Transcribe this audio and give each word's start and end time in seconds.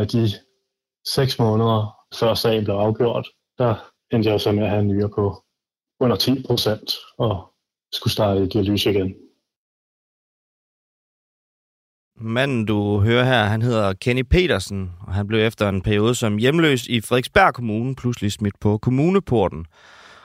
af 0.00 0.08
de 0.08 0.28
seks 1.06 1.38
måneder, 1.38 1.96
før 2.14 2.34
sagen 2.34 2.64
blev 2.64 2.74
afgjort, 2.74 3.28
der 3.58 3.74
endte 4.12 4.30
jeg 4.30 4.40
så 4.40 4.52
med 4.52 4.62
at 4.62 4.70
have 4.70 4.80
en 4.80 4.88
nyre 4.88 5.08
på 5.08 5.44
under 6.00 6.16
10 6.16 6.42
procent 6.46 6.92
og 7.18 7.52
skulle 7.92 8.12
starte 8.12 8.42
i 8.42 8.48
dialyse 8.48 8.90
igen. 8.90 9.14
Manden, 12.20 12.64
du 12.64 13.00
hører 13.00 13.24
her, 13.24 13.44
han 13.44 13.62
hedder 13.62 13.92
Kenny 13.92 14.22
Petersen, 14.22 14.92
og 15.06 15.14
han 15.14 15.26
blev 15.26 15.46
efter 15.46 15.68
en 15.68 15.82
periode 15.82 16.14
som 16.14 16.36
hjemløs 16.36 16.86
i 16.86 17.00
Frederiksberg 17.00 17.54
Kommune 17.54 17.96
pludselig 17.96 18.32
smidt 18.32 18.60
på 18.60 18.78
kommuneporten 18.78 19.66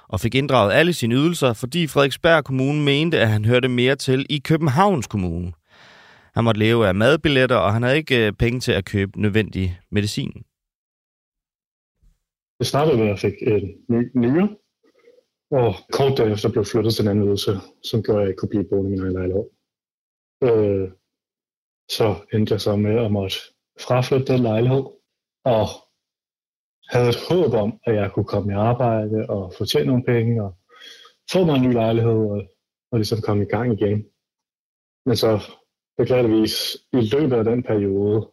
og 0.07 0.19
fik 0.19 0.35
inddraget 0.35 0.73
alle 0.73 0.93
sine 0.93 1.15
ydelser, 1.15 1.53
fordi 1.53 1.87
Frederiksberg 1.87 2.43
Kommune 2.43 2.81
mente, 2.81 3.19
at 3.19 3.29
han 3.29 3.45
hørte 3.45 3.67
mere 3.67 3.95
til 3.95 4.25
i 4.29 4.37
Københavns 4.37 5.07
Kommune. 5.07 5.53
Han 6.35 6.43
måtte 6.43 6.59
leve 6.59 6.87
af 6.87 6.95
madbilletter, 6.95 7.55
og 7.55 7.73
han 7.73 7.83
havde 7.83 7.97
ikke 7.97 8.27
øh, 8.27 8.33
penge 8.33 8.59
til 8.59 8.71
at 8.71 8.85
købe 8.85 9.21
nødvendig 9.21 9.79
medicin. 9.91 10.33
Det 12.59 12.67
startede 12.67 12.97
med, 12.97 13.05
at 13.05 13.09
jeg 13.09 13.19
fik 13.19 13.33
en 13.41 13.65
ny 13.89 14.11
nyere, 14.15 14.49
og 15.51 15.75
kort 15.91 16.17
derefter 16.17 16.51
blev 16.51 16.65
flyttet 16.65 16.93
til 16.93 17.03
en 17.03 17.11
anden 17.11 17.27
ydelse, 17.27 17.51
som 17.83 18.03
gjorde, 18.03 18.19
at 18.19 18.23
jeg 18.23 18.29
ikke 18.29 18.39
kunne 18.39 18.49
blive 18.49 18.69
boende 18.69 18.89
i 18.89 18.93
min 18.93 19.01
egen 19.01 19.13
lejlighed. 19.13 19.45
Øh, 20.43 20.91
så 21.97 22.15
endte 22.33 22.53
jeg 22.53 22.61
så 22.61 22.75
med 22.75 23.05
at 23.05 23.11
måtte 23.11 23.37
fraflytte 23.87 24.33
den 24.33 24.41
lejlighed, 24.41 24.83
og 25.45 25.65
havde 26.89 27.09
et 27.09 27.25
håb 27.29 27.53
om, 27.53 27.79
at 27.85 27.95
jeg 27.95 28.11
kunne 28.11 28.25
komme 28.33 28.53
i 28.53 28.55
arbejde 28.55 29.25
og 29.29 29.53
få 29.57 29.65
tjent 29.65 29.87
nogle 29.87 30.03
penge 30.03 30.43
og 30.43 30.57
få 31.31 31.45
mig 31.45 31.55
en 31.55 31.67
ny 31.67 31.73
lejlighed 31.73 32.19
og, 32.35 32.41
og 32.91 32.97
ligesom 32.99 33.21
komme 33.21 33.43
i 33.43 33.51
gang 33.55 33.73
igen. 33.73 34.05
Men 35.05 35.15
så 35.15 35.29
beklageligvis 35.97 36.53
i 36.93 37.01
løbet 37.01 37.35
af 37.37 37.43
den 37.43 37.63
periode 37.63 38.31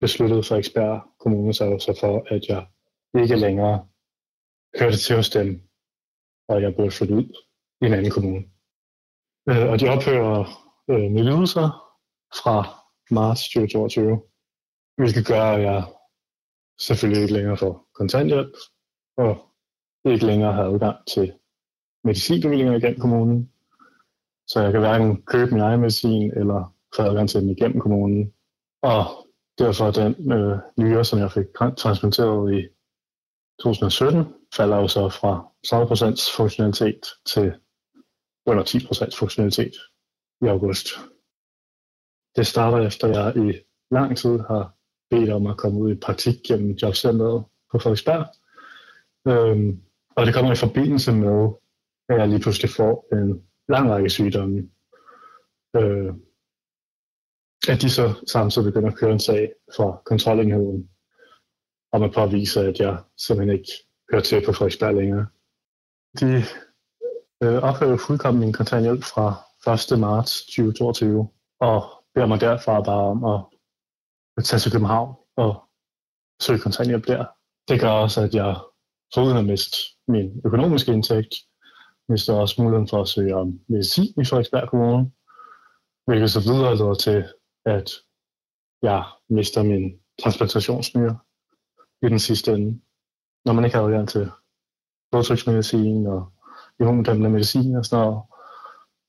besluttede 0.00 0.42
Frederiksberg 0.42 1.02
Kommune 1.18 1.54
sig 1.54 1.80
så 1.80 1.98
for, 2.00 2.34
at 2.34 2.42
jeg 2.48 2.66
ikke 3.22 3.36
længere 3.36 3.88
hørte 4.78 4.96
til 4.96 5.16
hos 5.16 5.30
dem, 5.30 5.62
og 6.48 6.62
jeg 6.62 6.74
burde 6.76 6.90
flytte 6.90 7.14
ud 7.14 7.28
i 7.82 7.86
en 7.86 7.92
anden 7.92 8.10
kommune. 8.10 8.44
Øh, 9.48 9.70
og 9.70 9.80
de 9.80 9.88
ophører 9.88 10.38
øh, 10.90 11.10
mine 11.10 11.30
ydelser 11.30 11.68
fra 12.40 12.56
marts 13.10 13.42
2022, 13.42 14.22
hvilket 14.96 15.26
gør, 15.26 15.42
at 15.42 15.62
jeg 15.62 15.84
selvfølgelig 16.80 17.22
ikke 17.22 17.34
længere 17.34 17.56
får 17.56 17.88
kontanthjælp, 17.94 18.54
og 19.16 19.32
ikke 20.04 20.26
længere 20.26 20.52
har 20.52 20.64
adgang 20.64 21.06
til 21.06 21.32
medicinbevillinger 22.04 22.76
igennem 22.76 23.00
kommunen. 23.00 23.52
Så 24.46 24.60
jeg 24.60 24.72
kan 24.72 24.80
hverken 24.80 25.22
købe 25.22 25.50
min 25.50 25.60
egen 25.60 25.80
medicin 25.80 26.32
eller 26.32 26.75
få 26.96 27.02
adgang 27.02 27.28
til 27.28 27.40
den 27.40 27.50
igennem 27.50 27.80
kommunen. 27.80 28.32
Og 28.82 29.04
derfor 29.58 29.90
den 29.90 30.32
øh, 30.32 30.58
nyere, 30.78 31.04
som 31.04 31.18
jeg 31.18 31.32
fik 31.32 31.46
transplanteret 31.76 32.54
i 32.54 32.68
2017, 33.62 34.24
falder 34.56 34.76
jo 34.76 34.88
så 34.88 35.08
fra 35.08 35.48
30% 35.66 36.36
funktionalitet 36.36 37.00
til 37.26 37.52
under 38.46 38.64
10% 38.64 39.18
funktionalitet 39.18 39.74
i 40.42 40.46
august. 40.46 40.86
Det 42.36 42.46
starter 42.46 42.86
efter, 42.86 43.08
at 43.08 43.16
jeg 43.16 43.46
i 43.46 43.58
lang 43.90 44.16
tid 44.16 44.38
har 44.38 44.74
bedt 45.10 45.30
om 45.30 45.46
at 45.46 45.56
komme 45.56 45.78
ud 45.80 45.92
i 45.92 46.00
praktik 46.00 46.34
gennem 46.48 46.70
jobcenteret 46.70 47.44
på 47.72 47.78
Frederiksberg. 47.78 48.26
Øhm, 49.28 49.80
og 50.16 50.26
det 50.26 50.34
kommer 50.34 50.52
i 50.52 50.56
forbindelse 50.56 51.12
med, 51.12 51.48
at 52.08 52.18
jeg 52.18 52.28
lige 52.28 52.40
pludselig 52.40 52.70
får 52.70 53.08
en 53.12 53.42
lang 53.68 53.90
række 53.90 54.10
sygdomme. 54.10 54.68
Øh, 55.76 56.14
at 57.68 57.82
de 57.82 57.90
så 57.90 58.14
samtidig 58.26 58.72
begynder 58.72 58.90
at 58.90 58.98
køre 58.98 59.12
en 59.12 59.20
sag 59.20 59.52
for 59.76 60.02
kontrolenheden 60.06 60.88
om 61.92 62.02
at 62.02 62.12
påvise, 62.14 62.60
at 62.60 62.80
jeg 62.80 62.98
simpelthen 63.18 63.58
ikke 63.58 63.72
hører 64.10 64.22
til 64.22 64.46
på 64.46 64.52
Frederiksberg 64.52 64.94
længere. 64.94 65.26
De 66.20 66.42
øh, 67.42 67.62
ophører 67.62 67.96
fuldkommen 67.96 68.40
min 68.40 68.52
kontanthjælp 68.52 69.04
fra 69.04 69.26
1. 69.94 70.00
marts 70.00 70.46
2022, 70.46 71.28
og 71.60 71.82
beder 72.14 72.26
mig 72.26 72.40
derfra 72.40 72.80
bare 72.80 73.04
om 73.04 73.24
at 74.36 74.44
tage 74.44 74.60
til 74.60 74.72
København 74.72 75.14
og 75.36 75.62
søge 76.42 76.58
kontanthjælp 76.58 77.06
der. 77.06 77.24
Det 77.68 77.80
gør 77.80 77.90
også, 77.90 78.20
at 78.20 78.34
jeg 78.34 78.56
foruden 79.14 79.36
at 79.36 79.44
miste 79.44 79.76
min 80.08 80.40
økonomiske 80.44 80.92
indtægt, 80.92 81.34
mister 82.08 82.34
også 82.34 82.62
muligheden 82.62 82.88
for 82.88 83.00
at 83.02 83.08
søge 83.08 83.36
om 83.36 83.60
medicin 83.68 84.14
i 84.20 84.24
Frederiksberg 84.24 84.68
Kommune, 84.68 85.10
hvilket 86.06 86.30
så 86.30 86.40
videre 86.40 86.76
leder 86.76 86.94
til, 86.94 87.24
at 87.66 87.90
jeg 88.82 89.04
mister 89.28 89.62
min 89.62 90.00
transplantationsnyre 90.22 91.18
i 92.02 92.06
den 92.08 92.18
sidste 92.18 92.52
ende. 92.52 92.80
Når 93.44 93.52
man 93.52 93.64
ikke 93.64 93.76
har 93.76 93.84
adgang 93.84 94.08
til 94.08 94.30
blodtryksmedicin 95.10 96.06
og 96.06 96.32
immundæmpende 96.80 97.30
medicin 97.30 97.76
og 97.76 97.84
sådan 97.84 98.04
noget, 98.04 98.22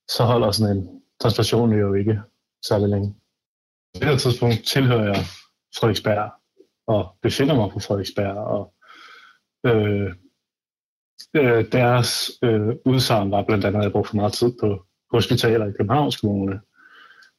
så 0.08 0.24
holder 0.24 0.50
sådan 0.50 0.76
en 0.76 1.02
transplantation 1.20 1.72
jo 1.72 1.94
ikke 1.94 2.22
særlig 2.68 2.88
længe. 2.88 3.14
På 3.94 4.00
det 4.00 4.08
her 4.08 4.16
tidspunkt 4.16 4.66
tilhører 4.66 5.04
jeg 5.04 5.24
Frederiksberg 5.76 6.30
og 6.86 7.16
befinder 7.22 7.54
mig 7.54 7.70
på 7.72 7.78
Frederiksberg. 7.80 8.36
Og, 8.36 8.74
øh, 9.66 10.14
øh, 11.36 11.72
deres 11.72 12.30
øh, 12.42 12.76
udsagn 12.86 13.30
var 13.30 13.44
blandt 13.44 13.64
andet, 13.64 13.78
at 13.78 13.84
jeg 13.84 13.92
brugte 13.92 14.08
for 14.08 14.16
meget 14.16 14.32
tid 14.32 14.52
på 14.60 14.86
hospitaler 15.10 15.66
i 15.66 15.72
Københavns 15.72 16.20
Kommune. 16.20 16.60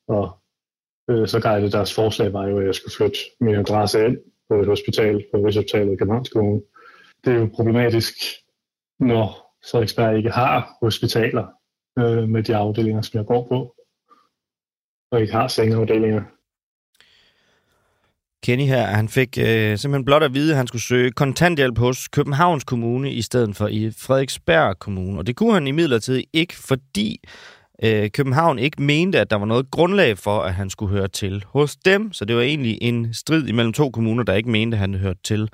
Og 0.08 0.40
øh, 1.10 1.28
så 1.28 1.60
det 1.62 1.74
deres 1.74 1.94
forslag 1.94 2.34
var 2.34 2.48
jo, 2.48 2.60
at 2.60 2.66
jeg 2.66 2.76
skulle 2.76 2.96
flytte 2.96 3.20
min 3.42 3.56
adresse 3.56 4.06
ind 4.06 4.18
på 4.50 4.62
et 4.62 4.68
hospital 4.68 5.26
på 5.34 5.38
Rigshospitalet 5.38 5.94
i 5.94 5.96
Københavns 5.96 6.30
Kommune. 6.30 6.62
Det 7.26 7.34
er 7.34 7.38
jo 7.38 7.50
problematisk, 7.56 8.14
når 9.00 9.56
Frederiksberg 9.72 10.18
ikke 10.18 10.30
har 10.30 10.78
hospitaler 10.82 11.48
øh, 12.00 12.30
med 12.30 12.44
de 12.44 12.56
afdelinger, 12.56 13.02
som 13.02 13.18
jeg 13.18 13.26
går 13.26 13.48
på, 13.48 13.76
og 15.12 15.22
ikke 15.22 15.34
har 15.34 15.48
sengeafdelinger. 15.48 16.24
Kenny 18.44 18.64
her, 18.64 18.86
han 18.86 19.10
fik 19.10 19.38
øh, 19.38 19.78
simpelthen 19.78 20.06
blot 20.06 20.24
at 20.24 20.34
vide, 20.34 20.52
at 20.52 20.58
han 20.58 20.68
skulle 20.68 20.82
søge 20.82 21.12
kontanthjælp 21.12 21.78
hos 21.78 22.08
Københavns 22.08 22.64
Kommune 22.64 23.12
i 23.12 23.22
stedet 23.22 23.56
for 23.56 23.68
i 23.68 23.92
Frederiksberg 23.98 24.80
Kommune. 24.80 25.20
Og 25.20 25.28
det 25.28 25.36
kunne 25.36 25.54
han 25.54 25.68
imidlertid 25.68 26.24
ikke, 26.34 26.56
fordi 26.56 27.20
øh, 27.84 28.10
København 28.10 28.60
ikke 28.60 28.82
mente, 28.82 29.20
at 29.20 29.30
der 29.30 29.36
var 29.36 29.46
noget 29.46 29.72
grundlag 29.72 30.18
for, 30.18 30.42
at 30.42 30.54
han 30.54 30.70
skulle 30.70 30.92
høre 30.92 31.08
til 31.08 31.46
hos 31.48 31.76
dem. 31.76 32.14
Så 32.14 32.26
det 32.26 32.36
var 32.36 32.42
egentlig 32.42 32.78
en 32.82 33.14
strid 33.14 33.48
imellem 33.48 33.74
to 33.74 33.90
kommuner, 33.90 34.24
der 34.24 34.34
ikke 34.34 34.50
mente, 34.50 34.76
at 34.76 34.82
han 34.82 34.94
hørte 34.94 35.20
til 35.24 35.50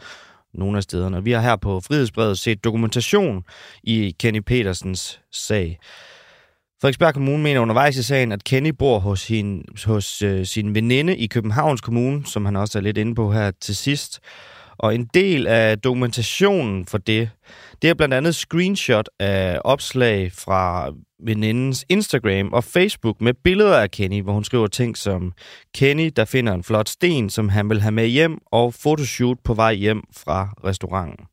nogle 0.54 0.78
af 0.78 0.84
stederne. 0.84 1.24
Vi 1.24 1.32
har 1.32 1.42
her 1.42 1.56
på 1.56 1.80
Frihedsbrevet 1.80 2.40
set 2.40 2.64
dokumentation 2.64 3.44
i 3.84 4.16
Kenny 4.20 4.40
Petersens 4.40 5.22
sag. 5.32 5.80
Frederiksberg 6.82 7.14
Kommune 7.14 7.44
mener 7.44 7.60
undervejs 7.60 7.98
i 7.98 8.04
sagen, 8.04 8.32
at 8.32 8.44
Kenny 8.44 8.70
bor 8.70 9.00
hos, 9.00 9.22
sin, 9.22 9.66
hos 9.86 10.22
øh, 10.22 10.46
sin 10.46 10.76
veninde 10.76 11.18
i 11.18 11.28
Københavns 11.28 11.82
Kommune, 11.82 12.26
som 12.26 12.46
han 12.46 12.56
også 12.56 12.80
er 12.80 12.82
lidt 12.82 12.98
inde 12.98 13.16
på 13.16 13.32
her 13.32 13.52
til 13.62 13.76
sidst. 13.76 14.20
Og 14.78 14.96
en 14.96 15.10
del 15.14 15.48
af 15.48 15.80
dokumentationen 15.80 16.86
for 16.86 16.98
det, 16.98 17.30
det 17.82 17.90
er 17.90 17.94
blandt 17.94 18.14
andet 18.14 18.36
screenshot 18.36 19.10
af 19.20 19.60
opslag 19.64 20.32
fra 20.32 20.92
venindens 21.20 21.86
Instagram 21.90 22.54
og 22.54 22.64
Facebook 22.64 23.22
med 23.22 23.34
billeder 23.34 23.78
af 23.78 23.92
Kenny, 23.92 24.22
hvor 24.22 24.34
hun 24.34 24.44
skriver 24.44 24.68
ting 24.68 24.98
som 24.98 25.34
Kenny, 25.76 26.12
der 26.16 26.26
finder 26.26 26.54
en 26.54 26.64
flot 26.64 26.90
sten, 26.90 27.30
som 27.30 27.50
han 27.50 27.70
vil 27.70 27.82
have 27.82 27.92
med 27.92 28.08
hjem, 28.08 28.40
og 28.46 28.74
fotoshoot 28.74 29.38
på 29.44 29.54
vej 29.54 29.74
hjem 29.74 30.04
fra 30.14 30.54
restauranten. 30.64 31.26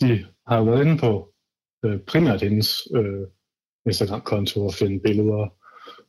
De 0.00 0.26
har 0.46 0.64
været 0.64 0.86
inde 0.86 0.98
på 0.98 1.28
øh, 1.84 2.00
primært 2.00 2.42
hendes 2.42 2.88
øh, 2.94 3.26
Instagram-konto 3.86 4.66
og 4.66 4.74
finde 4.74 5.00
billeder, 5.00 5.48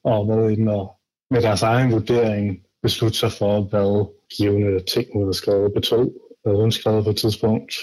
og 0.03 0.27
været 0.27 0.51
inde 0.57 0.73
og 0.73 0.99
med 1.31 1.41
deres 1.41 1.61
egen 1.61 1.91
vurdering 1.91 2.65
beslutte 2.81 3.17
sig 3.17 3.31
for, 3.31 3.61
hvad 3.61 3.91
givende 4.37 4.83
ting 4.83 5.07
hun 5.13 5.21
havde 5.21 5.33
skrevet 5.33 5.73
betød. 5.73 6.11
Hvad 6.43 6.55
hun 6.55 6.71
skrevet 6.71 7.03
på 7.03 7.09
et 7.09 7.17
tidspunkt, 7.17 7.73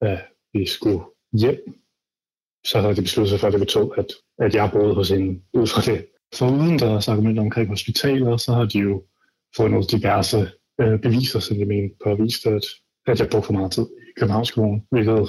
at 0.00 0.18
vi 0.52 0.66
skulle 0.66 1.00
hjem, 1.32 1.81
så 2.66 2.80
havde 2.80 2.96
de 2.96 3.02
besluttet 3.02 3.30
sig 3.30 3.40
for, 3.40 3.46
at 3.46 3.52
det 3.52 3.60
betød, 3.60 3.90
at, 3.96 4.06
at 4.38 4.54
jeg 4.54 4.70
boede 4.72 4.94
hos 4.94 5.08
hende 5.08 5.42
ud 5.52 5.66
fra 5.66 5.92
det. 5.92 6.06
For 6.34 6.50
uden 6.50 6.78
deres 6.78 7.08
argumenter 7.08 7.42
omkring 7.42 7.68
hospitaler, 7.68 8.36
så 8.36 8.52
har 8.52 8.64
de 8.64 8.78
jo 8.78 9.04
fundet 9.56 9.90
diverse 9.90 10.50
øh, 10.80 11.00
beviser, 11.00 11.40
som 11.40 11.56
de 11.56 11.64
mente 11.64 11.96
påviste, 12.04 12.48
at, 12.50 12.64
at 13.06 13.20
jeg 13.20 13.28
brugte 13.30 13.46
for 13.46 13.52
meget 13.52 13.72
tid 13.72 13.82
i 13.82 14.12
Københavns 14.18 14.50
Kommune, 14.50 14.82
hvilket 14.90 15.28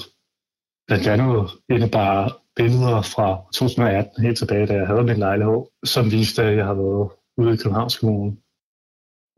blandt 0.87 1.07
andet 1.07 1.51
indebar 1.69 2.41
billeder 2.55 3.01
fra 3.01 3.45
2018, 3.53 4.23
helt 4.23 4.37
tilbage, 4.37 4.67
da 4.67 4.73
jeg 4.73 4.87
havde 4.87 5.03
min 5.03 5.17
lejlighed, 5.17 5.61
som 5.85 6.11
viste, 6.11 6.43
at 6.43 6.57
jeg 6.57 6.65
havde 6.65 6.77
været 6.77 7.09
ude 7.37 7.53
i 7.53 7.57
Københavns 7.57 7.99
Kommune. 7.99 8.37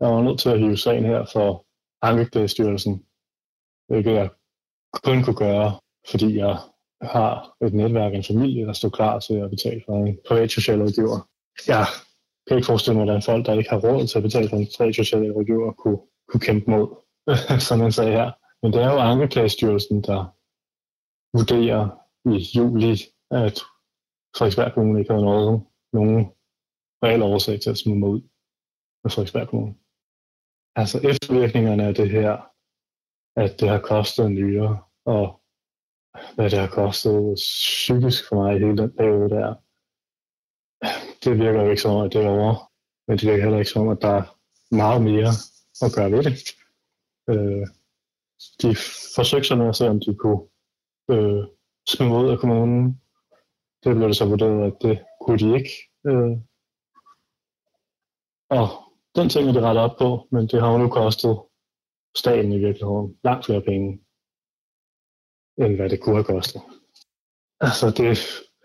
Jeg 0.00 0.08
var 0.08 0.22
nødt 0.22 0.40
til 0.40 0.50
at 0.50 0.58
hive 0.58 0.76
sagen 0.76 1.04
her 1.04 1.24
for 1.32 1.66
Ankestyrelsen, 2.02 3.04
hvilket 3.88 4.12
jeg 4.12 4.28
kun 5.04 5.22
kunne 5.22 5.36
gøre, 5.36 5.80
fordi 6.10 6.36
jeg 6.36 6.58
har 7.02 7.56
et 7.66 7.74
netværk, 7.74 8.14
en 8.14 8.24
familie, 8.24 8.66
der 8.66 8.72
står 8.72 8.88
klar 8.88 9.18
til 9.18 9.34
at 9.34 9.50
betale 9.50 9.82
for 9.86 10.04
en 10.06 10.18
privat 10.28 10.50
socialrådgiver. 10.50 11.28
Jeg 11.66 11.86
kan 12.46 12.56
ikke 12.56 12.66
forestille 12.66 12.96
mig, 12.96 13.04
hvordan 13.04 13.22
folk, 13.22 13.46
der 13.46 13.52
ikke 13.52 13.70
har 13.70 13.80
råd 13.80 14.06
til 14.06 14.18
at 14.18 14.22
betale 14.22 14.48
for 14.48 14.56
en 14.56 14.68
privat 14.76 14.94
socialrådgiver, 14.94 15.72
kunne 15.72 15.98
kunne 16.28 16.40
kæmpe 16.40 16.70
mod, 16.70 16.86
som 17.68 17.78
man 17.78 17.92
sagde 17.92 18.12
her. 18.12 18.30
Men 18.62 18.72
det 18.72 18.82
er 18.82 18.92
jo 18.92 18.98
Ankeklagestyrelsen, 18.98 20.02
der 20.02 20.20
vurderer 21.36 21.82
i 22.32 22.36
juli, 22.56 22.94
at 23.30 23.56
Frederiksberg 24.36 24.72
Kommune 24.74 24.98
ikke 24.98 25.12
havde 25.12 25.24
noget, 25.24 25.62
nogen 25.92 26.26
reel 27.04 27.22
årsag 27.22 27.60
til 27.60 27.70
at 27.70 27.78
smide 27.78 27.98
mig 27.98 28.08
ud 28.08 28.22
af 29.04 29.10
Frederiksberg 29.10 29.48
Kommune. 29.48 29.74
Altså 30.76 30.96
eftervirkningerne 31.10 31.84
af 31.84 31.94
det 31.94 32.10
her, 32.10 32.32
at 33.36 33.60
det 33.60 33.68
har 33.68 33.78
kostet 33.78 34.26
en 34.26 34.34
nyere, 34.34 34.78
og 35.04 35.40
hvad 36.34 36.50
det 36.50 36.58
har 36.58 36.66
kostet 36.66 37.34
psykisk 37.34 38.28
for 38.28 38.36
mig 38.36 38.56
i 38.56 38.58
hele 38.58 38.76
den 38.76 38.92
periode 38.96 39.30
der, 39.30 39.54
det 41.24 41.38
virker 41.38 41.62
jo 41.62 41.70
ikke 41.70 41.82
som 41.82 41.96
om, 41.96 42.04
at 42.04 42.12
det 42.12 42.24
er 42.24 42.28
over. 42.28 42.72
Men 43.08 43.18
det 43.18 43.28
virker 43.28 43.42
heller 43.42 43.58
ikke 43.58 43.70
som 43.70 43.82
om, 43.82 43.88
at 43.88 44.02
der 44.02 44.08
er 44.08 44.36
meget 44.70 45.02
mere 45.02 45.30
at 45.84 45.92
gøre 45.96 46.12
ved 46.12 46.22
det. 46.24 46.38
Øh, 47.30 47.66
de 48.62 48.76
forsøgte 49.16 49.48
sig 49.48 49.58
med 49.58 49.68
at 49.68 49.76
se, 49.76 49.88
om 49.88 50.00
de 50.00 50.14
kunne 50.14 50.42
øh, 51.10 51.44
smide 51.88 52.10
ud 52.10 52.30
af 52.30 52.38
kommunen. 52.38 53.00
Det 53.84 53.96
blev 53.96 54.08
det 54.08 54.16
så 54.16 54.26
vurderet, 54.26 54.66
at 54.66 54.76
det 54.82 55.04
kunne 55.20 55.38
de 55.38 55.54
ikke. 55.58 55.70
Øh, 56.06 56.36
og 58.50 58.68
den 59.16 59.28
ting 59.28 59.48
er 59.48 59.52
det 59.52 59.62
rettet 59.62 59.84
op 59.84 59.96
på, 59.98 60.28
men 60.30 60.46
det 60.46 60.60
har 60.60 60.72
jo 60.72 60.78
nu 60.78 60.88
kostet 60.88 61.40
staten 62.16 62.52
i 62.52 62.58
virkeligheden 62.58 63.18
langt 63.24 63.46
flere 63.46 63.62
penge, 63.62 64.00
end 65.58 65.76
hvad 65.76 65.90
det 65.90 66.00
kunne 66.00 66.14
have 66.14 66.24
kostet. 66.24 66.62
Altså, 67.60 67.90
det 67.90 68.18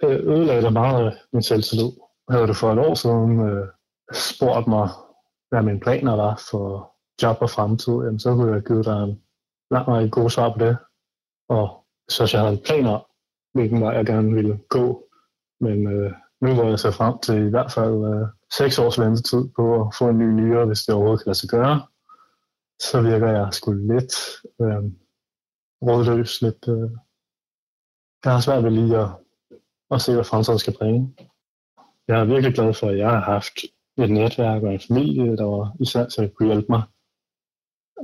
øh, 0.04 0.20
ødelagde 0.34 0.62
der 0.62 0.70
meget 0.70 1.06
af 1.06 1.14
min 1.34 1.44
selvtillid. 1.44 1.92
Havde 2.30 2.48
du 2.48 2.54
for 2.54 2.72
et 2.74 2.80
år 2.80 2.96
siden 2.96 3.50
øh, 3.50 3.68
spurgt 4.14 4.68
mig, 4.68 4.90
hvad 5.50 5.64
mine 5.64 5.80
planer 5.80 6.16
var 6.16 6.44
for 6.52 6.92
job 7.22 7.38
og 7.42 7.50
fremtid, 7.50 7.94
jamen, 7.94 8.20
så 8.20 8.36
kunne 8.36 8.54
jeg 8.54 8.64
give 8.64 8.84
dig 8.84 9.04
en 9.04 9.22
lang 9.72 9.88
række 9.88 10.10
gode 10.10 10.30
svar 10.30 10.54
på 10.54 10.66
det. 10.66 10.78
Og 11.50 11.86
så 12.10 12.30
jeg 12.34 12.42
havde 12.42 12.54
en 12.54 12.64
plan 12.66 12.86
om, 12.86 13.02
hvilken 13.54 13.82
vej 13.82 13.96
jeg 13.96 14.06
gerne 14.06 14.34
ville 14.34 14.60
gå. 14.70 15.04
Men 15.60 15.88
øh, 15.88 16.12
nu 16.42 16.54
hvor 16.54 16.70
jeg 16.70 16.80
ser 16.80 16.92
frem 16.92 17.20
til 17.20 17.48
i 17.48 17.50
hvert 17.50 17.72
fald 17.72 18.06
øh, 18.14 18.28
seks 18.58 18.80
års 18.80 19.00
ventetid 19.00 19.50
på 19.56 19.82
at 19.82 19.96
få 19.98 20.10
en 20.10 20.18
ny 20.18 20.30
nyere, 20.42 20.66
hvis 20.66 20.80
det 20.80 20.96
overhovedet 20.96 21.24
kan 21.24 21.30
lade 21.30 21.38
sig 21.38 21.50
gøre, 21.50 21.82
så 22.80 23.02
virker 23.02 23.28
jeg 23.28 23.48
sgu 23.52 23.72
lidt 23.72 24.14
øh, 24.62 24.84
rådløs, 25.82 26.42
lidt... 26.42 26.68
Øh, 26.68 26.90
jeg 28.24 28.34
har 28.34 28.40
svært 28.40 28.64
ved 28.64 28.72
lige 28.72 28.98
at, 28.98 29.10
at 29.92 30.02
se, 30.02 30.14
hvad 30.14 30.24
fremtiden 30.24 30.60
skal 30.60 30.78
bringe. 30.78 31.16
Jeg 32.08 32.20
er 32.20 32.26
virkelig 32.26 32.56
glad 32.56 32.74
for, 32.74 32.88
at 32.88 32.98
jeg 32.98 33.10
har 33.10 33.20
haft 33.20 33.58
et 33.98 34.12
netværk 34.12 34.64
og 34.64 34.74
en 34.74 34.80
familie, 34.80 35.38
der 35.38 35.46
var 35.46 35.76
især 35.80 36.06
til 36.06 36.22
at 36.22 36.34
kunne 36.34 36.48
hjælpe 36.48 36.68
mig. 36.70 36.84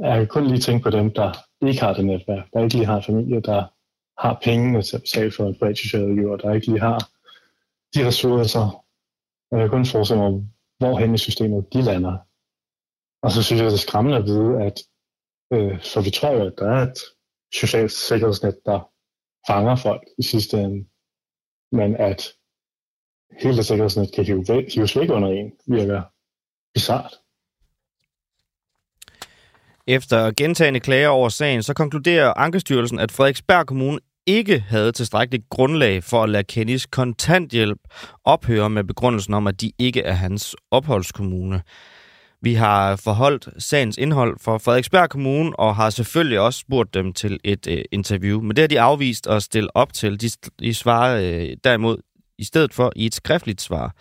Jeg 0.02 0.18
kan 0.18 0.28
kun 0.28 0.48
lige 0.48 0.62
tænke 0.62 0.84
på 0.84 0.90
dem, 0.90 1.14
der 1.14 1.32
ikke 1.68 1.82
har 1.82 1.94
det 1.94 2.06
netværk, 2.06 2.54
der 2.54 2.64
ikke 2.64 2.76
lige 2.76 2.86
har 2.86 2.98
en 2.98 3.04
familie, 3.04 3.42
der 3.42 3.66
har 4.18 4.40
pengene 4.44 4.82
til 4.82 4.96
at 4.96 5.02
betale 5.02 5.32
for 5.32 5.48
en 5.48 5.56
privat 5.60 5.78
socialrådgiver, 5.78 6.38
der 6.38 6.54
ikke 6.54 6.68
lige 6.68 6.80
har 6.80 7.00
de 7.94 8.08
ressourcer. 8.08 8.86
Jeg 9.52 9.60
kan 9.60 9.70
kun 9.70 9.86
forestille 9.86 10.22
mig, 10.22 10.32
hvorhen 10.80 11.14
i 11.14 11.18
systemet 11.18 11.74
de 11.74 11.82
lander. 11.82 12.18
Og 13.24 13.32
så 13.32 13.44
synes 13.44 13.62
jeg, 13.62 13.68
det 13.72 13.74
er 13.74 13.88
skræmmende 13.88 14.18
at 14.18 14.26
vide, 14.26 14.52
at 14.68 14.78
øh, 15.54 15.84
for 15.94 16.02
vi 16.02 16.10
tror 16.10 16.32
jo, 16.32 16.46
at 16.46 16.54
der 16.58 16.68
er 16.76 16.82
et 16.92 17.00
socialt 17.54 17.92
sikkerhedsnet, 17.92 18.56
der 18.66 18.90
fanger 19.48 19.76
folk 19.76 20.02
i 20.18 20.24
sidste 20.24 20.58
ende, 20.58 20.88
men 21.72 21.96
at 21.96 22.34
hele 23.42 23.58
det 23.58 23.66
sikkerhedsnet 23.66 24.14
kan 24.16 24.26
hives 24.26 24.96
væk 24.96 25.10
under 25.10 25.30
en, 25.30 25.52
virker 25.68 26.02
bizart. 26.74 27.14
Efter 29.88 30.32
gentagende 30.38 30.80
klager 30.80 31.08
over 31.08 31.30
sagen, 31.30 31.64
så 31.64 31.74
konkluderer 31.74 32.34
Ankestyrelsen, 32.34 33.00
at 33.00 33.12
Frederiksberg 33.12 33.68
Kommune 33.68 34.00
ikke 34.26 34.60
havde 34.60 34.92
tilstrækkeligt 34.92 35.50
grundlag 35.50 36.04
for 36.04 36.24
at 36.24 36.30
lade 36.30 36.44
Kennys 36.44 36.86
kontanthjælp 36.86 37.80
ophøre 38.24 38.70
med 38.70 38.84
begrundelsen 38.84 39.34
om, 39.34 39.48
at 39.48 39.62
de 39.62 39.72
ikke 39.80 40.02
er 40.02 40.14
hans 40.14 40.56
opholdskommune. 40.72 41.62
Vi 42.42 42.54
har 42.54 42.96
forholdt 42.96 43.64
sagens 43.64 43.98
indhold 43.98 44.38
for 44.42 44.58
Frederiksberg 44.58 45.10
Kommune 45.10 45.60
og 45.60 45.76
har 45.76 45.90
selvfølgelig 45.90 46.40
også 46.40 46.60
spurgt 46.60 46.94
dem 46.94 47.14
til 47.14 47.40
et 47.44 47.68
øh, 47.68 47.84
interview. 47.92 48.42
Men 48.42 48.56
det 48.56 48.60
har 48.64 48.68
de 48.68 48.82
afvist 48.82 49.28
at 49.28 49.44
stille 49.44 49.76
op 49.76 49.94
til. 49.94 50.22
De, 50.22 50.30
de 50.60 50.74
svarer 50.74 51.22
øh, 51.22 51.58
derimod 51.64 51.98
i 52.38 52.44
stedet 52.44 52.74
for 52.74 52.92
i 52.96 53.06
et 53.06 53.16
skriftligt 53.16 53.62
svar. 53.62 53.96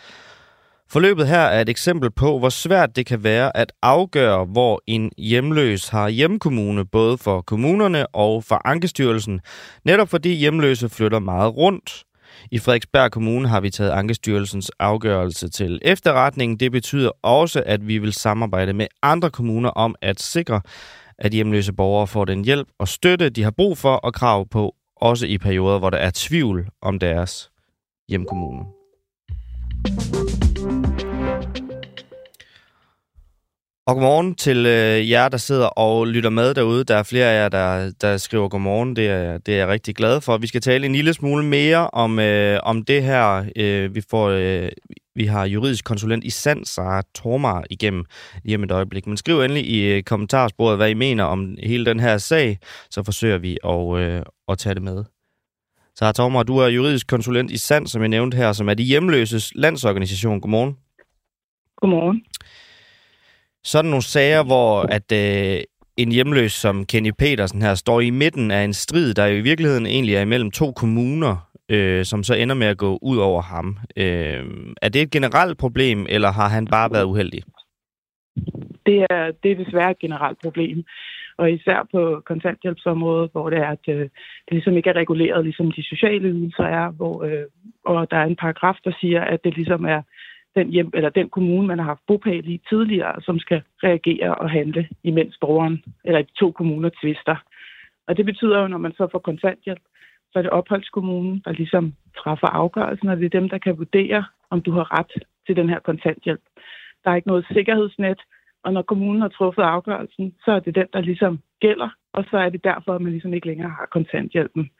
Forløbet 0.89 1.29
her 1.29 1.41
er 1.41 1.61
et 1.61 1.69
eksempel 1.69 2.11
på, 2.11 2.39
hvor 2.39 2.49
svært 2.49 2.97
det 2.97 3.07
kan 3.07 3.25
være 3.25 3.57
at 3.57 3.73
afgøre, 3.83 4.45
hvor 4.45 4.83
en 4.87 5.11
hjemløs 5.19 5.89
har 5.89 6.09
hjemkommune, 6.09 6.85
både 6.85 7.19
for 7.19 7.41
kommunerne 7.41 8.07
og 8.07 8.45
for 8.45 8.61
Ankestyrelsen, 8.65 9.41
netop 9.85 10.09
fordi 10.09 10.35
hjemløse 10.35 10.89
flytter 10.89 11.19
meget 11.19 11.57
rundt. 11.57 12.06
I 12.51 12.59
Frederiksberg 12.59 13.11
Kommune 13.11 13.49
har 13.49 13.61
vi 13.61 13.71
taget 13.71 13.91
Ankestyrelsens 13.91 14.71
afgørelse 14.79 15.49
til 15.49 15.81
efterretning. 15.83 16.61
Det 16.61 16.73
betyder 16.73 17.11
også, 17.23 17.63
at 17.67 17.89
vi 17.89 17.99
vil 17.99 18.13
samarbejde 18.13 18.73
med 18.73 18.87
andre 19.03 19.31
kommuner 19.31 19.71
om 19.71 19.95
at 20.03 20.21
sikre, 20.21 20.61
at 21.19 21.33
hjemløse 21.33 21.73
borgere 21.73 22.07
får 22.07 22.25
den 22.25 22.45
hjælp 22.45 22.69
og 22.79 22.89
støtte, 22.89 23.31
de 23.31 23.43
har 23.43 23.51
brug 23.51 23.79
for 23.79 23.95
og 23.95 24.15
krav 24.15 24.49
på, 24.49 24.75
også 24.97 25.27
i 25.27 25.39
perioder, 25.39 25.79
hvor 25.79 25.91
der 25.91 25.99
er 25.99 26.11
tvivl 26.15 26.69
om 26.83 26.99
deres 26.99 27.51
hjemkommune. 28.09 28.65
Og 33.89 33.95
godmorgen 33.95 34.35
til 34.35 34.67
øh, 34.67 35.11
jer, 35.11 35.29
der 35.29 35.37
sidder 35.37 35.67
og 35.67 36.07
lytter 36.07 36.31
med 36.31 36.55
derude. 36.55 36.85
Der 36.85 36.97
er 36.97 37.03
flere 37.03 37.27
af 37.27 37.43
jer, 37.43 37.49
der, 37.49 37.93
der 38.01 38.17
skriver 38.17 38.49
godmorgen. 38.49 38.97
Det 38.97 39.09
er, 39.09 39.39
det 39.39 39.55
er 39.55 39.59
jeg 39.59 39.69
rigtig 39.69 39.97
glad 39.97 40.21
for. 40.21 40.39
Vi 40.39 40.47
skal 40.47 40.61
tale 40.61 40.87
en 40.87 40.93
lille 40.93 41.15
smule 41.15 41.45
mere 41.45 41.91
om, 41.91 42.19
øh, 42.19 42.61
om 42.63 42.85
det 42.85 43.03
her. 43.03 43.45
Øh, 43.57 43.95
vi, 43.95 44.03
får, 44.11 44.29
øh, 44.29 44.69
vi 45.15 45.27
har 45.27 45.45
juridisk 45.45 45.85
konsulent 45.85 46.25
i 46.25 46.31
Sand, 46.31 46.65
Sara 46.65 47.03
Tormar, 47.15 47.65
igennem 47.71 48.05
lige 48.45 48.57
om 48.57 48.65
et 48.65 48.71
øjeblik. 48.71 49.07
Men 49.07 49.17
skriv 49.17 49.41
endelig 49.41 49.67
i 49.67 49.83
øh, 49.83 50.03
kommentarsporet, 50.03 50.77
hvad 50.77 50.91
I 50.91 50.95
mener 50.95 51.25
om 51.25 51.57
hele 51.63 51.85
den 51.85 52.01
her 52.01 52.19
sag, 52.19 52.59
så 52.91 53.03
forsøger 53.03 53.39
vi 53.39 53.59
at, 53.65 53.99
øh, 53.99 54.23
at 54.49 54.59
tage 54.59 54.75
det 54.75 54.83
med. 54.83 55.05
Sara 55.99 56.13
Tormar, 56.13 56.43
du 56.43 56.59
er 56.59 56.69
juridisk 56.69 57.07
konsulent 57.07 57.51
i 57.51 57.57
Sand, 57.57 57.87
som 57.87 58.03
jeg 58.03 58.09
nævnte 58.09 58.37
her, 58.37 58.53
som 58.53 58.69
er 58.69 58.75
de 58.75 58.83
hjemløses 58.83 59.53
landsorganisation. 59.55 60.41
Godmorgen. 60.41 60.77
Godmorgen 61.77 62.23
sådan 63.73 63.91
nogle 63.91 64.03
sager, 64.03 64.43
hvor 64.51 64.71
at 64.97 65.09
øh, 65.23 65.61
en 65.97 66.13
hjemløs 66.13 66.53
som 66.53 66.87
Kenny 66.87 67.13
Petersen 67.19 67.63
her 67.63 67.75
står 67.75 68.01
i 68.01 68.11
midten 68.11 68.51
af 68.51 68.63
en 68.65 68.73
strid, 68.73 69.15
der 69.15 69.27
jo 69.27 69.37
i 69.37 69.41
virkeligheden 69.51 69.87
egentlig 69.87 70.15
er 70.15 70.21
imellem 70.21 70.51
to 70.51 70.73
kommuner, 70.73 71.35
øh, 71.69 72.05
som 72.05 72.23
så 72.23 72.35
ender 72.35 72.55
med 72.55 72.67
at 72.67 72.79
gå 72.79 72.99
ud 73.03 73.19
over 73.19 73.43
ham. 73.43 73.79
Øh, 73.97 74.45
er 74.83 74.89
det 74.89 75.03
et 75.03 75.11
generelt 75.11 75.59
problem, 75.59 76.07
eller 76.09 76.31
har 76.31 76.49
han 76.49 76.67
bare 76.67 76.93
været 76.93 77.05
uheldig? 77.05 77.43
Det 78.87 79.07
er, 79.11 79.33
det 79.43 79.51
er 79.51 79.65
desværre 79.65 79.91
et 79.91 79.99
generelt 79.99 80.39
problem. 80.43 80.85
Og 81.39 81.53
især 81.53 81.89
på 81.93 82.23
kontanthjælpsområdet, 82.27 83.31
hvor 83.33 83.51
det 83.51 83.59
er, 83.59 83.69
at 83.69 83.85
øh, 83.89 84.01
det 84.45 84.53
ligesom 84.53 84.77
ikke 84.77 84.91
er 84.91 84.97
reguleret, 84.97 85.45
ligesom 85.45 85.73
de 85.73 85.83
sociale 85.83 86.29
ydelser 86.29 86.65
er, 86.65 86.91
hvor, 86.91 87.25
øh, 87.25 87.45
og 87.85 88.11
der 88.11 88.17
er 88.17 88.25
en 88.25 88.37
paragraf, 88.37 88.77
der 88.85 88.93
siger, 89.01 89.21
at 89.21 89.41
det 89.45 89.57
ligesom 89.57 89.85
er 89.85 90.03
den, 90.57 90.69
hjem, 90.71 90.91
eller 90.95 91.11
den 91.11 91.29
kommune, 91.29 91.67
man 91.67 91.79
har 91.79 91.87
haft 91.87 92.07
bopæl 92.07 92.49
i 92.49 92.61
tidligere, 92.69 93.23
som 93.23 93.39
skal 93.39 93.63
reagere 93.85 94.35
og 94.35 94.51
handle, 94.51 94.89
imens 95.03 95.37
borgeren 95.41 95.83
eller 96.05 96.23
de 96.23 96.33
to 96.39 96.51
kommuner 96.51 96.91
tvister. 97.03 97.37
Og 98.07 98.17
det 98.17 98.25
betyder 98.25 98.61
jo, 98.61 98.69
når 98.69 98.79
man 98.79 98.93
så 98.93 99.09
får 99.13 99.19
kontanthjælp, 99.19 99.83
så 100.33 100.39
er 100.39 100.43
det 100.43 100.51
opholdskommunen, 100.51 101.43
der 101.45 101.53
ligesom 101.53 101.95
træffer 102.19 102.47
afgørelsen, 102.47 103.09
og 103.09 103.17
det 103.17 103.25
er 103.25 103.41
dem, 103.41 103.49
der 103.49 103.59
kan 103.59 103.79
vurdere, 103.79 104.25
om 104.51 104.63
du 104.63 104.71
har 104.71 104.99
ret 104.99 105.13
til 105.47 105.57
den 105.57 105.69
her 105.69 105.79
kontanthjælp. 105.79 106.41
Der 107.05 107.11
er 107.11 107.15
ikke 107.17 107.29
noget 107.29 107.47
sikkerhedsnet, 107.53 108.21
og 108.65 108.73
når 108.73 108.83
kommunen 108.83 109.21
har 109.23 109.29
truffet 109.29 109.63
afgørelsen, 109.63 110.35
så 110.45 110.51
er 110.53 110.61
det 110.61 110.75
den, 110.75 110.87
der 110.93 111.01
ligesom 111.01 111.39
gælder, 111.61 111.89
og 112.13 112.25
så 112.31 112.37
er 112.39 112.49
det 112.49 112.65
derfor, 112.65 112.93
at 112.95 113.01
man 113.01 113.13
ligesom 113.13 113.35
ikke 113.35 113.47
længere 113.47 113.71
har 113.71 113.87
kontanthjælpen 113.93 114.71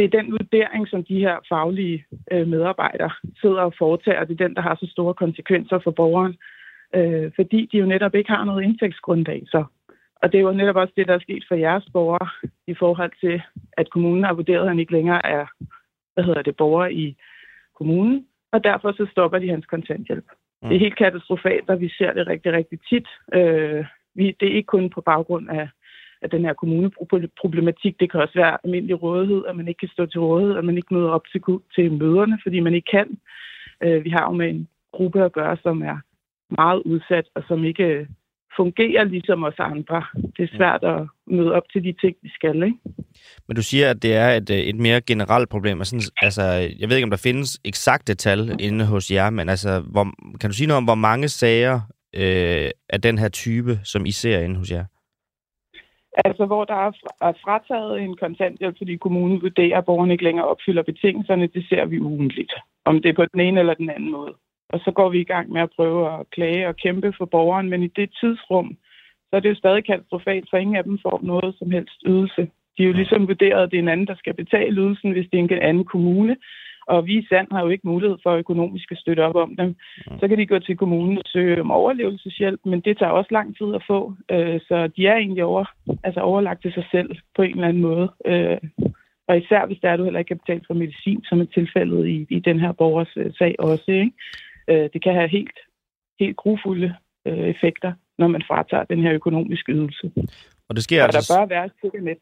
det 0.00 0.14
er 0.14 0.22
den 0.22 0.32
vurdering, 0.32 0.88
som 0.88 1.04
de 1.04 1.18
her 1.18 1.36
faglige 1.48 2.04
øh, 2.32 2.46
medarbejdere 2.48 3.10
sidder 3.40 3.62
og 3.62 3.74
foretager. 3.78 4.24
Det 4.24 4.40
er 4.40 4.46
den, 4.46 4.56
der 4.56 4.62
har 4.62 4.74
så 4.80 4.86
store 4.90 5.14
konsekvenser 5.14 5.78
for 5.84 5.90
borgeren, 5.90 6.36
øh, 6.94 7.32
fordi 7.36 7.68
de 7.72 7.78
jo 7.78 7.86
netop 7.86 8.14
ikke 8.14 8.30
har 8.30 8.44
noget 8.44 8.62
indtægtsgrundlag. 8.62 9.42
Så. 9.46 9.64
Og 10.22 10.32
det 10.32 10.38
er 10.38 10.42
jo 10.42 10.52
netop 10.52 10.76
også 10.76 10.92
det, 10.96 11.08
der 11.08 11.14
er 11.14 11.26
sket 11.26 11.44
for 11.48 11.54
jeres 11.54 11.84
borgere 11.92 12.28
i 12.66 12.74
forhold 12.74 13.12
til, 13.20 13.42
at 13.72 13.90
kommunen 13.90 14.24
har 14.24 14.32
vurderet, 14.32 14.62
at 14.62 14.68
han 14.68 14.78
ikke 14.78 14.92
længere 14.92 15.26
er 15.26 15.46
hvad 16.14 16.24
hedder 16.24 16.42
det, 16.42 16.56
borger 16.56 16.86
i 16.86 17.16
kommunen, 17.78 18.26
og 18.52 18.64
derfor 18.64 18.92
så 18.92 19.06
stopper 19.12 19.38
de 19.38 19.48
hans 19.48 19.66
kontanthjælp. 19.66 20.24
Mm. 20.62 20.68
Det 20.68 20.76
er 20.76 20.80
helt 20.80 20.98
katastrofalt, 20.98 21.70
og 21.70 21.80
vi 21.80 21.88
ser 21.98 22.12
det 22.12 22.26
rigtig, 22.26 22.52
rigtig 22.52 22.78
tit. 22.90 23.08
Øh, 23.34 23.84
vi, 24.14 24.36
det 24.40 24.48
er 24.48 24.56
ikke 24.56 24.66
kun 24.66 24.90
på 24.90 25.00
baggrund 25.00 25.50
af 25.50 25.68
af 26.22 26.30
den 26.30 26.44
her 26.44 26.52
kommuneproblematik. 26.52 28.00
Det 28.00 28.10
kan 28.10 28.20
også 28.20 28.34
være 28.34 28.58
almindelig 28.64 29.02
rådighed, 29.02 29.42
at 29.48 29.56
man 29.56 29.68
ikke 29.68 29.78
kan 29.78 29.88
stå 29.88 30.06
til 30.06 30.20
rådighed, 30.20 30.56
at 30.56 30.64
man 30.64 30.76
ikke 30.76 30.94
møder 30.94 31.10
op 31.10 31.26
til, 31.32 31.40
til 31.74 31.92
møderne, 31.92 32.38
fordi 32.42 32.60
man 32.60 32.74
ikke 32.74 32.90
kan. 32.90 33.18
Øh, 33.84 34.04
vi 34.04 34.10
har 34.10 34.24
jo 34.24 34.32
med 34.32 34.48
en 34.48 34.68
gruppe 34.92 35.24
at 35.24 35.32
gøre, 35.32 35.56
som 35.62 35.82
er 35.82 35.98
meget 36.60 36.82
udsat, 36.84 37.26
og 37.34 37.42
som 37.48 37.64
ikke 37.64 37.84
øh, 37.84 38.06
fungerer 38.56 39.04
ligesom 39.04 39.44
os 39.44 39.58
andre. 39.58 40.04
Det 40.36 40.42
er 40.44 40.56
svært 40.56 40.82
at 40.84 41.00
møde 41.26 41.52
op 41.52 41.62
til 41.72 41.84
de 41.84 41.94
ting, 42.02 42.16
vi 42.22 42.30
skal. 42.34 42.62
Ikke? 42.62 42.78
Men 43.48 43.56
du 43.56 43.62
siger, 43.62 43.90
at 43.90 44.02
det 44.02 44.14
er 44.14 44.30
et, 44.30 44.50
øh, 44.50 44.56
et 44.56 44.76
mere 44.76 45.00
generelt 45.00 45.48
problem. 45.48 45.78
Altså, 45.78 46.12
altså, 46.22 46.42
jeg 46.78 46.88
ved 46.88 46.96
ikke, 46.96 47.04
om 47.04 47.10
der 47.10 47.26
findes 47.28 47.60
eksakte 47.64 48.14
tal 48.14 48.56
inde 48.60 48.84
hos 48.86 49.10
jer, 49.10 49.30
men 49.30 49.48
altså, 49.48 49.80
hvor, 49.80 50.04
kan 50.40 50.50
du 50.50 50.56
sige 50.56 50.66
noget 50.66 50.76
om, 50.76 50.84
hvor 50.84 50.94
mange 50.94 51.28
sager 51.28 51.80
øh, 52.14 52.70
af 52.88 53.00
den 53.02 53.18
her 53.18 53.28
type, 53.28 53.80
som 53.84 54.06
I 54.06 54.10
ser 54.10 54.40
inde 54.40 54.56
hos 54.56 54.70
jer? 54.70 54.84
Altså, 56.24 56.46
hvor 56.46 56.64
der 56.64 56.74
er 56.74 57.32
frataget 57.44 58.02
en 58.02 58.16
kontanthjælp, 58.16 58.78
fordi 58.78 58.96
kommunen 58.96 59.42
vurderer, 59.42 59.78
at 59.78 59.84
borgeren 59.84 60.10
ikke 60.10 60.24
længere 60.24 60.48
opfylder 60.48 60.82
betingelserne, 60.82 61.46
det 61.46 61.66
ser 61.68 61.84
vi 61.84 62.00
ugentligt. 62.00 62.52
Om 62.84 63.02
det 63.02 63.08
er 63.08 63.12
på 63.12 63.24
den 63.32 63.40
ene 63.40 63.60
eller 63.60 63.74
den 63.74 63.90
anden 63.90 64.10
måde. 64.10 64.34
Og 64.68 64.80
så 64.84 64.90
går 64.90 65.08
vi 65.08 65.20
i 65.20 65.24
gang 65.24 65.52
med 65.52 65.60
at 65.60 65.70
prøve 65.76 66.20
at 66.20 66.30
klage 66.30 66.68
og 66.68 66.76
kæmpe 66.76 67.12
for 67.18 67.24
borgeren, 67.24 67.70
men 67.70 67.82
i 67.82 67.86
det 67.86 68.10
tidsrum, 68.20 68.76
så 69.28 69.36
er 69.36 69.40
det 69.40 69.48
jo 69.48 69.54
stadig 69.54 69.84
katastrofalt, 69.84 70.46
for 70.50 70.56
ingen 70.56 70.76
af 70.76 70.84
dem 70.84 70.98
får 71.02 71.20
noget 71.22 71.54
som 71.58 71.70
helst 71.70 72.02
ydelse. 72.06 72.42
De 72.78 72.82
er 72.82 72.86
jo 72.86 72.92
ligesom 72.92 73.28
vurderet, 73.28 73.62
at 73.62 73.70
det 73.70 73.76
er 73.76 73.82
en 73.82 73.88
anden, 73.88 74.06
der 74.06 74.14
skal 74.14 74.34
betale 74.34 74.76
ydelsen, 74.80 75.10
hvis 75.12 75.28
det 75.32 75.38
er 75.38 75.44
en 75.44 75.52
anden 75.52 75.84
kommune. 75.84 76.36
Og 76.94 77.06
vi 77.06 77.14
i 77.18 77.26
Sand 77.28 77.48
har 77.52 77.62
jo 77.62 77.68
ikke 77.68 77.88
mulighed 77.92 78.18
for 78.22 78.32
økonomisk 78.44 78.92
at 78.92 78.98
støtte 78.98 79.26
op 79.28 79.34
om 79.44 79.56
dem. 79.56 79.76
Så 80.20 80.28
kan 80.28 80.38
de 80.38 80.46
gå 80.46 80.58
til 80.58 80.76
kommunen 80.76 81.18
og 81.18 81.24
søge 81.26 81.60
om 81.60 81.70
overlevelseshjælp, 81.70 82.60
men 82.64 82.80
det 82.80 82.98
tager 82.98 83.12
også 83.12 83.28
lang 83.38 83.48
tid 83.58 83.74
at 83.74 83.82
få. 83.86 84.14
Øh, 84.30 84.60
så 84.68 84.76
de 84.96 85.06
er 85.06 85.16
egentlig 85.16 85.44
over, 85.44 85.64
altså 86.04 86.20
overlagt 86.20 86.62
til 86.62 86.72
sig 86.72 86.86
selv 86.90 87.10
på 87.36 87.42
en 87.42 87.50
eller 87.50 87.68
anden 87.68 87.82
måde. 87.82 88.12
Øh, 88.26 88.58
og 89.28 89.38
især 89.38 89.66
hvis 89.66 89.78
der 89.82 89.90
er, 89.90 89.96
du 89.96 90.04
heller 90.04 90.18
ikke 90.18 90.28
kan 90.28 90.42
betale 90.44 90.64
for 90.66 90.74
medicin, 90.74 91.20
som 91.24 91.40
er 91.40 91.44
tilfældet 91.44 92.06
i, 92.06 92.26
i 92.36 92.40
den 92.40 92.60
her 92.60 92.72
borgers 92.72 93.12
øh, 93.16 93.32
sag 93.38 93.54
også. 93.58 93.90
Ikke? 93.90 94.12
Det 94.94 95.02
kan 95.02 95.14
have 95.14 95.28
helt, 95.28 95.58
helt 96.20 96.36
grufulde 96.36 96.94
effekter, 97.24 97.92
når 98.18 98.28
man 98.28 98.42
fratager 98.48 98.84
den 98.84 99.02
her 99.02 99.12
økonomiske 99.12 99.72
ydelse. 99.72 100.10
Og 100.68 100.76
det 100.76 100.84
sker 100.84 101.02
og 101.02 101.04
altså... 101.04 101.34
der 101.34 101.40
bør 101.40 101.46
være 101.54 101.64
et 101.64 101.72
sikkerhed. 101.82 102.16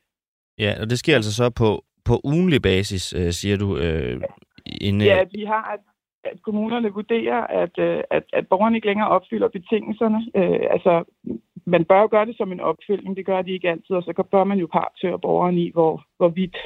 Ja, 0.58 0.74
og 0.80 0.90
det 0.90 0.98
sker 0.98 1.14
altså 1.14 1.34
så 1.34 1.50
på, 1.50 1.84
på 2.04 2.20
ugenlig 2.24 2.62
basis, 2.62 3.14
siger 3.30 3.56
du, 3.56 3.78
øh, 3.78 4.20
en, 4.66 5.00
ja, 5.00 5.24
vi 5.32 5.44
har, 5.44 5.64
at, 5.74 5.80
at 6.24 6.42
kommunerne 6.42 6.92
vurderer, 6.92 7.40
at, 7.62 7.78
øh, 7.78 8.00
at, 8.10 8.24
at 8.32 8.48
borgerne 8.48 8.76
ikke 8.76 8.86
længere 8.86 9.08
opfylder 9.08 9.48
betingelserne. 9.48 10.20
Øh, 10.34 10.66
altså, 10.70 11.04
man 11.66 11.84
bør 11.84 12.00
jo 12.00 12.08
gøre 12.10 12.26
det 12.26 12.36
som 12.36 12.52
en 12.52 12.60
opfølgning, 12.60 13.16
det 13.16 13.26
gør 13.26 13.42
de 13.42 13.52
ikke 13.52 13.70
altid, 13.70 13.96
og 13.96 14.02
så 14.02 14.24
bør 14.32 14.44
man 14.44 14.58
jo 14.58 14.68
partøre 14.72 15.18
borgeren 15.18 15.58
i, 15.58 15.70
hvor, 15.70 16.04
hvorvidt 16.16 16.56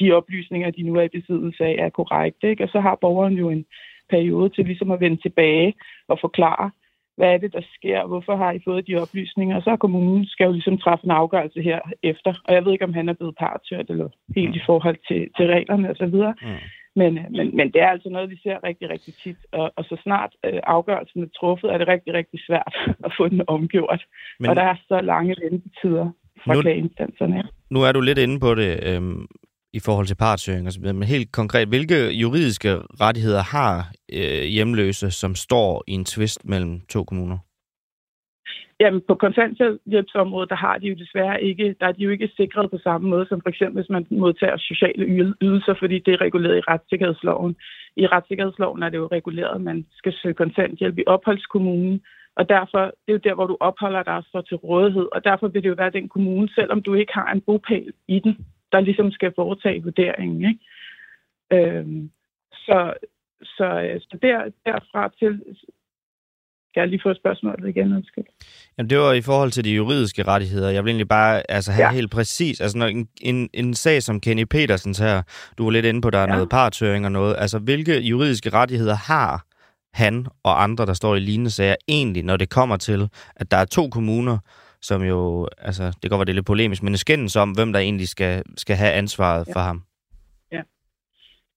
de 0.00 0.12
oplysninger, 0.12 0.70
de 0.70 0.82
nu 0.82 0.94
er 0.94 1.02
i 1.02 1.18
besiddelse 1.18 1.64
af, 1.64 1.76
er 1.78 1.88
korrekte. 1.88 2.50
Ikke? 2.50 2.64
Og 2.64 2.68
så 2.68 2.80
har 2.80 2.98
borgeren 3.00 3.34
jo 3.34 3.50
en 3.50 3.64
periode 4.10 4.48
til 4.48 4.64
ligesom 4.64 4.90
at 4.90 5.00
vende 5.00 5.22
tilbage 5.22 5.74
og 6.08 6.18
forklare, 6.20 6.70
hvad 7.16 7.32
er 7.34 7.38
det, 7.38 7.52
der 7.52 7.62
sker, 7.74 8.06
hvorfor 8.06 8.36
har 8.36 8.52
I 8.52 8.60
fået 8.64 8.86
de 8.86 8.94
oplysninger, 9.02 9.56
og 9.56 9.62
så 9.62 9.70
har 9.70 9.76
kommunen 9.76 10.26
skal 10.26 10.44
jo 10.44 10.52
ligesom 10.52 10.78
træffe 10.78 11.04
en 11.04 11.10
afgørelse 11.10 11.62
her 11.62 11.80
efter, 12.02 12.34
og 12.44 12.54
jeg 12.54 12.64
ved 12.64 12.72
ikke, 12.72 12.84
om 12.84 12.94
han 12.94 13.08
er 13.08 13.12
blevet 13.12 13.36
partørt 13.36 13.90
eller 13.90 14.08
helt 14.36 14.56
i 14.56 14.60
forhold 14.66 14.98
til, 15.08 15.28
til 15.36 15.46
reglerne 15.46 15.90
osv., 15.90 16.16
mm. 16.48 16.62
Men, 17.00 17.12
men, 17.36 17.56
men 17.56 17.66
det 17.72 17.80
er 17.82 17.90
altså 17.94 18.08
noget, 18.08 18.30
vi 18.30 18.38
ser 18.42 18.64
rigtig, 18.68 18.90
rigtig 18.90 19.14
tit. 19.14 19.36
Og, 19.52 19.72
og 19.76 19.84
så 19.84 19.96
snart 20.02 20.32
øh, 20.46 20.60
afgørelsen 20.62 21.22
er 21.22 21.26
truffet, 21.40 21.72
er 21.72 21.78
det 21.78 21.88
rigtig, 21.88 22.14
rigtig 22.14 22.40
svært 22.46 22.74
at 23.06 23.12
få 23.18 23.28
den 23.28 23.42
omgjort. 23.46 24.02
Men, 24.40 24.50
og 24.50 24.56
der 24.56 24.62
er 24.62 24.76
så 24.88 25.00
lange 25.00 25.34
ventetider 25.42 26.06
fra 26.44 26.54
nu, 26.54 26.60
klageinstanserne. 26.60 27.42
Nu 27.70 27.82
er 27.82 27.92
du 27.92 28.00
lidt 28.00 28.18
inde 28.18 28.40
på 28.40 28.54
det 28.54 28.72
øhm, 28.88 29.26
i 29.72 29.80
forhold 29.80 30.06
til 30.06 30.14
partshøring 30.14 30.66
osv., 30.66 30.84
men 30.84 31.02
helt 31.02 31.32
konkret, 31.32 31.68
hvilke 31.68 32.10
juridiske 32.10 32.70
rettigheder 33.00 33.42
har 33.42 33.92
øh, 34.12 34.42
hjemløse, 34.42 35.10
som 35.10 35.34
står 35.34 35.84
i 35.86 35.92
en 35.92 36.04
tvist 36.04 36.44
mellem 36.44 36.80
to 36.80 37.04
kommuner? 37.04 37.38
Jamen, 38.80 39.02
på 39.08 39.14
kontanthjælpsområdet, 39.14 40.50
der 40.50 40.56
har 40.56 40.78
de 40.78 40.86
jo 40.86 40.94
desværre 40.94 41.42
ikke, 41.42 41.76
der 41.80 41.86
er 41.86 41.92
de 41.92 42.02
jo 42.02 42.10
ikke 42.10 42.30
sikret 42.36 42.70
på 42.70 42.78
samme 42.78 43.08
måde, 43.08 43.26
som 43.28 43.40
for 43.40 43.48
eksempel, 43.48 43.82
hvis 43.82 43.90
man 43.90 44.06
modtager 44.10 44.56
sociale 44.56 45.04
ydelser, 45.42 45.74
fordi 45.78 45.98
det 45.98 46.14
er 46.14 46.20
reguleret 46.20 46.56
i 46.56 46.66
retssikkerhedsloven. 46.70 47.56
I 47.96 48.06
retssikkerhedsloven 48.06 48.82
er 48.82 48.88
det 48.88 48.98
jo 48.98 49.08
reguleret, 49.12 49.54
at 49.54 49.60
man 49.60 49.86
skal 49.92 50.12
søge 50.12 50.34
kontanthjælp 50.34 50.98
i 50.98 51.04
opholdskommunen, 51.06 52.02
og 52.36 52.48
derfor, 52.48 52.80
det 52.84 53.08
er 53.08 53.12
jo 53.12 53.26
der, 53.28 53.34
hvor 53.34 53.46
du 53.46 53.56
opholder 53.60 54.02
dig 54.02 54.22
så 54.32 54.40
til 54.48 54.56
rådighed, 54.56 55.08
og 55.12 55.24
derfor 55.24 55.48
vil 55.48 55.62
det 55.62 55.68
jo 55.68 55.74
være 55.78 55.90
den 55.98 56.08
kommune, 56.08 56.48
selvom 56.48 56.82
du 56.82 56.94
ikke 56.94 57.12
har 57.14 57.32
en 57.32 57.40
bopæl 57.40 57.92
i 58.08 58.18
den, 58.18 58.46
der 58.72 58.80
ligesom 58.80 59.10
skal 59.10 59.32
foretage 59.36 59.82
vurderingen. 59.82 60.40
Ikke? 60.50 60.60
Øhm, 61.52 62.10
så, 62.52 62.94
så, 63.42 63.64
øh, 63.64 64.00
så 64.00 64.18
der, 64.22 64.50
derfra 64.66 65.12
til, 65.18 65.42
kan 66.76 66.80
jeg 66.82 66.90
lige 66.90 67.00
få 67.02 67.14
spørgsmålet 67.14 67.68
igen, 67.68 67.92
undskyld? 67.92 68.24
Jamen, 68.78 68.90
det 68.90 68.98
var 68.98 69.12
i 69.12 69.20
forhold 69.20 69.50
til 69.50 69.64
de 69.64 69.70
juridiske 69.70 70.22
rettigheder. 70.22 70.70
Jeg 70.70 70.84
vil 70.84 70.90
egentlig 70.90 71.08
bare 71.08 71.50
altså, 71.50 71.72
have 71.72 71.86
ja. 71.86 71.92
helt 71.92 72.10
præcis, 72.10 72.60
altså 72.60 72.78
når 72.78 72.86
en, 72.86 73.08
en, 73.20 73.48
en 73.54 73.74
sag 73.74 74.02
som 74.02 74.20
Kenny 74.20 74.42
Petersens 74.42 74.98
her, 74.98 75.22
du 75.58 75.64
var 75.64 75.70
lidt 75.70 75.86
inde 75.86 76.00
på, 76.00 76.10
der 76.10 76.18
er 76.18 76.22
ja. 76.22 76.32
noget 76.32 76.48
partøring 76.48 77.04
og 77.04 77.12
noget, 77.12 77.34
altså 77.38 77.58
hvilke 77.58 78.00
juridiske 78.00 78.50
rettigheder 78.50 78.94
har 78.94 79.46
han 79.92 80.26
og 80.44 80.62
andre, 80.62 80.86
der 80.86 80.92
står 80.94 81.16
i 81.16 81.20
lignende 81.20 81.50
sager, 81.50 81.74
egentlig, 81.88 82.22
når 82.22 82.36
det 82.36 82.50
kommer 82.50 82.76
til, 82.76 83.08
at 83.36 83.50
der 83.50 83.56
er 83.56 83.64
to 83.64 83.88
kommuner, 83.88 84.38
som 84.82 85.02
jo, 85.02 85.48
altså 85.58 85.84
det 85.84 86.00
kan 86.02 86.10
godt 86.10 86.18
være, 86.18 86.24
det 86.24 86.32
er 86.32 86.34
lidt 86.34 86.46
polemisk, 86.46 86.82
men 86.82 86.96
skændes 86.96 87.36
om, 87.36 87.50
hvem 87.50 87.72
der 87.72 87.80
egentlig 87.80 88.08
skal, 88.08 88.42
skal 88.56 88.76
have 88.76 88.92
ansvaret 88.92 89.48
ja. 89.48 89.52
for 89.52 89.60
ham. 89.60 89.82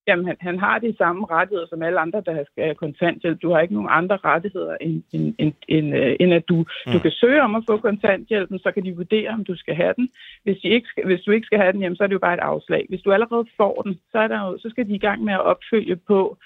Jamen, 0.10 0.26
han, 0.30 0.38
han 0.40 0.60
har 0.60 0.80
de 0.80 0.96
samme 0.98 1.22
rettigheder 1.36 1.68
som 1.70 1.82
alle 1.88 2.00
andre, 2.00 2.22
der 2.26 2.44
skal 2.52 2.64
have 2.64 2.82
kontanthjælp. 2.86 3.42
Du 3.42 3.50
har 3.52 3.60
ikke 3.60 3.74
nogen 3.74 3.90
andre 4.00 4.18
rettigheder, 4.32 4.76
end, 4.82 5.04
end, 5.14 5.36
end, 5.40 5.54
end, 5.76 5.88
uh, 6.00 6.12
end 6.20 6.34
at 6.34 6.46
du, 6.50 6.58
mm. 6.58 6.92
du 6.94 7.00
kan 7.00 7.12
søge 7.12 7.42
om 7.42 7.56
at 7.56 7.64
få 7.70 7.78
kontanthjælpen, 7.78 8.60
så 8.60 8.72
kan 8.72 8.84
de 8.86 8.96
vurdere, 8.96 9.30
om 9.30 9.44
du 9.44 9.56
skal 9.56 9.76
have 9.76 9.94
den. 9.98 10.10
Hvis, 10.44 10.58
de 10.64 10.68
ikke 10.68 10.88
hvis 11.06 11.22
du 11.22 11.32
ikke 11.32 11.46
skal 11.46 11.60
have 11.60 11.74
den, 11.74 11.82
jamen, 11.82 11.96
så 11.96 12.04
er 12.04 12.08
det 12.08 12.14
jo 12.14 12.28
bare 12.28 12.34
et 12.40 12.48
afslag. 12.54 12.86
Hvis 12.90 13.02
du 13.02 13.12
allerede 13.12 13.46
får 13.58 13.82
den, 13.82 13.94
så, 14.12 14.18
er 14.18 14.28
der 14.28 14.40
jo, 14.46 14.58
så 14.58 14.68
skal 14.70 14.88
de 14.88 14.96
i 14.96 15.06
gang 15.08 15.24
med 15.24 15.34
at 15.34 15.46
opfølge 15.52 15.96
på, 15.96 16.38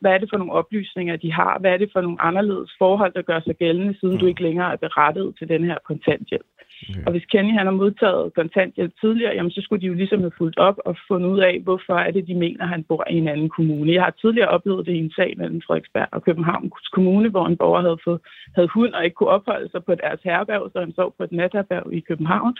hvad 0.00 0.12
er 0.12 0.18
det 0.18 0.30
for 0.30 0.38
nogle 0.38 0.52
oplysninger, 0.52 1.16
de 1.16 1.32
har? 1.32 1.58
Hvad 1.58 1.70
er 1.72 1.76
det 1.76 1.90
for 1.92 2.00
nogle 2.00 2.22
anderledes 2.22 2.70
forhold, 2.78 3.12
der 3.12 3.22
gør 3.22 3.40
sig 3.40 3.56
gældende, 3.56 3.98
siden 4.00 4.14
mm. 4.14 4.20
du 4.20 4.26
ikke 4.26 4.42
længere 4.42 4.72
er 4.72 4.76
berettet 4.76 5.34
til 5.38 5.48
den 5.48 5.64
her 5.64 5.78
kontanthjælp? 5.84 6.46
Okay. 6.90 7.04
Og 7.06 7.10
hvis 7.12 7.24
Kenny 7.24 7.52
han 7.58 7.66
har 7.66 7.76
modtaget 7.82 8.34
kontanthjælp 8.34 8.92
tidligere, 9.00 9.34
jamen, 9.34 9.50
så 9.50 9.60
skulle 9.62 9.82
de 9.82 9.86
jo 9.86 9.94
ligesom 9.94 10.20
have 10.20 10.38
fulgt 10.38 10.58
op 10.58 10.78
og 10.84 10.96
fundet 11.08 11.28
ud 11.28 11.38
af, 11.38 11.60
hvorfor 11.62 11.94
er 11.94 12.10
det, 12.10 12.26
de 12.26 12.34
mener, 12.34 12.66
han 12.66 12.84
bor 12.84 13.04
i 13.10 13.16
en 13.16 13.28
anden 13.28 13.48
kommune. 13.48 13.92
Jeg 13.92 14.02
har 14.02 14.10
tidligere 14.10 14.48
oplevet 14.48 14.86
det 14.86 14.92
i 14.92 14.98
en 14.98 15.12
sag 15.16 15.34
mellem 15.36 15.62
Frederiksberg 15.66 16.08
og 16.12 16.24
Københavns 16.24 16.88
Kommune, 16.92 17.28
hvor 17.28 17.46
en 17.46 17.56
borger 17.56 17.80
havde, 17.80 17.98
fået, 18.04 18.20
havde 18.54 18.68
hund 18.68 18.92
og 18.92 19.04
ikke 19.04 19.14
kunne 19.14 19.28
opholde 19.28 19.70
sig 19.70 19.84
på 19.84 19.94
deres 19.94 20.20
herberg, 20.24 20.70
så 20.72 20.80
han 20.80 20.92
sov 20.92 21.14
på 21.16 21.24
et 21.24 21.32
natherberg 21.32 21.92
i 21.92 22.00
København. 22.00 22.56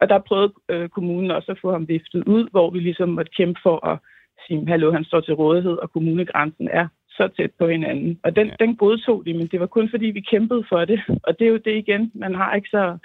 Og 0.00 0.08
der 0.08 0.18
prøvede 0.18 0.52
øh, 0.68 0.88
kommunen 0.88 1.30
også 1.30 1.52
at 1.52 1.58
få 1.62 1.72
ham 1.72 1.88
viftet 1.88 2.24
ud, 2.24 2.48
hvor 2.50 2.70
vi 2.70 2.78
ligesom 2.78 3.08
måtte 3.08 3.32
kæmpe 3.36 3.60
for 3.62 3.86
at 3.86 3.98
sige, 4.46 4.68
hallo, 4.68 4.92
han 4.92 5.04
står 5.04 5.20
til 5.20 5.34
rådighed, 5.34 5.72
og 5.72 5.92
kommunegrænsen 5.92 6.68
er 6.72 6.88
så 7.10 7.28
tæt 7.36 7.50
på 7.58 7.68
hinanden. 7.68 8.20
Og 8.24 8.36
den, 8.36 8.46
ja. 8.46 8.54
den 8.60 8.76
godtog 8.76 9.26
de, 9.26 9.34
men 9.34 9.46
det 9.46 9.60
var 9.60 9.66
kun 9.66 9.90
fordi, 9.90 10.06
vi 10.06 10.20
kæmpede 10.20 10.64
for 10.68 10.84
det. 10.84 11.00
Og 11.22 11.38
det 11.38 11.46
er 11.46 11.50
jo 11.50 11.56
det 11.56 11.76
igen, 11.76 12.12
man 12.14 12.34
har 12.34 12.54
ikke 12.54 12.68
så 12.68 12.98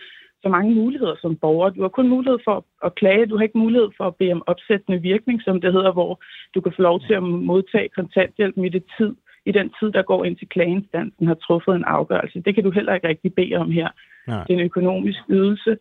så 0.44 0.50
mange 0.50 0.76
muligheder 0.76 1.16
som 1.22 1.36
borger. 1.36 1.70
Du 1.70 1.82
har 1.82 1.90
kun 1.90 2.10
mulighed 2.10 2.40
for 2.44 2.66
at 2.86 2.96
klage, 2.96 3.26
du 3.26 3.38
har 3.38 3.44
ikke 3.44 3.58
mulighed 3.58 3.90
for 3.98 4.04
at 4.08 4.16
bede 4.16 4.32
om 4.32 4.44
opsættende 4.48 5.02
virkning, 5.02 5.42
som 5.42 5.62
det 5.62 5.74
hedder, 5.74 5.92
hvor 5.92 6.22
du 6.56 6.62
kan 6.62 6.74
få 6.76 6.82
lov 6.82 7.00
til 7.00 7.14
at 7.14 7.24
modtage 7.24 7.90
kontanthjælp 7.90 8.58
i 8.58 8.70
det 8.70 8.84
tid, 8.98 9.16
i 9.46 9.52
den 9.52 9.72
tid, 9.80 9.92
der 9.92 10.02
går 10.02 10.26
ind 10.26 10.38
til 10.38 10.50
klageinstansen 10.50 11.28
har 11.28 11.34
truffet 11.34 11.76
en 11.76 11.84
afgørelse. 11.84 12.42
Det 12.46 12.56
kan 12.56 12.64
du 12.64 12.72
heller 12.72 12.94
ikke 12.94 13.08
rigtig 13.08 13.34
bede 13.34 13.56
om 13.56 13.72
her. 13.72 13.90
Nej. 14.28 14.44
Det 14.44 14.54
er 14.54 14.58
en 14.58 14.66
økonomisk 14.66 15.20
ydelse. 15.30 15.78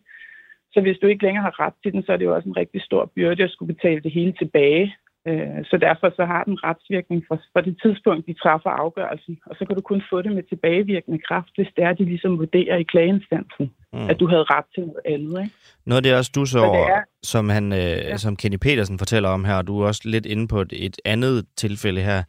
Så 0.73 0.81
hvis 0.81 0.97
du 0.97 1.07
ikke 1.07 1.23
længere 1.23 1.43
har 1.43 1.59
ret 1.59 1.73
til 1.83 1.93
den, 1.93 2.03
så 2.03 2.13
er 2.13 2.17
det 2.17 2.25
jo 2.25 2.35
også 2.35 2.49
en 2.49 2.57
rigtig 2.57 2.81
stor 2.81 3.11
byrde 3.15 3.43
at 3.43 3.51
skulle 3.51 3.73
betale 3.73 4.01
det 4.01 4.11
hele 4.11 4.33
tilbage. 4.39 4.95
Øh, 5.27 5.59
så 5.69 5.77
derfor 5.77 6.09
så 6.15 6.25
har 6.25 6.43
den 6.43 6.63
retsvirkning 6.63 7.23
fra, 7.27 7.35
fra 7.53 7.61
det 7.61 7.75
tidspunkt, 7.83 8.27
de 8.27 8.33
træffer 8.33 8.69
afgørelsen. 8.69 9.39
Og 9.45 9.55
så 9.57 9.65
kan 9.65 9.75
du 9.75 9.81
kun 9.81 10.01
få 10.09 10.21
det 10.21 10.31
med 10.31 10.43
tilbagevirkende 10.43 11.19
kraft, 11.27 11.51
hvis 11.55 11.67
det 11.75 11.83
er, 11.83 11.93
de 11.93 12.05
ligesom 12.05 12.37
vurderer 12.37 12.77
i 12.77 12.83
klageinstansen, 12.83 13.71
mm. 13.93 14.09
at 14.09 14.19
du 14.19 14.27
havde 14.27 14.43
ret 14.43 14.65
til 14.75 14.83
noget 14.83 15.05
andet. 15.05 15.43
Ikke? 15.43 15.55
Noget 15.85 15.97
af 15.97 16.03
det 16.03 16.15
også 16.15 16.31
du 16.35 16.45
så, 16.45 16.59
er, 16.59 17.01
som, 17.23 17.49
han, 17.49 17.73
øh, 17.73 17.79
ja. 17.79 18.17
som 18.17 18.35
Kenny 18.35 18.57
Petersen 18.61 18.97
fortæller 18.97 19.29
om 19.29 19.45
her, 19.45 19.55
og 19.55 19.67
du 19.67 19.81
er 19.81 19.87
også 19.87 20.01
lidt 20.05 20.25
inde 20.25 20.47
på 20.47 20.61
et, 20.61 20.73
et 20.73 20.97
andet 21.05 21.45
tilfælde 21.57 22.01
her, 22.01 22.23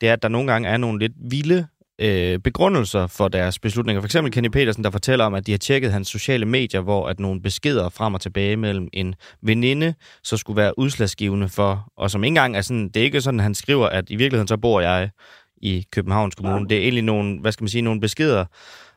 det 0.00 0.08
er, 0.08 0.12
at 0.12 0.22
der 0.22 0.28
nogle 0.28 0.52
gange 0.52 0.68
er 0.68 0.76
nogle 0.76 0.98
lidt 0.98 1.12
vilde 1.30 1.66
øh, 2.00 2.38
begrundelser 2.38 3.06
for 3.06 3.28
deres 3.28 3.58
beslutninger. 3.58 4.00
For 4.00 4.06
eksempel 4.06 4.32
Kenny 4.32 4.48
Petersen, 4.48 4.84
der 4.84 4.90
fortæller 4.90 5.24
om, 5.24 5.34
at 5.34 5.46
de 5.46 5.52
har 5.52 5.58
tjekket 5.58 5.92
hans 5.92 6.08
sociale 6.08 6.46
medier, 6.46 6.80
hvor 6.80 7.08
at 7.08 7.20
nogle 7.20 7.42
beskeder 7.42 7.88
frem 7.88 8.14
og 8.14 8.20
tilbage 8.20 8.56
mellem 8.56 8.88
en 8.92 9.14
veninde, 9.42 9.94
så 10.22 10.36
skulle 10.36 10.56
være 10.56 10.78
udslagsgivende 10.78 11.48
for, 11.48 11.92
og 11.96 12.10
som 12.10 12.24
ikke 12.24 12.30
engang 12.30 12.56
er 12.56 12.60
sådan, 12.60 12.88
det 12.88 12.96
er 12.96 13.04
ikke 13.04 13.20
sådan, 13.20 13.40
han 13.40 13.54
skriver, 13.54 13.86
at 13.86 14.10
i 14.10 14.16
virkeligheden 14.16 14.48
så 14.48 14.56
bor 14.56 14.80
jeg 14.80 15.10
i 15.56 15.86
Københavns 15.92 16.34
Kommune. 16.34 16.68
Det 16.68 16.76
er 16.76 16.82
egentlig 16.82 17.04
nogle, 17.04 17.40
hvad 17.40 17.52
skal 17.52 17.64
man 17.64 17.68
sige, 17.68 17.82
nogle 17.82 18.00
beskeder, 18.00 18.44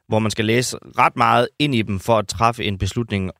hvor 0.07 0.19
man 0.19 0.31
skal 0.31 0.45
læse 0.45 0.77
ret 0.97 1.15
meget 1.15 1.47
ind 1.59 1.75
i 1.75 1.81
dem 1.81 1.99
for 1.99 2.17
at 2.17 2.27
træffe 2.27 2.63
en 2.65 2.77
beslutning 2.77 3.31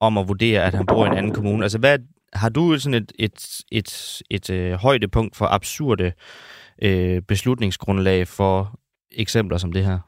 om 0.00 0.18
at 0.18 0.28
vurdere, 0.28 0.64
at 0.64 0.74
han 0.74 0.86
bor 0.86 1.04
i 1.04 1.08
en 1.08 1.16
anden 1.16 1.34
kommune. 1.34 1.62
Altså, 1.62 1.78
hvad, 1.78 1.98
har 2.32 2.48
du 2.48 2.78
sådan 2.78 2.94
et, 2.94 3.12
et, 3.18 3.62
et, 3.72 4.22
et, 4.30 4.50
et 4.50 4.50
øh, 4.50 4.72
højdepunkt 4.72 5.36
for 5.36 5.46
absurde 5.46 6.12
øh, 6.82 7.22
beslutningsgrundlag 7.22 8.28
for 8.28 8.78
eksempler 9.16 9.58
som 9.58 9.72
det 9.72 9.84
her? 9.84 9.98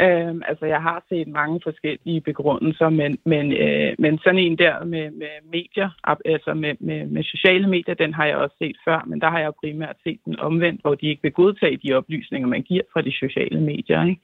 Øhm, 0.00 0.42
altså, 0.48 0.66
jeg 0.66 0.82
har 0.82 1.04
set 1.08 1.28
mange 1.28 1.60
forskellige 1.62 2.20
begrundelser, 2.20 2.88
men, 2.88 3.18
men, 3.24 3.52
øh, 3.52 3.94
men 3.98 4.18
sådan 4.18 4.38
en 4.38 4.58
der 4.58 4.84
med, 4.84 5.10
med 5.10 5.34
medier, 5.52 5.90
altså 6.24 6.54
med, 6.54 6.74
med, 6.80 7.06
med 7.06 7.22
sociale 7.22 7.68
medier, 7.68 7.94
den 7.94 8.14
har 8.14 8.26
jeg 8.26 8.36
også 8.36 8.56
set 8.58 8.76
før, 8.84 9.04
men 9.06 9.20
der 9.20 9.30
har 9.30 9.38
jeg 9.38 9.52
primært 9.60 9.96
set 10.04 10.20
den 10.24 10.38
omvendt, 10.38 10.80
hvor 10.80 10.94
de 10.94 11.06
ikke 11.06 11.22
vil 11.22 11.32
godtage 11.32 11.76
de 11.76 11.92
oplysninger, 11.92 12.48
man 12.48 12.62
giver 12.62 12.82
fra 12.92 13.02
de 13.02 13.12
sociale 13.12 13.60
medier. 13.60 14.04
Ikke? 14.04 14.20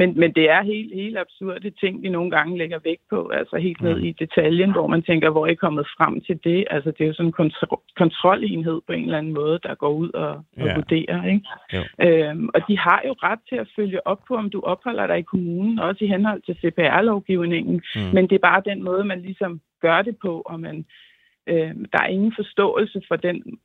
Men, 0.00 0.20
men 0.20 0.30
det 0.38 0.50
er 0.50 0.62
helt, 0.62 0.94
helt 0.94 1.18
absurde 1.18 1.70
ting, 1.70 2.02
vi 2.02 2.08
nogle 2.08 2.30
gange 2.30 2.58
lægger 2.58 2.78
vægt 2.84 3.02
på, 3.10 3.28
altså 3.28 3.56
helt 3.56 3.80
ned 3.80 3.96
mm. 3.96 4.04
i 4.04 4.12
detaljen, 4.12 4.72
hvor 4.72 4.86
man 4.86 5.02
tænker, 5.02 5.30
hvor 5.30 5.46
er 5.46 5.50
I 5.50 5.64
kommet 5.64 5.86
frem 5.96 6.20
til 6.20 6.40
det? 6.44 6.64
Altså, 6.70 6.90
det 6.90 7.00
er 7.00 7.08
jo 7.08 7.14
sådan 7.14 7.26
en 7.26 7.38
kontro- 7.40 7.84
kontrolenhed 7.96 8.80
på 8.86 8.92
en 8.92 9.04
eller 9.04 9.18
anden 9.18 9.32
måde, 9.32 9.58
der 9.62 9.74
går 9.74 9.92
ud 10.02 10.10
og, 10.10 10.32
og 10.62 10.66
ja. 10.66 10.74
vurderer. 10.74 11.20
Ikke? 11.34 11.44
Øhm, 12.06 12.48
og 12.54 12.60
de 12.68 12.78
har 12.78 13.02
jo 13.06 13.12
ret 13.12 13.38
til 13.48 13.56
at 13.56 13.68
følge 13.76 14.06
op 14.06 14.20
på, 14.28 14.34
om 14.36 14.50
du 14.50 14.60
opholder 14.60 15.06
dig 15.06 15.18
i 15.18 15.30
kommunen, 15.32 15.78
også 15.78 16.04
i 16.04 16.08
henhold 16.08 16.42
til 16.42 16.54
CPR-lovgivningen. 16.60 17.82
Mm. 17.94 18.10
Men 18.14 18.28
det 18.28 18.34
er 18.34 18.48
bare 18.50 18.68
den 18.70 18.82
måde, 18.82 19.04
man 19.04 19.20
ligesom 19.20 19.60
gør 19.80 20.02
det 20.02 20.16
på, 20.22 20.42
og 20.46 20.60
man, 20.60 20.84
øh, 21.46 21.74
der 21.92 22.00
er 22.02 22.14
ingen 22.16 22.32
forståelse 22.36 23.02
for 23.08 23.16
den 23.16 23.58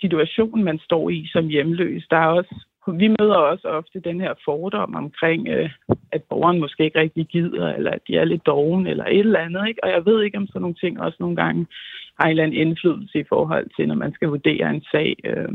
situation, 0.00 0.64
man 0.64 0.78
står 0.78 1.10
i 1.10 1.28
som 1.32 1.46
hjemløs. 1.48 2.06
Der 2.10 2.16
er 2.16 2.26
også, 2.26 2.54
vi 2.92 3.08
møder 3.08 3.34
også 3.34 3.68
ofte 3.68 4.00
den 4.00 4.20
her 4.20 4.34
fordom 4.44 4.94
omkring, 4.94 5.48
øh, 5.48 5.70
at 6.12 6.22
borgeren 6.22 6.60
måske 6.60 6.84
ikke 6.84 7.00
rigtig 7.00 7.26
gider, 7.26 7.74
eller 7.74 7.90
at 7.90 8.02
de 8.08 8.16
er 8.16 8.24
lidt 8.24 8.46
doven, 8.46 8.86
eller 8.86 9.04
et 9.04 9.18
eller 9.18 9.38
andet. 9.38 9.68
Ikke? 9.68 9.84
Og 9.84 9.90
jeg 9.90 10.06
ved 10.06 10.22
ikke, 10.22 10.38
om 10.38 10.46
sådan 10.46 10.62
nogle 10.62 10.76
ting 10.82 11.00
også 11.00 11.16
nogle 11.20 11.36
gange 11.36 11.66
har 12.18 12.24
en 12.24 12.30
eller 12.30 12.42
anden 12.44 12.60
indflydelse 12.60 13.18
i 13.18 13.24
forhold 13.28 13.66
til, 13.76 13.88
når 13.88 13.94
man 13.94 14.12
skal 14.12 14.28
vurdere 14.28 14.70
en 14.70 14.82
sag. 14.92 15.16
Øh, 15.24 15.48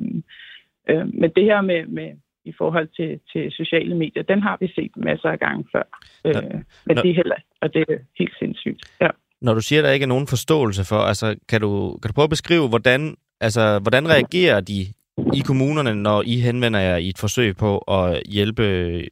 øh, 0.90 1.06
men 1.14 1.30
det 1.36 1.44
her 1.44 1.62
med, 1.62 1.86
med 1.86 2.10
i 2.46 2.54
forhold 2.58 2.88
til, 2.98 3.20
til 3.32 3.52
sociale 3.52 3.96
medier, 3.96 4.24
den 4.24 4.42
har 4.42 4.58
vi 4.60 4.68
set 4.76 4.92
masser 4.96 5.30
af 5.30 5.40
gange 5.40 5.66
før. 5.72 5.84
Øh, 6.26 6.62
men 6.86 6.98
det 6.98 7.10
er 7.10 7.16
heller, 7.16 7.36
og 7.62 7.74
det 7.74 7.86
er 7.90 7.98
helt 8.20 8.36
sindssygt. 8.40 8.82
Ja. 9.02 9.10
Når 9.42 9.54
du 9.54 9.62
siger, 9.62 9.80
at 9.80 9.86
der 9.86 9.92
ikke 9.92 10.04
er 10.04 10.14
nogen 10.16 10.28
forståelse 10.28 10.84
for, 10.86 10.96
altså, 10.96 11.36
kan 11.50 11.62
du, 11.62 11.98
kan 12.02 12.10
du 12.10 12.14
prøve 12.14 12.24
at 12.24 12.30
beskrive, 12.38 12.70
hvordan, 12.70 13.16
altså, 13.42 13.80
hvordan 13.80 14.10
reagerer 14.10 14.62
de 14.62 14.86
i 15.18 15.42
kommunerne, 15.46 15.96
når 15.96 16.24
I 16.26 16.36
henvender 16.40 16.80
jer 16.80 16.98
i 16.98 17.10
et 17.10 17.18
forsøg 17.20 17.56
på 17.58 17.78
at 17.78 18.24
hjælpe 18.26 18.64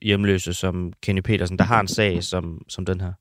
hjemløse 0.01 0.53
som 0.53 0.93
Kenny 1.03 1.22
Petersen, 1.22 1.58
der 1.58 1.63
har 1.63 1.79
en 1.81 1.88
sag 1.88 2.24
som, 2.24 2.62
som 2.67 2.86
den 2.86 3.01
her? 3.01 3.13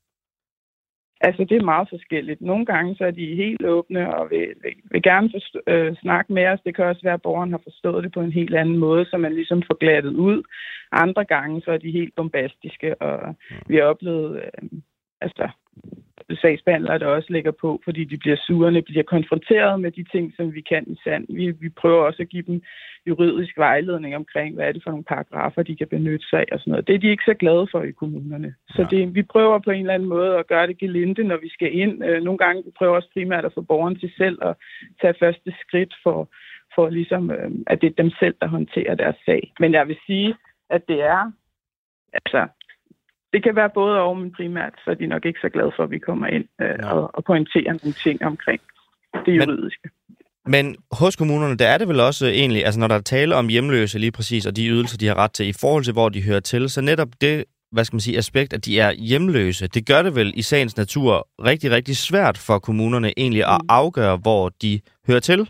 Altså, 1.23 1.43
det 1.49 1.57
er 1.57 1.71
meget 1.73 1.89
forskelligt. 1.89 2.41
Nogle 2.41 2.65
gange 2.65 2.95
så 2.95 3.03
er 3.05 3.11
de 3.11 3.35
helt 3.35 3.65
åbne 3.65 4.15
og 4.15 4.29
vil, 4.29 4.47
vil, 4.63 4.73
vil 4.91 5.03
gerne 5.03 5.29
forstå, 5.33 5.59
øh, 5.67 5.95
snakke 5.95 6.33
med 6.33 6.45
os. 6.47 6.59
Det 6.65 6.75
kan 6.75 6.85
også 6.85 7.01
være, 7.03 7.13
at 7.13 7.21
borgeren 7.21 7.51
har 7.51 7.61
forstået 7.63 8.03
det 8.03 8.11
på 8.13 8.21
en 8.21 8.31
helt 8.31 8.55
anden 8.55 8.77
måde, 8.77 9.05
så 9.05 9.17
man 9.17 9.33
ligesom 9.33 9.63
får 9.67 9.77
glattet 9.79 10.13
ud. 10.13 10.43
Andre 10.91 11.25
gange 11.25 11.61
så 11.61 11.71
er 11.71 11.77
de 11.77 11.91
helt 11.91 12.15
bombastiske, 12.15 13.01
og 13.01 13.35
vi 13.67 13.75
har 13.75 13.83
oplevet 13.83 14.35
øh, 14.35 14.79
altså, 15.21 15.49
sagsbehandlere, 16.35 16.99
der 16.99 17.05
også 17.05 17.33
lægger 17.33 17.51
på, 17.51 17.81
fordi 17.83 18.03
de 18.03 18.17
bliver 18.17 18.35
surende, 18.47 18.81
bliver 18.81 19.03
konfronteret 19.03 19.81
med 19.81 19.91
de 19.91 20.03
ting, 20.03 20.33
som 20.35 20.53
vi 20.53 20.61
kan 20.61 20.83
i 20.87 20.95
sand. 21.03 21.25
Vi, 21.29 21.51
vi 21.51 21.69
prøver 21.69 22.05
også 22.05 22.21
at 22.21 22.29
give 22.29 22.43
dem 22.47 22.61
juridisk 23.07 23.57
vejledning 23.57 24.15
omkring, 24.15 24.55
hvad 24.55 24.67
er 24.67 24.71
det 24.71 24.83
for 24.83 24.91
nogle 24.91 25.03
paragrafer, 25.03 25.63
de 25.63 25.75
kan 25.75 25.87
benytte 25.87 26.27
sig 26.29 26.39
af 26.39 26.45
og 26.51 26.59
sådan 26.59 26.71
noget. 26.71 26.87
Det 26.87 26.95
er 26.95 26.99
de 26.99 27.09
ikke 27.09 27.23
så 27.25 27.33
glade 27.33 27.67
for 27.71 27.81
i 27.83 27.91
kommunerne. 27.91 28.55
Så 28.69 28.87
det, 28.91 29.15
vi 29.15 29.23
prøver 29.23 29.59
på 29.59 29.71
en 29.71 29.79
eller 29.79 29.93
anden 29.93 30.09
måde 30.09 30.37
at 30.37 30.47
gøre 30.47 30.67
det 30.67 30.77
gelinde, 30.77 31.23
når 31.23 31.37
vi 31.37 31.49
skal 31.49 31.75
ind. 31.79 32.03
Øh, 32.05 32.23
nogle 32.23 32.37
gange 32.37 32.63
vi 32.65 32.71
prøver 32.77 32.95
også 32.95 33.09
primært 33.13 33.45
at 33.45 33.53
få 33.53 33.61
borgeren 33.61 33.99
til 33.99 34.11
selv 34.17 34.37
at 34.41 34.55
tage 35.01 35.15
første 35.19 35.53
skridt 35.61 35.93
for, 36.03 36.29
for 36.75 36.89
ligesom, 36.89 37.31
øh, 37.31 37.51
at 37.67 37.81
det 37.81 37.87
er 37.87 38.03
dem 38.03 38.11
selv, 38.19 38.35
der 38.41 38.47
håndterer 38.47 38.95
deres 38.95 39.15
sag. 39.25 39.53
Men 39.59 39.73
jeg 39.73 39.87
vil 39.87 39.97
sige, 40.05 40.35
at 40.69 40.87
det 40.87 41.01
er, 41.01 41.31
altså, 42.13 42.47
det 43.33 43.43
kan 43.43 43.55
være 43.55 43.69
både 43.73 43.99
og, 43.99 44.17
men 44.17 44.31
primært, 44.31 44.73
så 44.83 44.91
er 44.91 44.95
de 44.95 45.07
nok 45.07 45.25
ikke 45.25 45.39
så 45.39 45.49
glade 45.49 45.71
for, 45.75 45.83
at 45.83 45.91
vi 45.91 45.99
kommer 45.99 46.27
ind 46.27 46.45
øh, 46.61 46.79
og, 46.83 47.15
og 47.15 47.23
pointerer 47.23 47.73
nogle 47.83 47.93
ting 48.05 48.25
omkring 48.25 48.61
det 49.25 49.35
juridiske. 49.37 49.89
Men, 50.45 50.65
men 50.65 50.75
hos 50.91 51.15
kommunerne, 51.15 51.57
der 51.57 51.67
er 51.67 51.77
det 51.77 51.87
vel 51.87 51.99
også 51.99 52.27
egentlig, 52.27 52.65
altså 52.65 52.79
når 52.79 52.87
der 52.87 52.95
er 52.95 53.01
tale 53.01 53.35
om 53.35 53.47
hjemløse 53.47 53.99
lige 53.99 54.11
præcis, 54.11 54.45
og 54.45 54.55
de 54.55 54.67
ydelser, 54.67 54.97
de 54.97 55.07
har 55.07 55.15
ret 55.15 55.31
til, 55.31 55.47
i 55.47 55.53
forhold 55.61 55.83
til, 55.83 55.93
hvor 55.93 56.09
de 56.09 56.23
hører 56.23 56.39
til, 56.39 56.69
så 56.69 56.81
netop 56.81 57.09
det, 57.21 57.45
hvad 57.71 57.85
skal 57.85 57.95
man 57.95 58.01
sige, 58.01 58.17
aspekt, 58.17 58.53
at 58.53 58.65
de 58.65 58.79
er 58.79 58.91
hjemløse, 58.91 59.67
det 59.67 59.87
gør 59.87 60.01
det 60.01 60.15
vel 60.15 60.33
i 60.35 60.41
sagens 60.41 60.77
natur 60.77 61.27
rigtig, 61.45 61.71
rigtig 61.71 61.97
svært 61.97 62.37
for 62.37 62.59
kommunerne 62.59 63.13
egentlig 63.17 63.43
at 63.45 63.59
mm. 63.61 63.67
afgøre, 63.69 64.17
hvor 64.17 64.49
de 64.49 64.79
hører 65.07 65.19
til. 65.19 65.49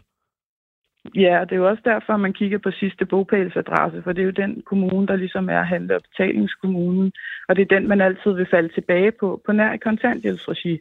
Ja, 1.15 1.41
det 1.41 1.51
er 1.51 1.55
jo 1.55 1.69
også 1.69 1.81
derfor, 1.85 2.17
man 2.17 2.33
kigger 2.33 2.57
på 2.57 2.71
sidste 2.71 3.05
bogpælsadresse, 3.05 4.01
for 4.03 4.11
det 4.11 4.21
er 4.21 4.25
jo 4.25 4.31
den 4.31 4.63
kommune, 4.65 5.07
der 5.07 5.15
ligesom 5.15 5.49
er 5.49 5.61
handle- 5.61 5.95
og 5.95 6.01
betalingskommunen, 6.09 7.11
og 7.47 7.55
det 7.55 7.61
er 7.61 7.75
den, 7.79 7.87
man 7.87 8.01
altid 8.01 8.31
vil 8.31 8.47
falde 8.51 8.73
tilbage 8.73 9.11
på, 9.11 9.41
på 9.45 9.51
nær 9.51 9.77
kontanthjælpsregi, 9.77 10.79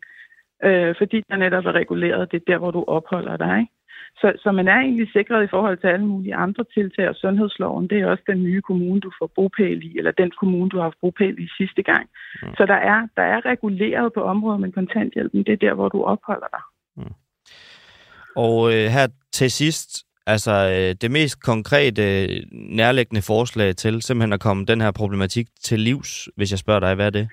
øh, 0.65 0.95
fordi 0.99 1.23
der 1.31 1.37
netop 1.37 1.67
er 1.67 1.73
reguleret, 1.73 2.33
det 2.33 2.37
er 2.37 2.53
der, 2.53 2.59
hvor 2.59 2.71
du 2.71 2.85
opholder 2.87 3.37
dig. 3.37 3.59
Ikke? 3.61 3.73
Så, 4.21 4.33
så 4.43 4.53
man 4.53 4.69
er 4.69 4.79
egentlig 4.81 5.09
sikret 5.13 5.45
i 5.45 5.51
forhold 5.51 5.79
til 5.79 5.87
alle 5.87 6.07
mulige 6.07 6.35
andre 6.35 6.65
tiltag, 6.75 7.09
og 7.09 7.15
sundhedsloven, 7.15 7.89
det 7.89 8.01
er 8.01 8.07
også 8.07 8.23
den 8.27 8.43
nye 8.43 8.61
kommune, 8.61 9.01
du 9.01 9.11
får 9.19 9.31
bopæl 9.37 9.83
i, 9.83 9.99
eller 9.99 10.11
den 10.11 10.31
kommune, 10.41 10.71
du 10.71 10.77
har 10.77 10.83
haft 10.83 11.01
bopæl 11.01 11.39
i 11.39 11.49
sidste 11.57 11.83
gang. 11.83 12.09
Mm. 12.43 12.55
Så 12.57 12.67
der 12.67 12.75
er, 12.75 13.07
der 13.17 13.23
er 13.23 13.45
reguleret 13.45 14.13
på 14.13 14.23
området 14.23 14.61
med 14.61 14.73
kontanthjælpen, 14.73 15.43
det 15.45 15.53
er 15.53 15.57
der, 15.67 15.75
hvor 15.75 15.89
du 15.89 16.05
opholder 16.05 16.47
dig. 16.57 16.63
Mm. 16.97 17.15
Og 18.37 18.69
øh, 18.75 18.87
her 18.97 19.07
til 19.33 19.51
sidst, 19.51 20.10
Altså 20.27 20.51
øh, 20.51 20.95
det 21.01 21.11
mest 21.11 21.43
konkrete, 21.43 22.03
nærliggende 22.53 23.23
forslag 23.23 23.77
til 23.77 24.03
simpelthen 24.03 24.33
at 24.33 24.41
komme 24.41 24.65
den 24.65 24.81
her 24.81 24.91
problematik 24.91 25.47
til 25.61 25.81
livs, 25.81 26.29
hvis 26.37 26.51
jeg 26.51 26.59
spørger 26.59 26.81
dig, 26.81 26.95
hvad 26.95 27.07
er 27.07 27.11
det? 27.11 27.29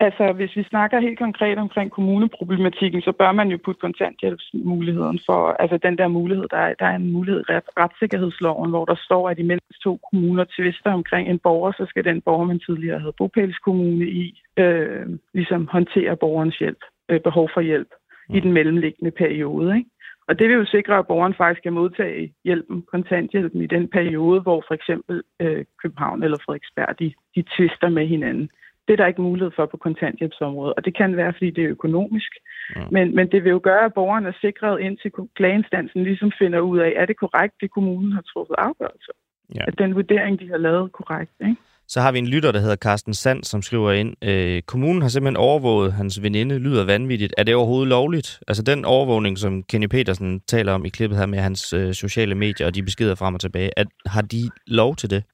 Altså, 0.00 0.32
hvis 0.32 0.56
vi 0.56 0.62
snakker 0.62 1.00
helt 1.00 1.18
konkret 1.18 1.58
omkring 1.58 1.90
kommuneproblematikken, 1.90 3.02
så 3.02 3.12
bør 3.12 3.32
man 3.32 3.48
jo 3.48 3.58
putte 3.64 3.80
kontanthjælpsmuligheden 3.80 5.20
for, 5.26 5.56
altså 5.62 5.78
den 5.82 5.98
der 5.98 6.08
mulighed, 6.08 6.46
der 6.50 6.56
er, 6.56 6.74
der 6.78 6.86
er 6.86 6.96
en 6.96 7.12
mulighed 7.12 7.40
i 7.40 7.52
ret, 7.52 7.68
retssikkerhedsloven, 7.76 8.70
hvor 8.70 8.84
der 8.84 8.94
står, 9.04 9.30
at 9.30 9.38
imens 9.38 9.62
to 9.82 10.00
kommuner 10.10 10.44
tvister 10.56 10.92
omkring 10.92 11.28
en 11.28 11.38
borger, 11.38 11.72
så 11.72 11.86
skal 11.88 12.04
den 12.04 12.20
borger, 12.20 12.46
man 12.46 12.60
tidligere 12.60 12.98
havde 13.00 13.18
bopælskommune 13.18 14.04
i, 14.04 14.42
øh, 14.56 15.06
ligesom 15.34 15.68
håndtere 15.72 16.16
borgerens 16.16 16.58
hjælp, 16.58 16.82
øh, 17.08 17.20
behov 17.20 17.50
for 17.54 17.60
hjælp 17.60 17.88
mm. 18.28 18.34
i 18.34 18.40
den 18.40 18.52
mellemliggende 18.52 19.10
periode. 19.10 19.76
Ikke? 19.76 19.90
Og 20.28 20.38
det 20.38 20.48
vil 20.48 20.56
jo 20.56 20.64
sikre, 20.64 20.98
at 20.98 21.06
borgeren 21.06 21.34
faktisk 21.34 21.62
kan 21.62 21.72
modtage 21.72 22.34
hjælpen, 22.44 22.82
kontanthjælpen 22.82 23.62
i 23.62 23.66
den 23.66 23.88
periode, 23.88 24.40
hvor 24.40 24.64
for 24.68 24.74
eksempel 24.74 25.22
øh, 25.40 25.64
København 25.82 26.22
eller 26.22 26.38
Frederiksberg, 26.44 26.98
de, 26.98 27.12
de 27.34 27.44
tvister 27.56 27.88
med 27.88 28.06
hinanden. 28.06 28.50
Det 28.88 28.92
er 28.92 28.96
der 28.96 29.06
ikke 29.06 29.22
mulighed 29.22 29.50
for 29.56 29.66
på 29.66 29.76
kontanthjælpsområdet, 29.76 30.74
og 30.76 30.84
det 30.84 30.96
kan 30.96 31.16
være, 31.16 31.32
fordi 31.32 31.50
det 31.50 31.64
er 31.64 31.70
økonomisk. 31.70 32.32
Ja. 32.76 32.80
Men, 32.90 33.14
men 33.14 33.30
det 33.32 33.44
vil 33.44 33.50
jo 33.50 33.60
gøre, 33.62 33.84
at 33.84 33.94
borgeren 33.94 34.26
er 34.26 34.32
sikret 34.40 34.80
indtil 34.80 35.12
klageinstansen 35.36 36.02
ligesom 36.02 36.32
finder 36.38 36.60
ud 36.60 36.78
af, 36.78 36.92
er 36.96 37.06
det 37.06 37.16
korrekt, 37.16 37.54
det 37.60 37.70
kommunen 37.70 38.12
har 38.12 38.22
truffet 38.22 38.54
afgørelse? 38.58 39.12
Ja. 39.54 39.64
At 39.66 39.78
den 39.78 39.94
vurdering, 39.94 40.40
de 40.40 40.48
har 40.48 40.56
lavet, 40.56 40.92
korrekt. 40.92 41.32
Ikke? 41.40 41.56
Så 41.88 42.00
har 42.00 42.12
vi 42.12 42.18
en 42.18 42.28
lytter, 42.28 42.52
der 42.52 42.60
hedder 42.60 42.76
Carsten 42.76 43.14
Sand, 43.14 43.44
som 43.44 43.62
skriver 43.62 43.92
ind, 43.92 44.24
øh, 44.24 44.62
kommunen 44.62 45.02
har 45.02 45.08
simpelthen 45.08 45.36
overvåget 45.36 45.92
hans 45.92 46.22
veninde, 46.22 46.58
lyder 46.58 46.84
vanvittigt. 46.86 47.34
Er 47.38 47.42
det 47.44 47.54
overhovedet 47.54 47.88
lovligt? 47.88 48.40
Altså 48.48 48.62
den 48.62 48.84
overvågning, 48.84 49.38
som 49.38 49.62
Kenny 49.62 49.86
Petersen 49.86 50.40
taler 50.40 50.72
om 50.72 50.84
i 50.84 50.88
klippet 50.88 51.18
her 51.18 51.26
med 51.26 51.38
hans 51.38 51.72
øh, 51.72 51.92
sociale 51.92 52.34
medier 52.34 52.66
og 52.66 52.74
de 52.74 52.82
beskeder 52.82 53.14
frem 53.14 53.34
og 53.34 53.40
tilbage, 53.40 53.70
at, 53.78 53.86
har 54.06 54.22
de 54.22 54.42
lov 54.66 54.96
til 54.96 55.10
det? 55.10 55.24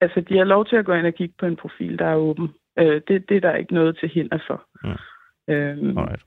Altså, 0.00 0.20
de 0.28 0.36
har 0.36 0.44
lov 0.44 0.66
til 0.66 0.76
at 0.76 0.84
gå 0.84 0.92
ind 0.92 1.06
og 1.06 1.14
kigge 1.14 1.34
på 1.38 1.46
en 1.46 1.56
profil, 1.56 1.98
der 1.98 2.06
er 2.06 2.16
åben. 2.16 2.48
Øh, 2.78 3.00
det, 3.08 3.28
det 3.28 3.36
er 3.36 3.40
der 3.40 3.54
ikke 3.54 3.74
noget 3.74 3.98
til 4.00 4.08
hinder 4.08 4.38
for. 4.46 4.58
Ja. 4.84 4.96
Øhm, 5.54 5.98
Alright. 5.98 6.22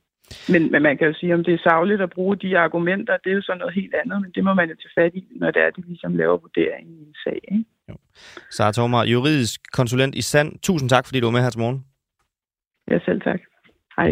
Men, 0.50 0.72
men 0.72 0.82
man 0.82 0.98
kan 0.98 1.08
jo 1.08 1.14
sige, 1.14 1.34
om 1.34 1.44
det 1.44 1.54
er 1.54 1.68
savligt 1.70 2.02
at 2.02 2.10
bruge 2.10 2.36
de 2.36 2.58
argumenter, 2.58 3.18
det 3.24 3.30
er 3.30 3.36
jo 3.36 3.42
så 3.42 3.56
noget 3.60 3.74
helt 3.74 3.96
andet, 4.02 4.22
men 4.22 4.32
det 4.36 4.44
må 4.44 4.54
man 4.54 4.70
jo 4.70 4.76
tage 4.76 4.96
fat 5.04 5.16
i, 5.16 5.28
når 5.36 5.52
det 5.52 5.62
er, 5.62 5.68
at 5.68 5.76
de 5.76 5.82
ligesom 5.88 6.16
laver 6.16 6.38
vurderingen 6.38 6.96
i 7.00 7.04
en 7.08 7.16
sag. 7.24 7.40
Ikke? 7.52 7.66
Jo. 7.90 7.96
Sara 8.52 8.72
Thomar, 8.72 9.06
juridisk 9.06 9.62
konsulent 9.72 10.16
i 10.16 10.22
Sand. 10.22 10.60
Tusind 10.60 10.90
tak, 10.90 11.06
fordi 11.06 11.20
du 11.20 11.26
var 11.26 11.32
med 11.32 11.42
her 11.42 11.50
til 11.50 11.60
morgen. 11.60 11.86
Ja, 12.92 13.00
selv 13.06 13.22
tak. 13.22 13.40
Hej. 13.98 14.12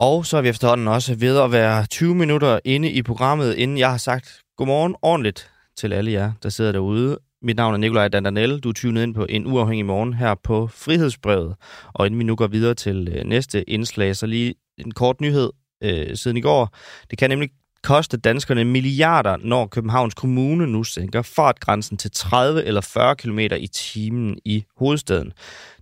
Og 0.00 0.26
så 0.26 0.36
er 0.36 0.42
vi 0.42 0.48
efterhånden 0.48 0.88
også 0.88 1.14
ved 1.14 1.40
at 1.40 1.52
være 1.52 1.86
20 1.86 2.14
minutter 2.14 2.60
inde 2.64 2.90
i 2.90 3.02
programmet, 3.02 3.54
inden 3.54 3.78
jeg 3.78 3.90
har 3.90 3.96
sagt 3.96 4.42
godmorgen 4.56 4.96
ordentligt 5.02 5.50
til 5.76 5.92
alle 5.92 6.12
jer, 6.12 6.32
der 6.42 6.48
sidder 6.48 6.72
derude. 6.72 7.18
Mit 7.42 7.56
navn 7.56 7.74
er 7.74 7.78
Nikolaj 7.78 8.08
Dandanel. 8.08 8.60
Du 8.60 8.68
er 8.68 8.72
tunet 8.72 9.02
ind 9.02 9.14
på 9.14 9.26
en 9.28 9.46
uafhængig 9.46 9.86
morgen 9.86 10.14
her 10.14 10.34
på 10.34 10.66
Frihedsbrevet. 10.66 11.56
Og 11.94 12.06
inden 12.06 12.18
vi 12.18 12.24
nu 12.24 12.36
går 12.36 12.46
videre 12.46 12.74
til 12.74 13.08
øh, 13.16 13.24
næste 13.24 13.70
indslag, 13.70 14.16
så 14.16 14.26
lige 14.26 14.54
en 14.78 14.90
kort 14.90 15.20
nyhed 15.20 15.50
øh, 15.82 16.16
siden 16.16 16.36
i 16.36 16.40
går. 16.40 16.76
Det 17.10 17.18
kan 17.18 17.30
nemlig 17.30 17.50
koste 17.82 18.16
danskerne 18.16 18.64
milliarder, 18.64 19.36
når 19.36 19.66
Københavns 19.66 20.14
Kommune 20.14 20.66
nu 20.66 20.84
sænker 20.84 21.22
fartgrænsen 21.22 21.96
til 21.96 22.10
30 22.10 22.64
eller 22.64 22.80
40 22.80 23.16
km 23.16 23.38
i 23.38 23.66
timen 23.66 24.38
i 24.44 24.64
hovedstaden. 24.76 25.32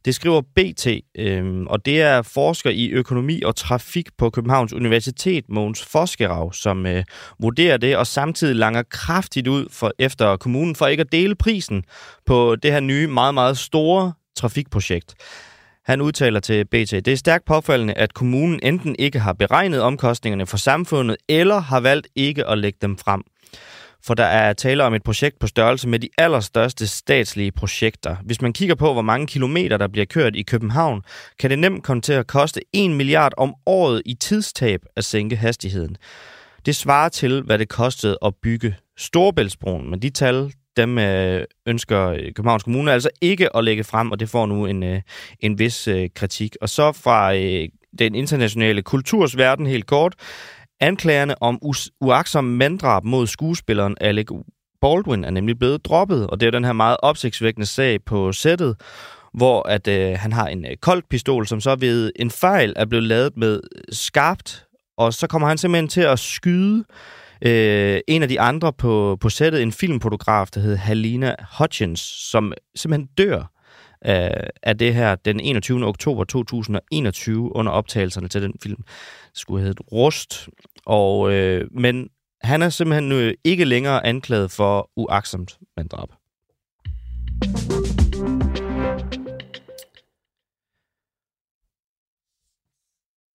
Det 0.04 0.14
skriver 0.14 0.40
BT, 0.40 0.86
øh, 1.14 1.62
og 1.66 1.86
det 1.86 2.02
er 2.02 2.22
forsker 2.22 2.70
i 2.70 2.88
økonomi 2.88 3.42
og 3.42 3.56
trafik 3.56 4.08
på 4.18 4.30
Københavns 4.30 4.72
Universitet, 4.72 5.44
Mogens 5.48 5.84
Foskerav, 5.84 6.52
som 6.52 6.86
øh, 6.86 7.04
vurderer 7.40 7.76
det, 7.76 7.96
og 7.96 8.06
samtidig 8.06 8.56
langer 8.56 8.82
kraftigt 8.82 9.48
ud 9.48 9.66
for, 9.70 9.92
efter 9.98 10.36
kommunen 10.36 10.76
for 10.76 10.86
ikke 10.86 11.00
at 11.00 11.12
dele 11.12 11.34
prisen 11.34 11.84
på 12.26 12.56
det 12.56 12.72
her 12.72 12.80
nye, 12.80 13.06
meget, 13.06 13.34
meget 13.34 13.58
store 13.58 14.12
trafikprojekt. 14.36 15.14
Han 15.84 16.00
udtaler 16.00 16.40
til 16.40 16.64
BT, 16.64 16.90
det 16.90 17.08
er 17.08 17.16
stærkt 17.16 17.44
påfaldende, 17.44 17.94
at 17.94 18.14
kommunen 18.14 18.60
enten 18.62 18.96
ikke 18.98 19.18
har 19.18 19.32
beregnet 19.32 19.82
omkostningerne 19.82 20.46
for 20.46 20.56
samfundet, 20.56 21.16
eller 21.28 21.58
har 21.58 21.80
valgt 21.80 22.08
ikke 22.14 22.46
at 22.46 22.58
lægge 22.58 22.78
dem 22.82 22.98
frem. 22.98 23.22
For 24.04 24.14
der 24.14 24.24
er 24.24 24.52
tale 24.52 24.84
om 24.84 24.94
et 24.94 25.02
projekt 25.02 25.38
på 25.38 25.46
størrelse 25.46 25.88
med 25.88 25.98
de 25.98 26.08
allerstørste 26.18 26.86
statslige 26.86 27.52
projekter. 27.52 28.16
Hvis 28.24 28.42
man 28.42 28.52
kigger 28.52 28.74
på, 28.74 28.92
hvor 28.92 29.02
mange 29.02 29.26
kilometer, 29.26 29.76
der 29.76 29.88
bliver 29.88 30.04
kørt 30.04 30.36
i 30.36 30.42
København, 30.42 31.02
kan 31.38 31.50
det 31.50 31.58
nemt 31.58 31.84
komme 31.84 32.00
til 32.00 32.12
at 32.12 32.26
koste 32.26 32.60
1 32.72 32.90
milliard 32.90 33.32
om 33.36 33.54
året 33.66 34.02
i 34.06 34.14
tidstab 34.14 34.80
at 34.96 35.04
sænke 35.04 35.36
hastigheden. 35.36 35.96
Det 36.66 36.76
svarer 36.76 37.08
til, 37.08 37.42
hvad 37.42 37.58
det 37.58 37.68
kostede 37.68 38.18
at 38.24 38.34
bygge 38.42 38.76
Storebæltsbroen, 38.96 39.90
men 39.90 40.02
de 40.02 40.10
tal, 40.10 40.52
dem 40.76 40.98
øh, 40.98 41.44
ønsker 41.66 42.09
øh, 42.09 42.33
Københavns 42.35 42.62
Kommune 42.62 42.92
altså 42.92 43.11
ikke 43.20 43.56
at 43.56 43.64
lægge 43.64 43.85
frem, 43.85 44.11
og 44.11 44.20
det 44.20 44.28
får 44.28 44.46
nu 44.46 44.66
en, 44.66 44.83
øh, 44.83 45.00
en 45.40 45.59
vis 45.59 45.88
øh, 45.88 46.09
kritik. 46.14 46.56
Og 46.61 46.68
så 46.68 46.92
fra 46.92 47.35
øh, 47.35 47.68
den 47.98 48.14
internationale 48.14 48.83
kultursverden 48.83 49.66
helt 49.66 49.87
kort, 49.87 50.14
anklagerne 50.80 51.42
om 51.42 51.59
uaksom 52.00 52.44
manddrab 52.44 53.04
mod 53.04 53.26
skuespilleren 53.26 53.96
Alec 54.00 54.26
Baldwin 54.80 55.24
er 55.24 55.30
nemlig 55.30 55.59
blevet 55.59 55.85
droppet, 55.85 56.26
og 56.26 56.40
det 56.40 56.46
er 56.46 56.50
den 56.50 56.64
her 56.64 56.72
meget 56.72 56.96
opsigtsvækkende 57.02 57.66
sag 57.66 58.04
på 58.04 58.33
sættet, 58.33 58.76
hvor 59.35 59.68
at 59.68 59.88
øh, 59.88 60.18
han 60.18 60.33
har 60.33 60.46
en 60.48 60.64
øh, 60.64 60.76
koldt 60.76 61.09
pistol, 61.09 61.46
som 61.46 61.61
så 61.61 61.76
ved 61.76 62.12
en 62.16 62.30
fejl 62.30 62.72
er 62.76 62.85
blevet 62.85 63.04
lavet 63.04 63.37
med 63.37 63.61
skarpt, 63.92 64.66
og 64.96 65.14
så 65.14 65.26
kommer 65.26 65.48
han 65.48 65.59
simpelthen 65.59 65.88
til 65.88 66.00
at 66.00 66.18
skyde 66.18 66.85
øh, 67.46 68.00
en 68.09 68.22
af 68.22 68.29
de 68.29 68.40
andre 68.40 68.72
på, 68.72 69.18
på 69.20 69.29
sættet, 69.29 69.62
en 69.62 69.72
filmfotograf, 69.72 70.46
der 70.46 70.61
hed 70.61 70.76
Halina 70.76 71.35
Hutchins, 71.59 72.00
som 72.31 72.53
simpelthen 72.74 73.09
dør 73.18 73.40
øh, 74.07 74.48
af 74.62 74.79
det 74.79 74.94
her 74.94 75.14
den 75.14 75.40
21. 75.40 75.87
oktober 75.87 76.24
2021 76.24 77.57
under 77.57 77.72
optagelserne 77.72 78.29
til 78.29 78.42
den 78.42 78.55
film. 78.62 78.83
Det 79.33 79.38
skulle 79.38 79.64
hedde 79.64 79.83
Rust. 79.92 80.48
Og, 80.87 81.33
øh, 81.33 81.68
men 81.70 82.09
han 82.42 82.62
er 82.62 82.68
simpelthen 82.68 83.09
nu 83.09 83.33
ikke 83.44 83.64
længere 83.64 84.07
anklaget 84.07 84.50
for 84.50 84.90
uaksomt 84.96 85.59
manddrab. 85.76 86.09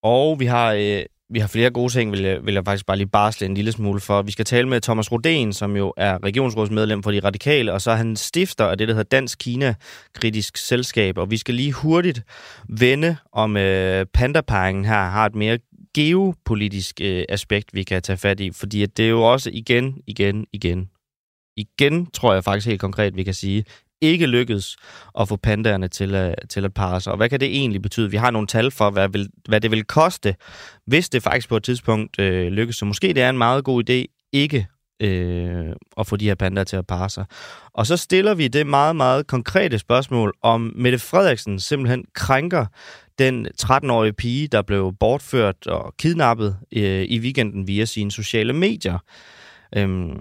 Og 0.04 0.40
vi 0.40 0.46
har 0.46 0.74
øh, 0.74 1.06
vi 1.30 1.40
har 1.40 1.48
flere 1.48 1.70
gode 1.70 1.94
ting, 1.94 2.12
vil 2.12 2.22
jeg, 2.22 2.46
vil 2.46 2.54
jeg 2.54 2.66
faktisk 2.66 2.86
bare 2.86 2.98
lige 2.98 3.08
barsle 3.08 3.46
en 3.46 3.54
lille 3.54 3.72
smule 3.72 4.00
for. 4.00 4.22
Vi 4.22 4.32
skal 4.32 4.46
tale 4.46 4.70
med 4.70 4.82
Thomas 4.82 5.12
Roden, 5.12 5.54
som 5.54 5.76
jo 5.76 5.94
er 5.98 6.24
regionsrådsmedlem 6.24 7.04
for 7.04 7.12
De 7.12 7.20
Radikale, 7.20 7.74
og 7.74 7.82
så 7.82 7.92
er 7.92 7.96
han 7.96 8.16
stifter 8.16 8.66
af 8.66 8.78
det, 8.78 8.88
der 8.88 8.94
hedder 8.94 9.18
Dansk 9.18 9.40
Kina 9.40 9.76
Kritisk 10.14 10.58
Selskab. 10.58 11.18
Og 11.18 11.32
vi 11.32 11.38
skal 11.38 11.56
lige 11.56 11.72
hurtigt 11.72 12.22
vende 12.70 13.18
om 13.32 13.58
øh, 13.58 14.06
pandaparingen 14.14 14.86
her 14.86 15.10
har 15.10 15.26
et 15.26 15.36
mere 15.36 15.60
geopolitisk 15.94 17.02
øh, 17.02 17.26
aspekt, 17.30 17.70
vi 17.74 17.84
kan 17.84 18.02
tage 18.02 18.18
fat 18.18 18.40
i. 18.40 18.52
Fordi 18.52 18.84
at 18.84 18.98
det 18.98 19.06
er 19.06 19.10
jo 19.10 19.24
også 19.24 19.50
igen, 19.54 20.02
igen, 20.08 20.46
igen, 20.54 20.90
igen, 21.58 22.06
tror 22.06 22.34
jeg 22.34 22.44
faktisk 22.44 22.68
helt 22.68 22.82
konkret, 22.82 23.16
vi 23.16 23.24
kan 23.24 23.34
sige, 23.34 23.66
ikke 24.02 24.26
lykkedes 24.26 24.78
at 25.20 25.28
få 25.28 25.36
pandaerne 25.36 25.88
til 25.88 26.16
at, 26.16 26.36
til 26.50 26.66
at 26.66 26.74
parre 26.74 27.02
sig. 27.02 27.12
Og 27.12 27.18
hvad 27.18 27.30
kan 27.30 27.40
det 27.40 27.48
egentlig 27.48 27.82
betyde? 27.82 28.12
Vi 28.12 28.18
har 28.18 28.32
nogle 28.32 28.48
tal 28.48 28.72
for, 28.72 28.90
hvad, 28.90 29.10
vil, 29.10 29.30
hvad 29.48 29.62
det 29.62 29.72
vil 29.72 29.84
koste, 29.84 30.36
hvis 30.88 31.10
det 31.10 31.24
faktisk 31.24 31.50
på 31.50 31.58
et 31.58 31.64
tidspunkt 31.64 32.20
øh, 32.20 32.48
lykkes. 32.48 32.76
Så 32.76 32.86
måske 32.86 33.08
det 33.08 33.24
er 33.24 33.30
en 33.30 33.38
meget 33.38 33.64
god 33.64 33.90
idé 33.90 34.30
ikke 34.34 34.68
øh, 35.00 35.76
at 35.98 36.08
få 36.08 36.16
de 36.16 36.26
her 36.26 36.36
pandaer 36.36 36.64
til 36.64 36.78
at 36.78 36.88
parre 36.88 37.10
sig. 37.10 37.26
Og 37.74 37.88
så 37.88 37.98
stiller 37.98 38.34
vi 38.34 38.48
det 38.48 38.68
meget, 38.68 38.96
meget 38.96 39.28
konkrete 39.28 39.80
spørgsmål, 39.80 40.34
om 40.42 40.74
Mette 40.76 41.00
Frederiksen 41.00 41.60
simpelthen 41.60 42.06
krænker 42.14 42.66
den 43.20 43.48
13-årige 43.62 44.14
pige, 44.14 44.48
der 44.48 44.62
blev 44.62 44.94
bortført 45.00 45.68
og 45.68 45.94
kidnappet 45.98 46.58
øh, 46.76 47.06
i 47.10 47.20
weekenden 47.20 47.68
via 47.68 47.86
sine 47.86 48.12
sociale 48.12 48.54
medier. 48.54 48.98
Øhm, 49.76 50.20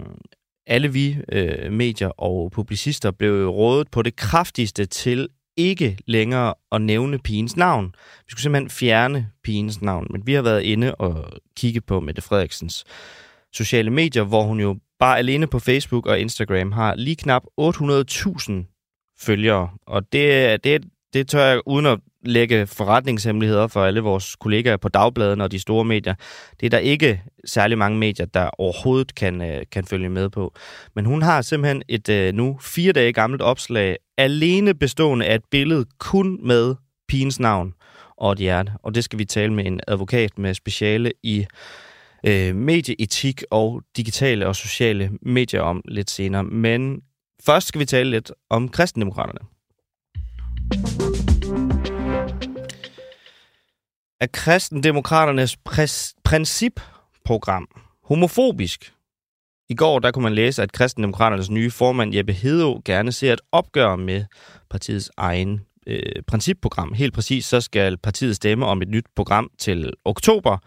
alle 0.67 0.93
vi 0.93 1.17
øh, 1.31 1.71
medier 1.71 2.09
og 2.09 2.51
publicister 2.51 3.11
blev 3.11 3.47
rådet 3.49 3.91
på 3.91 4.01
det 4.01 4.15
kraftigste 4.15 4.85
til 4.85 5.29
ikke 5.57 5.97
længere 6.05 6.53
at 6.71 6.81
nævne 6.81 7.19
pigens 7.19 7.57
navn. 7.57 7.95
Vi 7.95 8.29
skulle 8.29 8.41
simpelthen 8.41 8.69
fjerne 8.69 9.27
pigens 9.43 9.81
navn, 9.81 10.07
men 10.09 10.27
vi 10.27 10.33
har 10.33 10.41
været 10.41 10.61
inde 10.61 10.95
og 10.95 11.33
kigge 11.57 11.81
på 11.81 11.99
Mette 11.99 12.21
Frederiksens 12.21 12.83
sociale 13.53 13.91
medier, 13.91 14.23
hvor 14.23 14.43
hun 14.43 14.59
jo 14.59 14.77
bare 14.99 15.17
alene 15.17 15.47
på 15.47 15.59
Facebook 15.59 16.05
og 16.05 16.19
Instagram 16.19 16.71
har 16.71 16.95
lige 16.95 17.15
knap 17.15 17.43
800.000 17.61 18.51
følgere. 19.19 19.69
Og 19.87 20.13
det, 20.13 20.63
det, 20.63 20.83
det 21.15 21.27
tør 21.27 21.45
jeg, 21.45 21.61
uden 21.65 21.85
at 21.85 21.99
lægge 22.23 22.67
forretningshemmeligheder 22.67 23.67
for 23.67 23.83
alle 23.83 23.99
vores 23.99 24.35
kollegaer 24.35 24.77
på 24.77 24.89
dagbladene 24.89 25.43
og 25.43 25.51
de 25.51 25.59
store 25.59 25.85
medier. 25.85 26.13
Det 26.59 26.65
er 26.65 26.69
der 26.69 26.77
ikke 26.77 27.21
særlig 27.45 27.77
mange 27.77 27.97
medier, 27.97 28.25
der 28.25 28.49
overhovedet 28.57 29.15
kan, 29.15 29.41
øh, 29.41 29.63
kan 29.71 29.85
følge 29.85 30.09
med 30.09 30.29
på. 30.29 30.53
Men 30.95 31.05
hun 31.05 31.21
har 31.21 31.41
simpelthen 31.41 31.83
et 31.87 32.09
øh, 32.09 32.33
nu 32.33 32.57
fire 32.61 32.91
dage 32.93 33.13
gammelt 33.13 33.41
opslag, 33.41 33.97
alene 34.17 34.73
bestående 34.73 35.25
af 35.25 35.35
et 35.35 35.43
billede 35.51 35.85
kun 35.99 36.39
med 36.47 36.75
pigens 37.07 37.39
navn 37.39 37.73
og 38.17 38.31
et 38.31 38.37
hjerte. 38.37 38.71
Og 38.83 38.95
det 38.95 39.03
skal 39.03 39.19
vi 39.19 39.25
tale 39.25 39.53
med 39.53 39.65
en 39.65 39.79
advokat 39.87 40.37
med 40.37 40.53
speciale 40.53 41.11
i 41.23 41.45
øh, 42.27 42.55
medieetik 42.55 43.43
og 43.51 43.81
digitale 43.97 44.47
og 44.47 44.55
sociale 44.55 45.11
medier 45.21 45.61
om 45.61 45.81
lidt 45.87 46.09
senere. 46.09 46.43
Men 46.43 47.01
først 47.45 47.67
skal 47.67 47.79
vi 47.79 47.85
tale 47.85 48.09
lidt 48.09 48.31
om 48.49 48.69
kristendemokraterne 48.69 49.54
er 54.19 54.27
kristendemokraternes 54.33 55.57
principprogram 56.23 57.67
homofobisk. 58.03 58.93
I 59.69 59.75
går 59.75 59.99
der 59.99 60.11
kunne 60.11 60.23
man 60.23 60.33
læse, 60.33 60.63
at 60.63 60.71
kristendemokraternes 60.71 61.49
nye 61.49 61.71
formand 61.71 62.15
Jeppe 62.15 62.33
Hedo 62.33 62.81
gerne 62.85 63.11
ser 63.11 63.33
et 63.33 63.41
opgør 63.51 63.95
med 63.95 64.25
partiets 64.69 65.11
egen 65.17 65.61
øh, 65.87 66.01
principprogram. 66.27 66.93
Helt 66.93 67.13
præcis 67.13 67.45
så 67.45 67.61
skal 67.61 67.97
partiet 67.97 68.35
stemme 68.35 68.65
om 68.65 68.81
et 68.81 68.89
nyt 68.89 69.05
program 69.15 69.49
til 69.57 69.93
oktober. 70.05 70.57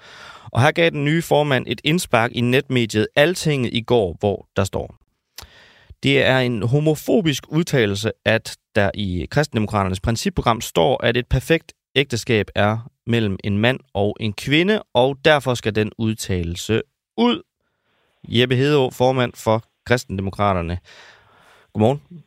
Og 0.44 0.62
her 0.62 0.70
gav 0.70 0.90
den 0.90 1.04
nye 1.04 1.22
formand 1.22 1.64
et 1.68 1.80
indspark 1.84 2.32
i 2.32 2.40
netmediet 2.40 3.08
Altinget 3.16 3.72
i 3.72 3.80
går, 3.80 4.16
hvor 4.20 4.48
der 4.56 4.64
står. 4.64 5.07
Det 6.02 6.26
er 6.26 6.38
en 6.38 6.62
homofobisk 6.62 7.44
udtalelse, 7.52 8.12
at 8.24 8.56
der 8.74 8.90
i 8.94 9.26
kristendemokraternes 9.30 10.00
principprogram 10.00 10.60
står, 10.60 11.04
at 11.04 11.16
et 11.16 11.26
perfekt 11.26 11.72
ægteskab 11.94 12.46
er 12.54 12.90
mellem 13.06 13.36
en 13.44 13.58
mand 13.58 13.80
og 13.94 14.16
en 14.20 14.32
kvinde, 14.32 14.82
og 14.94 15.16
derfor 15.24 15.54
skal 15.54 15.74
den 15.74 15.92
udtalelse 15.98 16.82
ud. 17.16 17.42
Jeppe 18.28 18.54
Hedeå, 18.54 18.90
formand 18.90 19.32
for 19.44 19.62
Kristendemokraterne. 19.86 20.78
Godmorgen. 21.72 22.24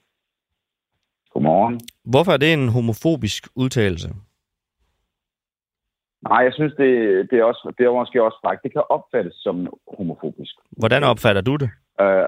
Godmorgen. 1.34 1.80
Hvorfor 2.06 2.32
er 2.32 2.38
det 2.38 2.54
en 2.54 2.70
homofobisk 2.70 3.48
udtalelse? 3.56 4.10
Nej, 6.30 6.38
jeg 6.38 6.54
synes, 6.54 6.74
det, 6.78 6.90
det, 7.32 7.40
er, 7.40 7.44
også, 7.44 7.74
det 7.78 7.86
er 7.86 7.92
måske 7.92 8.24
også 8.24 8.40
faktisk, 8.46 8.64
det 8.64 8.72
kan 8.74 8.84
opfattes 8.90 9.34
som 9.36 9.56
homofobisk. 9.98 10.56
Hvordan 10.72 11.04
opfatter 11.04 11.42
du 11.42 11.56
det? 11.56 11.70
Uh, 12.02 12.28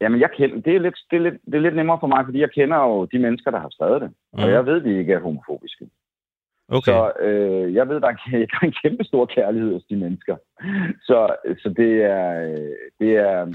jamen, 0.00 0.20
jeg 0.20 0.30
kender, 0.36 0.60
det, 0.60 0.76
er 0.76 0.80
lidt, 0.80 0.98
det, 1.10 1.16
er 1.16 1.20
lidt, 1.20 1.34
det 1.44 1.54
er 1.54 1.60
lidt 1.60 1.76
nemmere 1.76 2.00
for 2.00 2.06
mig, 2.06 2.24
fordi 2.24 2.40
jeg 2.40 2.50
kender 2.50 2.76
jo 2.76 3.04
de 3.04 3.18
mennesker, 3.18 3.50
der 3.50 3.58
har 3.58 3.68
skrevet 3.70 4.00
det. 4.00 4.10
Mm. 4.10 4.42
Og 4.42 4.50
jeg 4.50 4.66
ved, 4.66 4.80
de 4.80 4.98
ikke 4.98 5.12
er 5.12 5.20
homofobiske. 5.20 5.88
Okay. 6.68 6.92
Så 6.92 7.12
øh, 7.20 7.74
jeg 7.74 7.88
ved, 7.88 8.00
der 8.00 8.08
er, 8.08 8.16
der 8.50 8.58
er 8.62 8.66
en 8.66 8.74
kæmpe 8.82 9.04
stor 9.04 9.26
kærlighed 9.26 9.72
hos 9.72 9.84
de 9.90 9.96
mennesker. 9.96 10.36
Så, 11.02 11.36
så 11.62 11.68
det, 11.76 12.02
er, 12.02 12.26
det 13.00 13.16
er, 13.16 13.52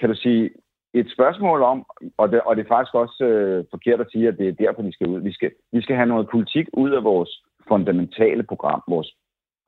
kan 0.00 0.08
du 0.08 0.14
sige, 0.14 0.50
et 0.94 1.12
spørgsmål 1.12 1.62
om, 1.62 1.86
og 2.16 2.32
det, 2.32 2.40
og 2.40 2.56
det 2.56 2.64
er 2.64 2.68
faktisk 2.68 2.94
også 2.94 3.24
øh, 3.24 3.64
forkert 3.70 4.00
at 4.00 4.10
sige, 4.12 4.28
at 4.28 4.38
det 4.38 4.48
er 4.48 4.52
derfor, 4.52 4.82
vi 4.82 4.92
skal 4.92 5.06
ud. 5.06 5.20
Vi 5.20 5.32
skal, 5.32 5.50
vi 5.72 5.82
skal 5.82 5.96
have 5.96 6.08
noget 6.08 6.28
politik 6.30 6.66
ud 6.72 6.90
af 6.90 7.04
vores 7.04 7.30
fundamentale 7.68 8.42
program, 8.42 8.82
vores 8.88 9.14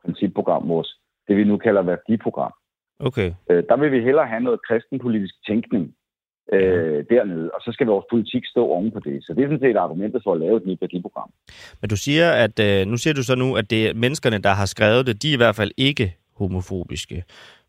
principprogram, 0.04 0.68
vores, 0.68 1.00
det 1.28 1.36
vi 1.36 1.44
nu 1.44 1.56
kalder 1.56 1.82
værdiprogram. 1.82 2.52
Okay. 3.00 3.32
Øh, 3.50 3.64
der 3.68 3.76
vil 3.76 3.92
vi 3.92 4.00
hellere 4.00 4.26
have 4.26 4.40
noget 4.40 4.60
kristenpolitisk 4.68 5.34
tænkning 5.46 5.94
øh, 6.52 7.04
dernede, 7.10 7.50
og 7.54 7.60
så 7.64 7.70
skal 7.72 7.86
vores 7.86 8.06
politik 8.10 8.42
stå 8.46 8.66
oven 8.66 8.90
på 8.90 9.00
det. 9.00 9.24
Så 9.24 9.32
det 9.34 9.42
er 9.42 9.48
sådan 9.48 9.60
set 9.60 9.76
argumentet 9.76 10.20
for 10.24 10.32
at 10.32 10.40
lave 10.40 10.56
et 10.56 10.66
nyt 10.66 10.80
værdiprogram. 10.80 11.30
Men 11.80 11.90
du 11.90 11.96
siger, 11.96 12.30
at 12.30 12.60
øh, 12.60 12.86
nu 12.86 12.96
siger 12.96 13.14
du 13.14 13.22
så 13.22 13.34
nu, 13.34 13.56
at 13.56 13.70
det 13.70 13.88
er 13.88 13.94
menneskerne, 13.94 14.38
der 14.38 14.50
har 14.50 14.66
skrevet 14.66 15.06
det, 15.06 15.22
de 15.22 15.28
er 15.28 15.34
i 15.34 15.36
hvert 15.36 15.56
fald 15.56 15.70
ikke 15.76 16.16
homofobiske. 16.36 17.24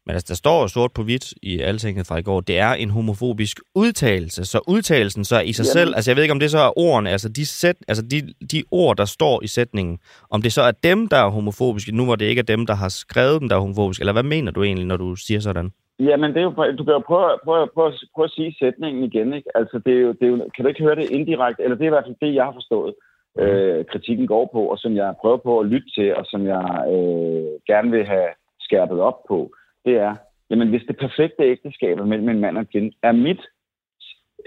Men 0.05 0.13
altså, 0.13 0.25
der 0.27 0.35
står 0.35 0.67
sort 0.67 0.91
på 0.91 1.03
hvidt 1.03 1.33
i 1.41 1.59
altinget 1.59 2.07
fra 2.07 2.17
i 2.17 2.21
går, 2.21 2.41
det 2.41 2.57
er 2.59 2.73
en 2.73 2.89
homofobisk 2.89 3.59
udtalelse. 3.75 4.45
Så 4.45 4.59
udtalelsen 4.67 5.25
så 5.25 5.39
i 5.39 5.53
sig 5.53 5.63
Jamen. 5.63 5.71
selv, 5.71 5.95
altså 5.95 6.11
jeg 6.11 6.15
ved 6.15 6.23
ikke, 6.23 6.31
om 6.31 6.39
det 6.39 6.51
så 6.51 6.59
er 6.59 6.79
ordene, 6.79 7.09
altså 7.09 7.29
de, 7.29 7.45
sæt, 7.45 7.75
altså 7.87 8.03
de, 8.03 8.33
de 8.51 8.63
ord, 8.71 8.97
der 8.97 9.05
står 9.05 9.43
i 9.43 9.47
sætningen, 9.47 9.99
om 10.29 10.41
det 10.41 10.53
så 10.53 10.61
er 10.61 10.71
dem, 10.71 11.07
der 11.07 11.17
er 11.17 11.29
homofobiske, 11.29 11.91
nu 11.91 12.05
hvor 12.05 12.15
det 12.15 12.25
ikke 12.25 12.39
er 12.39 12.43
dem, 12.43 12.65
der 12.65 12.75
har 12.75 12.89
skrevet 12.89 13.41
dem, 13.41 13.49
der 13.49 13.55
er 13.55 13.59
homofobiske, 13.59 14.01
eller 14.01 14.13
hvad 14.13 14.23
mener 14.23 14.51
du 14.51 14.63
egentlig, 14.63 14.87
når 14.87 14.97
du 14.97 15.15
siger 15.15 15.39
sådan? 15.39 15.71
Jamen, 15.99 16.29
det 16.33 16.37
er 16.37 16.43
jo, 16.43 16.73
du 16.77 16.83
kan 16.83 16.93
jo 16.93 16.99
prøve, 16.99 17.39
prøve, 17.43 17.67
prøve, 17.73 17.93
prøve 18.15 18.25
at 18.25 18.31
sige 18.31 18.55
sætningen 18.59 19.03
igen, 19.03 19.33
ikke? 19.33 19.49
Altså, 19.55 19.81
det 19.85 19.93
er, 19.93 19.99
jo, 19.99 20.11
det 20.11 20.23
er 20.23 20.27
jo, 20.27 20.49
kan 20.55 20.63
du 20.63 20.67
ikke 20.69 20.83
høre 20.83 20.95
det 20.95 21.11
indirekte, 21.11 21.63
eller 21.63 21.75
det 21.75 21.83
er 21.83 21.91
i 21.91 21.95
hvert 21.95 22.05
fald 22.05 22.15
det, 22.21 22.35
jeg 22.35 22.45
har 22.45 22.53
forstået, 22.53 22.93
mm. 23.35 23.41
øh, 23.41 23.85
kritikken 23.85 24.27
går 24.27 24.49
på, 24.53 24.61
og 24.65 24.77
som 24.77 24.95
jeg 24.95 25.15
prøver 25.21 25.37
på 25.37 25.59
at 25.59 25.65
lytte 25.65 25.89
til, 25.97 26.15
og 26.15 26.25
som 26.25 26.45
jeg 26.45 26.63
øh, 26.93 27.51
gerne 27.67 27.91
vil 27.91 28.05
have 28.05 28.29
skærpet 28.59 28.99
op 28.99 29.19
på, 29.27 29.51
det 29.85 29.95
er, 29.95 30.15
jamen 30.49 30.69
hvis 30.69 30.83
det 30.87 30.97
perfekte 30.97 31.43
ægteskab 31.43 31.97
mellem 31.97 32.29
en 32.29 32.39
mand 32.39 32.57
og 32.57 32.61
en 32.61 32.67
kvinde, 32.71 32.91
er 33.03 33.11
mit 33.11 33.41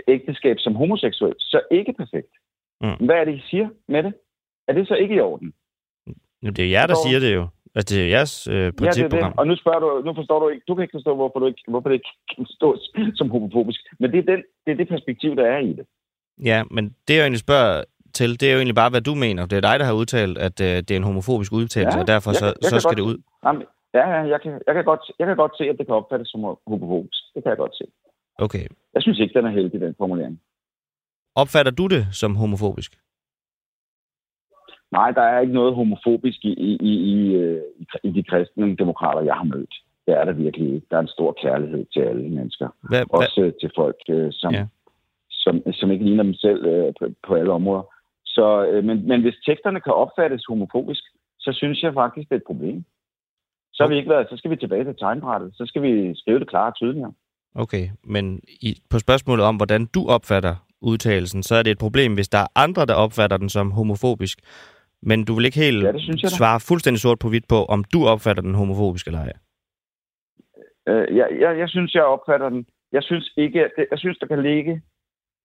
ægteskab 0.09 0.57
som 0.59 0.75
homoseksuel 0.75 1.35
så 1.39 1.61
ikke 1.71 1.93
perfekt. 1.93 2.33
Mm. 2.81 3.07
Hvad 3.07 3.17
er 3.17 3.25
det, 3.25 3.35
I 3.35 3.43
siger 3.51 3.69
med 3.89 4.03
det? 4.03 4.15
Er 4.69 4.73
det 4.73 4.89
så 4.89 4.95
ikke 4.95 5.15
i 5.15 5.21
orden? 5.21 5.53
Nu, 6.43 6.51
det 6.51 6.65
er 6.65 6.71
jer, 6.71 6.87
der 6.87 6.95
siger 7.07 7.21
det 7.21 7.35
jo. 7.35 7.49
Altså, 7.75 7.95
det 7.95 8.03
er 8.05 8.09
jeres 8.17 8.35
øh, 8.55 8.73
principprogram. 8.81 9.13
Ja, 9.13 9.19
det 9.19 9.25
er 9.25 9.29
det. 9.29 9.39
Og 9.41 9.47
nu 9.47 9.57
spørger 9.57 9.81
du, 9.85 9.89
nu 10.07 10.15
forstår 10.15 10.39
du 10.41 10.49
ikke, 10.49 10.65
du 10.69 10.75
kan 10.75 10.83
ikke 10.83 10.97
forstå, 10.99 11.15
hvorfor, 11.15 11.39
du 11.39 11.47
ikke, 11.47 11.63
hvorfor 11.69 11.89
det 11.89 11.97
ikke 12.01 12.13
kan 12.37 12.47
stå 12.59 12.69
som 13.19 13.31
homofobisk. 13.31 13.81
Men 14.01 14.13
det 14.13 14.19
er, 14.19 14.27
den, 14.33 14.41
det 14.65 14.71
er 14.73 14.77
det 14.77 14.89
perspektiv, 14.89 15.37
der 15.37 15.47
er 15.55 15.59
i 15.59 15.73
det. 15.79 15.87
Ja, 16.45 16.63
men 16.71 16.85
det 17.09 17.15
jeg 17.15 17.23
egentlig 17.23 17.47
spørger 17.49 17.85
til, 18.15 18.41
det 18.41 18.47
er 18.49 18.53
jo 18.53 18.59
egentlig 18.59 18.75
bare, 18.75 18.91
hvad 18.91 19.01
du 19.01 19.15
mener. 19.15 19.47
Det 19.47 19.57
er 19.57 19.61
dig, 19.71 19.77
der 19.81 19.85
har 19.85 19.93
udtalt, 19.93 20.39
at 20.39 20.61
øh, 20.61 20.67
det 20.67 20.91
er 20.91 20.97
en 20.97 21.11
homofobisk 21.11 21.53
udtalelse, 21.53 21.97
ja, 21.99 22.03
og 22.03 22.07
derfor 22.07 22.31
jeg, 22.31 22.37
så, 22.37 22.47
jeg 22.47 22.71
så 22.71 22.81
skal 22.81 22.89
godt, 22.89 22.97
det 22.97 23.03
ud. 23.03 23.19
Jamen, 23.45 23.63
Ja, 23.95 24.05
ja, 24.15 24.21
jeg 24.33 24.41
kan, 24.41 24.53
jeg, 24.67 24.75
kan 24.75 24.85
godt, 24.85 25.01
jeg 25.19 25.27
kan 25.27 25.37
godt 25.37 25.57
se, 25.59 25.65
at 25.65 25.77
det 25.79 25.87
kan 25.87 25.95
opfattes 25.95 26.29
som 26.29 26.41
homofobisk. 26.67 27.23
Det 27.35 27.43
kan 27.43 27.51
jeg 27.51 27.57
godt 27.57 27.77
se. 27.77 27.85
Okay. 28.39 28.67
Jeg 28.95 29.03
synes 29.03 29.19
ikke, 29.19 29.35
den 29.39 29.47
er 29.47 29.51
heldig, 29.51 29.81
den 29.81 29.95
formulering. 29.99 30.41
Opfatter 31.35 31.73
du 31.73 31.87
det 31.87 32.07
som 32.13 32.37
homofobisk? 32.37 32.93
Nej, 34.93 35.11
der 35.11 35.23
er 35.23 35.41
ikke 35.41 35.53
noget 35.53 35.75
homofobisk 35.75 36.45
i, 36.45 36.53
i, 36.53 36.77
i, 36.81 36.95
i, 37.13 37.35
øh, 37.35 37.63
i 38.03 38.11
de 38.11 38.23
kristne 38.23 38.77
demokrater, 38.77 39.23
jeg 39.23 39.35
har 39.35 39.45
mødt. 39.45 39.75
Det 40.07 40.15
er 40.15 40.25
der 40.25 40.33
virkelig 40.33 40.75
ikke. 40.75 40.87
Der 40.91 40.97
er 40.97 41.01
en 41.01 41.17
stor 41.17 41.37
kærlighed 41.43 41.87
til 41.93 42.01
alle 42.01 42.29
mennesker. 42.29 42.69
Hvad, 42.89 43.03
Også 43.11 43.41
hvad? 43.41 43.53
til 43.61 43.71
folk, 43.77 43.97
øh, 44.09 44.29
som, 44.33 44.53
ja. 44.55 44.67
som, 45.31 45.73
som 45.73 45.91
ikke 45.91 46.05
ligner 46.05 46.23
dem 46.23 46.35
selv 46.35 46.67
øh, 46.67 46.93
på, 46.99 47.07
på 47.27 47.35
alle 47.35 47.53
områder. 47.53 47.83
Så, 48.25 48.45
men, 48.85 49.09
men 49.09 49.21
hvis 49.23 49.35
teksterne 49.47 49.81
kan 49.81 49.93
opfattes 49.93 50.45
homofobisk, 50.49 51.03
så 51.41 51.53
synes 51.53 51.83
jeg 51.83 51.95
faktisk, 51.95 52.29
det 52.29 52.35
er 52.35 52.39
et 52.41 52.51
problem. 52.53 52.85
Så, 53.73 53.83
har 53.83 53.89
vi 53.89 53.97
ikke 53.97 54.11
været, 54.11 54.27
så 54.31 54.37
skal 54.37 54.51
vi 54.51 54.57
tilbage 54.57 54.85
til 54.85 54.97
tegnbrættet. 54.97 55.51
Så 55.55 55.67
skal 55.67 55.83
vi 55.83 56.15
skrive 56.15 56.39
det 56.39 56.49
klart 56.49 56.73
og 56.73 56.77
tydeligere. 56.77 57.13
Okay, 57.55 57.89
men 58.05 58.41
i, 58.61 58.77
på 58.91 58.99
spørgsmålet 58.99 59.45
om, 59.47 59.57
hvordan 59.57 59.87
du 59.87 60.07
opfatter 60.09 60.55
udtalelsen, 60.81 61.43
så 61.43 61.55
er 61.55 61.63
det 61.63 61.71
et 61.71 61.79
problem, 61.79 62.15
hvis 62.15 62.29
der 62.29 62.39
er 62.39 62.47
andre, 62.55 62.87
der 62.87 62.95
opfatter 62.95 63.37
den 63.37 63.49
som 63.49 63.71
homofobisk. 63.71 64.39
Men 65.03 65.25
du 65.25 65.35
vil 65.35 65.45
ikke 65.45 65.65
helt 65.67 65.83
ja, 65.83 65.93
jeg, 66.23 66.31
svare 66.39 66.61
fuldstændig 66.61 67.01
sort 67.01 67.19
på 67.19 67.29
hvidt 67.29 67.49
på, 67.49 67.65
om 67.65 67.85
du 67.93 68.07
opfatter 68.07 68.43
den 68.43 68.55
homofobisk 68.55 69.07
eller 69.07 69.21
ej. 69.21 69.33
Øh, 70.89 71.17
jeg, 71.17 71.29
jeg, 71.41 71.59
jeg 71.59 71.69
synes, 71.69 71.95
jeg 71.95 72.05
opfatter 72.05 72.49
den. 72.49 72.67
Jeg 72.93 73.03
synes 73.03 73.33
ikke, 73.37 73.71
det, 73.77 73.87
jeg 73.91 73.99
synes, 73.99 74.19
der 74.19 74.27
kan 74.27 74.43
ligge... 74.43 74.83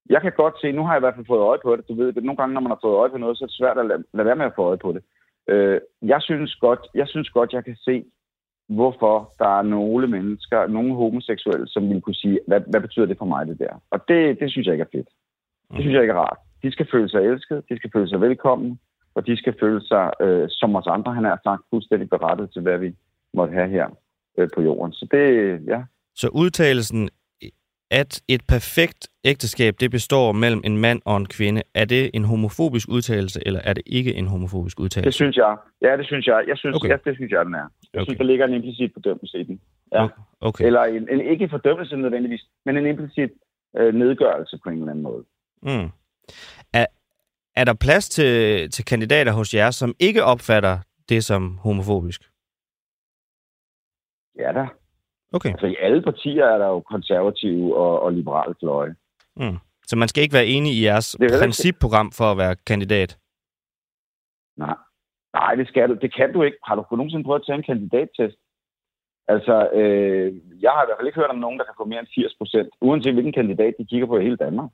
Jeg 0.10 0.22
kan 0.22 0.32
godt 0.32 0.62
se, 0.62 0.72
nu 0.72 0.84
har 0.84 0.93
jeg 0.93 1.00
i 1.00 1.06
hvert 1.06 1.15
fald 1.15 1.26
fået 1.26 1.48
øje 1.52 1.60
på 1.63 1.76
det. 1.76 1.88
Du 1.89 1.93
ved, 1.93 2.17
at 2.17 2.24
nogle 2.24 2.38
gange, 2.38 2.54
når 2.54 2.62
man 2.62 2.72
har 2.72 2.80
fået 2.84 2.96
øje 2.96 3.10
på 3.10 3.17
noget, 3.17 3.38
så 3.38 3.43
er 3.43 3.48
det 3.48 3.56
svært 3.56 3.78
at 3.78 3.86
lade, 3.86 4.04
lade 4.13 4.26
være 4.26 4.36
med 4.36 4.46
at 4.46 4.56
få 4.56 4.63
øje 4.63 4.78
på 4.78 4.91
det. 4.91 5.04
Øh, 5.50 5.80
jeg 6.02 6.22
synes 6.22 6.56
godt, 6.56 6.80
jeg 6.93 7.08
synes 7.08 7.30
godt, 7.30 7.54
jeg 7.54 7.63
kan 7.65 7.76
se 7.76 8.04
hvorfor 8.70 9.34
der 9.39 9.60
er 9.60 9.62
nogle 9.62 10.08
mennesker, 10.08 10.67
nogle 10.67 10.96
homoseksuelle, 10.96 11.67
som 11.67 11.89
vil 11.89 12.02
kunne 12.02 12.15
sige, 12.15 12.39
hvad, 12.48 12.62
hvad 12.67 12.82
betyder 12.82 13.06
det 13.06 13.17
for 13.17 13.26
mig, 13.26 13.48
det 13.48 13.60
der? 13.60 13.82
Og 13.91 14.00
det, 14.08 14.39
det 14.39 14.52
synes 14.52 14.65
jeg 14.65 14.74
ikke 14.74 14.88
er 14.89 14.98
fedt. 14.98 15.10
Det 15.72 15.80
synes 15.80 15.93
jeg 15.93 16.02
ikke 16.02 16.12
er 16.12 16.17
rart. 16.17 16.38
De 16.63 16.72
skal 16.72 16.88
føle 16.91 17.10
sig 17.10 17.22
elsket, 17.22 17.63
de 17.70 17.78
skal 17.78 17.89
føle 17.93 18.10
sig 18.10 18.22
velkommen, 18.22 18.80
og 19.17 19.27
de 19.27 19.38
skal 19.38 19.53
føle 19.60 19.82
sig, 19.91 20.06
øh, 20.21 20.45
som 20.49 20.75
os 20.75 20.88
andre, 20.88 21.13
han 21.13 21.25
er 21.25 21.38
sagt, 21.43 21.62
fuldstændig 21.69 22.10
berettet 22.10 22.47
til, 22.53 22.62
hvad 22.62 22.77
vi 22.77 22.89
måtte 23.34 23.53
have 23.53 23.69
her 23.69 23.88
øh, 24.38 24.47
på 24.56 24.62
jorden. 24.62 24.93
Så 24.93 25.08
det, 25.12 25.25
ja. 25.67 25.80
Så 26.15 26.27
udtalelsen 26.27 27.10
at 27.91 28.21
et 28.27 28.41
perfekt 28.47 29.08
ægteskab, 29.23 29.73
det 29.80 29.91
består 29.91 30.32
mellem 30.32 30.62
en 30.63 30.77
mand 30.77 31.01
og 31.06 31.17
en 31.17 31.25
kvinde. 31.25 31.62
Er 31.73 31.86
det 31.86 32.12
en 32.13 32.23
homofobisk 32.23 32.88
udtalelse, 32.89 33.39
eller 33.45 33.62
er 33.63 33.73
det 33.73 33.84
ikke 33.86 34.15
en 34.15 34.27
homofobisk 34.27 34.80
udtalelse? 34.80 35.06
Det 35.06 35.13
synes 35.13 35.36
jeg. 35.38 35.58
Ja, 35.82 35.97
det 35.97 36.06
synes 36.06 36.27
jeg. 36.27 36.43
Jeg 36.47 36.58
synes, 36.58 36.75
okay. 36.75 36.89
ja, 36.89 36.97
det 37.06 37.15
synes 37.15 37.32
jeg, 37.32 37.45
den 37.45 37.53
er. 37.53 37.67
Jeg 37.93 38.01
okay. 38.01 38.06
synes, 38.06 38.17
der 38.17 38.23
ligger 38.23 38.45
en 38.45 38.53
implicit 38.53 38.91
fordømmelse 38.93 39.39
i 39.39 39.43
den. 39.43 39.60
Ja. 39.93 40.08
Okay. 40.41 40.65
Eller 40.65 40.84
en, 40.84 41.08
en, 41.12 41.21
ikke 41.21 41.49
fordømmelse 41.49 41.95
nødvendigvis, 41.95 42.45
men 42.65 42.77
en 42.77 42.86
implicit 42.86 43.32
øh, 43.77 43.93
nedgørelse 43.93 44.60
på 44.63 44.69
en 44.69 44.77
eller 44.77 44.91
anden 44.91 45.03
måde. 45.03 45.23
Mm. 45.62 45.89
Er, 46.73 46.86
er 47.60 47.63
der 47.63 47.74
plads 47.86 48.10
til, 48.10 48.32
til 48.72 48.86
kandidater 48.86 49.32
hos 49.32 49.54
jer, 49.54 49.72
som 49.72 49.96
ikke 50.00 50.24
opfatter 50.24 50.76
det 51.10 51.24
som 51.24 51.58
homofobisk? 51.58 52.22
Ja 54.39 54.52
da. 54.60 54.67
Okay. 55.34 55.50
Altså 55.50 55.67
i 55.67 55.76
alle 55.86 56.02
partier 56.02 56.46
er 56.46 56.58
der 56.58 56.67
jo 56.67 56.80
konservative 56.80 57.78
og, 57.78 58.02
og 58.02 58.13
liberale 58.13 58.56
fløje. 58.60 58.96
Mm. 59.36 59.58
Så 59.88 59.96
man 59.96 60.08
skal 60.08 60.24
ikke 60.24 60.34
være 60.34 60.46
enig 60.56 60.72
i 60.74 60.84
jeres 60.86 61.17
principprogram 61.41 62.12
for 62.12 62.24
at 62.32 62.38
være 62.38 62.56
kandidat? 62.56 63.17
Nej. 64.58 64.76
Nej, 65.34 65.56
det 65.56 65.67
skal 65.67 65.89
du. 65.89 65.93
Det 65.93 66.15
kan 66.15 66.34
du 66.34 66.43
ikke. 66.43 66.58
Har 66.63 66.76
du 66.76 66.96
nogensinde 66.96 67.24
prøvet 67.24 67.39
at 67.39 67.46
tage 67.46 67.58
en 67.58 67.70
kandidattest? 67.72 68.38
Altså, 69.28 69.70
øh, 69.80 70.28
jeg 70.63 70.72
har 70.72 70.84
i 70.84 70.88
hvert 70.88 70.98
fald 71.00 71.08
ikke 71.08 71.20
hørt 71.20 71.36
om 71.36 71.43
nogen, 71.46 71.60
der 71.60 71.65
kan 71.65 71.80
få 71.80 71.86
mere 71.86 72.00
end 72.00 72.08
80 72.15 72.36
procent, 72.38 72.70
uanset 72.82 73.13
hvilken 73.13 73.34
kandidat 73.34 73.74
de 73.80 73.86
kigger 73.86 74.08
på 74.08 74.17
i 74.17 74.24
hele 74.24 74.38
Danmark. 74.38 74.70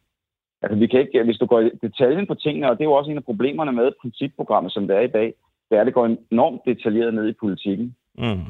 Altså, 0.64 0.78
vi 0.80 0.88
kan 0.88 1.00
ikke, 1.00 1.24
hvis 1.24 1.38
du 1.38 1.46
går 1.46 1.60
i 1.60 1.70
detaljen 1.82 2.28
på 2.28 2.36
tingene, 2.36 2.70
og 2.70 2.78
det 2.78 2.84
er 2.84 2.92
jo 2.92 2.94
også 3.00 3.12
en 3.12 3.18
af 3.18 3.24
problemerne 3.24 3.72
med 3.72 3.92
principprogrammet, 4.02 4.74
som 4.74 4.88
det 4.88 4.96
er 4.96 5.02
i 5.02 5.16
dag, 5.20 5.34
det 5.70 5.78
er, 5.78 5.82
at 5.82 5.86
det 5.86 5.94
går 5.94 6.16
enormt 6.32 6.62
detaljeret 6.66 7.14
ned 7.14 7.28
i 7.30 7.40
politikken. 7.40 7.96
Mm. 8.18 8.46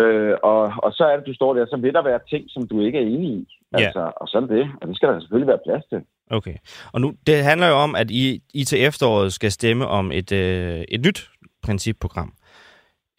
Øh, 0.00 0.36
og, 0.42 0.72
og 0.78 0.92
så 0.92 1.04
er 1.04 1.16
det, 1.16 1.26
du 1.26 1.34
står 1.34 1.54
der, 1.54 1.66
så 1.66 1.76
vil 1.76 1.92
der 1.94 2.02
være 2.02 2.20
ting, 2.30 2.44
som 2.48 2.68
du 2.68 2.80
ikke 2.80 2.98
er 2.98 3.02
enig 3.02 3.30
i. 3.30 3.48
Altså, 3.72 4.00
ja. 4.00 4.06
Og 4.06 4.28
sådan 4.28 4.48
det. 4.48 4.70
Og 4.80 4.88
det 4.88 4.96
skal 4.96 5.08
der 5.08 5.20
selvfølgelig 5.20 5.48
være 5.48 5.66
plads 5.66 5.84
til. 5.84 6.00
Okay. 6.30 6.56
Og 6.92 7.00
nu, 7.00 7.14
det 7.26 7.44
handler 7.44 7.68
jo 7.68 7.74
om, 7.74 7.94
at 7.94 8.10
I, 8.10 8.42
I 8.54 8.64
til 8.64 8.84
efteråret 8.84 9.32
skal 9.32 9.52
stemme 9.52 9.86
om 9.86 10.12
et, 10.12 10.32
øh, 10.32 10.84
et 10.88 11.00
nyt 11.06 11.30
principprogram. 11.62 12.32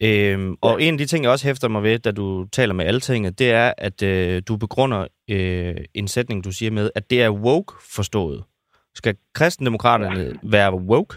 Øhm, 0.02 0.56
og 0.62 0.82
en 0.82 0.94
af 0.94 0.98
de 0.98 1.06
ting, 1.06 1.24
jeg 1.24 1.32
også 1.32 1.46
hæfter 1.46 1.68
mig 1.68 1.82
ved, 1.82 1.98
da 1.98 2.10
du 2.12 2.46
taler 2.52 2.74
med 2.74 2.84
altinget, 2.84 3.38
det 3.38 3.50
er, 3.52 3.72
at 3.78 4.02
øh, 4.02 4.42
du 4.48 4.56
begrunder 4.56 5.06
øh, 5.30 5.76
en 5.94 6.08
sætning, 6.08 6.44
du 6.44 6.52
siger 6.52 6.70
med, 6.70 6.90
at 6.94 7.10
det 7.10 7.22
er 7.22 7.30
woke 7.30 7.74
forstået. 7.96 8.44
Skal 8.94 9.16
kristendemokraterne 9.34 10.20
ja. 10.20 10.32
være 10.42 10.74
woke? 10.74 11.14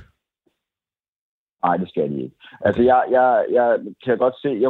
Nej, 1.64 1.78
det 1.78 1.90
skal 1.90 2.10
de 2.12 2.24
ikke. 2.24 2.36
Altså, 2.66 2.82
jeg, 2.82 3.02
jeg, 3.12 3.46
jeg 3.52 3.80
kan 4.06 4.18
godt 4.18 4.36
se, 4.42 4.50
jeg, 4.62 4.70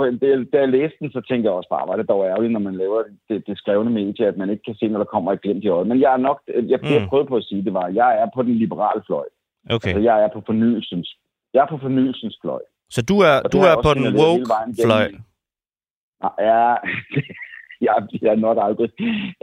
da 0.53 0.57
jeg 0.59 0.69
læste 0.69 0.97
den, 0.99 1.11
så 1.11 1.21
tænkte 1.21 1.47
jeg 1.47 1.57
også 1.57 1.69
bare, 1.69 1.87
var 1.87 1.95
det 1.95 2.09
dog 2.09 2.25
ærgerligt, 2.25 2.53
når 2.53 2.59
man 2.59 2.75
laver 2.75 3.03
det, 3.29 3.47
det 3.47 3.57
skrevne 3.57 3.89
medie, 3.89 4.27
at 4.27 4.37
man 4.37 4.49
ikke 4.49 4.63
kan 4.63 4.75
se, 4.75 4.87
når 4.87 4.97
der 4.97 5.13
kommer 5.13 5.31
et 5.31 5.41
glimt 5.41 5.63
i 5.63 5.67
øjet. 5.67 5.87
Men 5.87 6.01
jeg 6.01 6.13
er 6.13 6.17
nok, 6.17 6.41
jeg, 6.47 6.79
mm. 6.83 6.91
jeg 6.93 7.07
prøvede 7.09 7.27
på 7.27 7.35
at 7.35 7.43
sige, 7.43 7.65
det 7.65 7.73
var, 7.73 7.87
jeg 7.87 8.21
er 8.21 8.27
på 8.35 8.43
den 8.43 8.55
liberale 8.55 9.01
fløj. 9.07 9.25
Okay. 9.69 9.87
Altså, 9.87 10.01
jeg 10.01 10.23
er 10.23 10.29
på 10.33 10.41
fornyelsens, 10.45 11.17
jeg 11.53 11.61
er 11.63 11.67
på 11.67 11.77
fornyelsens 11.77 12.37
fløj. 12.41 12.61
Så 12.95 13.01
du 13.09 13.15
er, 13.29 13.35
du 13.53 13.59
er 13.69 13.75
på 13.85 13.91
den 13.93 14.07
woke 14.19 14.45
fløj? 14.83 15.07
Ja, 16.49 16.65
jeg 17.87 17.95
bliver 18.09 18.35
nok 18.45 18.57
aldrig. 18.65 18.89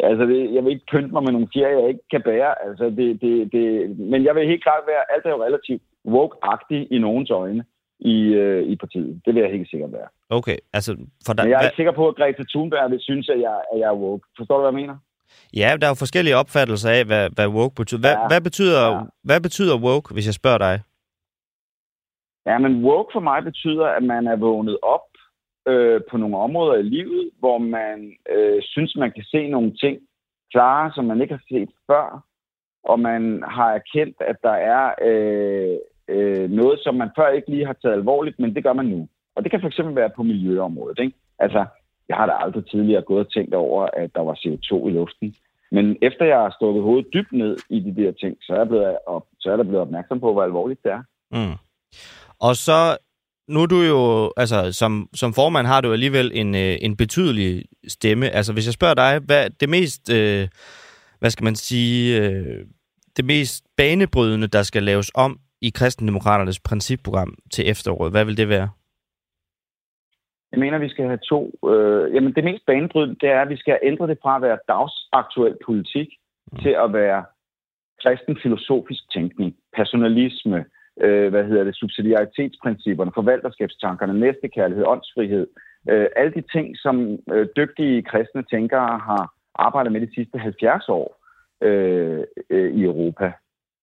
Altså, 0.08 0.22
det, 0.30 0.54
jeg 0.54 0.64
vil 0.64 0.72
ikke 0.72 0.90
pynte 0.92 1.12
mig 1.14 1.22
med 1.22 1.32
nogle 1.32 1.48
fjer, 1.54 1.68
jeg 1.68 1.88
ikke 1.88 2.06
kan 2.10 2.22
bære. 2.28 2.52
Altså, 2.66 2.84
det, 2.98 3.06
det, 3.22 3.52
det, 3.52 3.64
men 4.12 4.24
jeg 4.26 4.34
vil 4.34 4.50
helt 4.52 4.62
klart 4.62 4.84
være, 4.92 5.02
alt 5.14 5.24
er 5.26 5.30
jo 5.30 5.44
relativt 5.48 5.82
woke-agtig 6.14 6.80
i 6.90 6.98
nogens 6.98 7.30
øjne 7.30 7.64
i, 8.00 8.18
øh, 8.42 8.62
i 8.72 8.76
partiet. 8.76 9.20
Det 9.24 9.34
vil 9.34 9.40
jeg 9.42 9.50
helt 9.50 9.70
sikkert 9.70 9.92
være. 9.92 10.08
Okay, 10.30 10.56
altså... 10.72 10.96
For 11.26 11.32
der, 11.32 11.42
Men 11.42 11.50
jeg 11.50 11.58
er 11.58 11.64
ikke 11.68 11.76
sikker 11.76 11.92
på, 11.92 12.08
at 12.08 12.16
Greta 12.16 12.44
Thunberg 12.52 12.90
vil 12.90 13.00
synes, 13.00 13.28
at 13.28 13.40
jeg, 13.40 13.56
at 13.72 13.78
jeg 13.80 13.88
er 13.88 13.98
woke. 14.04 14.24
Forstår 14.36 14.56
du, 14.56 14.62
hvad 14.62 14.72
jeg 14.72 14.80
mener? 14.82 14.96
Ja, 15.56 15.76
der 15.80 15.86
er 15.86 15.90
jo 15.90 16.04
forskellige 16.04 16.36
opfattelser 16.36 16.90
af, 16.90 17.04
hvad, 17.04 17.30
hvad 17.34 17.48
woke 17.48 17.74
betyder. 17.74 18.00
Hvad, 18.00 18.10
ja, 18.10 18.26
hvad, 18.30 18.40
betyder, 18.40 18.82
ja. 18.90 19.00
hvad 19.24 19.40
betyder 19.40 19.78
woke, 19.78 20.14
hvis 20.14 20.26
jeg 20.26 20.34
spørger 20.34 20.58
dig? 20.58 20.80
Ja, 22.48 22.58
men 22.58 22.84
woke 22.84 23.10
for 23.12 23.20
mig 23.20 23.44
betyder, 23.44 23.86
at 23.86 24.02
man 24.02 24.26
er 24.26 24.36
vågnet 24.36 24.78
op 24.82 25.08
øh, 25.68 26.00
på 26.10 26.16
nogle 26.16 26.36
områder 26.36 26.74
i 26.78 26.82
livet, 26.82 27.30
hvor 27.38 27.58
man 27.58 28.12
øh, 28.34 28.62
synes, 28.62 28.96
man 28.96 29.12
kan 29.12 29.24
se 29.24 29.48
nogle 29.48 29.76
ting 29.76 29.98
klare, 30.52 30.92
som 30.94 31.04
man 31.04 31.20
ikke 31.20 31.34
har 31.34 31.44
set 31.48 31.70
før, 31.86 32.24
og 32.84 33.00
man 33.00 33.42
har 33.46 33.70
erkendt, 33.72 34.16
at 34.20 34.36
der 34.42 34.56
er 34.74 34.84
øh, 35.08 35.76
øh, 36.08 36.50
noget, 36.50 36.80
som 36.82 36.94
man 36.94 37.10
før 37.16 37.28
ikke 37.28 37.50
lige 37.50 37.66
har 37.66 37.76
taget 37.82 37.94
alvorligt, 37.94 38.38
men 38.38 38.54
det 38.54 38.64
gør 38.64 38.72
man 38.72 38.86
nu. 38.86 39.08
Og 39.36 39.42
det 39.42 39.50
kan 39.50 39.60
fx 39.60 39.80
være 39.84 40.10
på 40.16 40.22
miljøområdet. 40.22 40.98
Ikke? 40.98 41.16
Altså, 41.38 41.64
jeg 42.08 42.16
har 42.16 42.26
da 42.26 42.32
aldrig 42.32 42.66
tidligere 42.66 43.02
gået 43.02 43.26
og 43.26 43.32
tænkt 43.32 43.54
over, 43.54 43.88
at 43.92 44.10
der 44.14 44.20
var 44.20 44.34
CO2 44.34 44.88
i 44.88 44.90
luften. 44.90 45.34
Men 45.70 45.96
efter 46.02 46.24
jeg 46.24 46.38
har 46.38 46.54
stukket 46.58 46.82
hovedet 46.82 47.12
dybt 47.14 47.32
ned 47.32 47.56
i 47.70 47.80
de 47.80 48.02
der 48.02 48.12
ting, 48.12 48.36
så 48.40 48.52
er 48.52 48.58
jeg, 48.58 48.68
blevet 48.68 48.96
op, 49.06 49.26
så 49.40 49.50
er 49.50 49.56
jeg 49.56 49.66
blevet 49.66 49.86
opmærksom 49.86 50.20
på, 50.20 50.32
hvor 50.32 50.42
alvorligt 50.42 50.82
det 50.84 50.92
er. 50.92 51.02
Mm. 51.30 51.56
Og 52.40 52.56
så 52.56 52.96
nu 53.48 53.62
er 53.62 53.66
du 53.66 53.80
jo, 53.82 54.32
altså 54.36 54.72
som, 54.72 55.08
som 55.14 55.32
formand 55.32 55.66
har 55.66 55.80
du 55.80 55.92
alligevel 55.92 56.30
en, 56.34 56.54
øh, 56.54 56.76
en 56.80 56.96
betydelig 56.96 57.64
stemme. 57.88 58.30
Altså 58.30 58.52
hvis 58.52 58.66
jeg 58.66 58.74
spørger 58.74 58.94
dig, 58.94 59.20
hvad 59.26 59.50
det 59.60 59.68
mest, 59.68 60.12
øh, 60.12 60.48
hvad 61.18 61.30
skal 61.30 61.44
man 61.44 61.54
sige, 61.54 62.22
øh, 62.22 62.66
det 63.16 63.24
mest 63.24 63.64
banebrydende, 63.76 64.46
der 64.46 64.62
skal 64.62 64.82
laves 64.82 65.10
om 65.14 65.40
i 65.62 65.70
kristendemokraternes 65.70 66.60
principprogram 66.60 67.34
til 67.52 67.70
efteråret, 67.70 68.12
hvad 68.12 68.24
vil 68.24 68.36
det 68.36 68.48
være? 68.48 68.68
Jeg 70.52 70.60
mener, 70.60 70.78
vi 70.78 70.88
skal 70.88 71.04
have 71.04 71.24
to. 71.28 71.40
Øh, 71.70 72.14
jamen, 72.14 72.34
det 72.34 72.44
mest 72.44 72.66
banebrydende, 72.66 73.16
det 73.20 73.28
er, 73.28 73.40
at 73.42 73.48
vi 73.48 73.56
skal 73.56 73.78
ændre 73.82 74.06
det 74.06 74.18
fra 74.22 74.36
at 74.36 74.42
være 74.42 74.58
dagsaktuel 74.68 75.56
politik 75.66 76.08
mm. 76.52 76.58
til 76.58 76.74
at 76.84 76.92
være 76.92 77.24
kristen 78.02 78.38
filosofisk 78.42 79.02
tænkning, 79.14 79.56
personalisme, 79.76 80.64
øh, 81.00 81.28
hvad 81.30 81.44
hedder 81.44 81.64
det, 81.64 81.76
subsidiaritetsprincipperne, 81.76 83.12
forvalterskabstankerne, 83.14 84.20
næstekærlighed, 84.20 84.84
åndsfrihed. 84.86 85.46
Øh, 85.90 86.06
alle 86.16 86.32
de 86.32 86.42
ting, 86.52 86.76
som 86.76 87.18
øh, 87.32 87.46
dygtige 87.56 88.02
kristne 88.02 88.42
tænkere 88.42 88.98
har 88.98 89.34
arbejdet 89.54 89.92
med 89.92 90.00
de 90.00 90.14
sidste 90.14 90.38
70 90.38 90.88
år 90.88 91.24
øh, 91.62 92.24
øh, 92.50 92.74
i 92.74 92.82
Europa. 92.84 93.32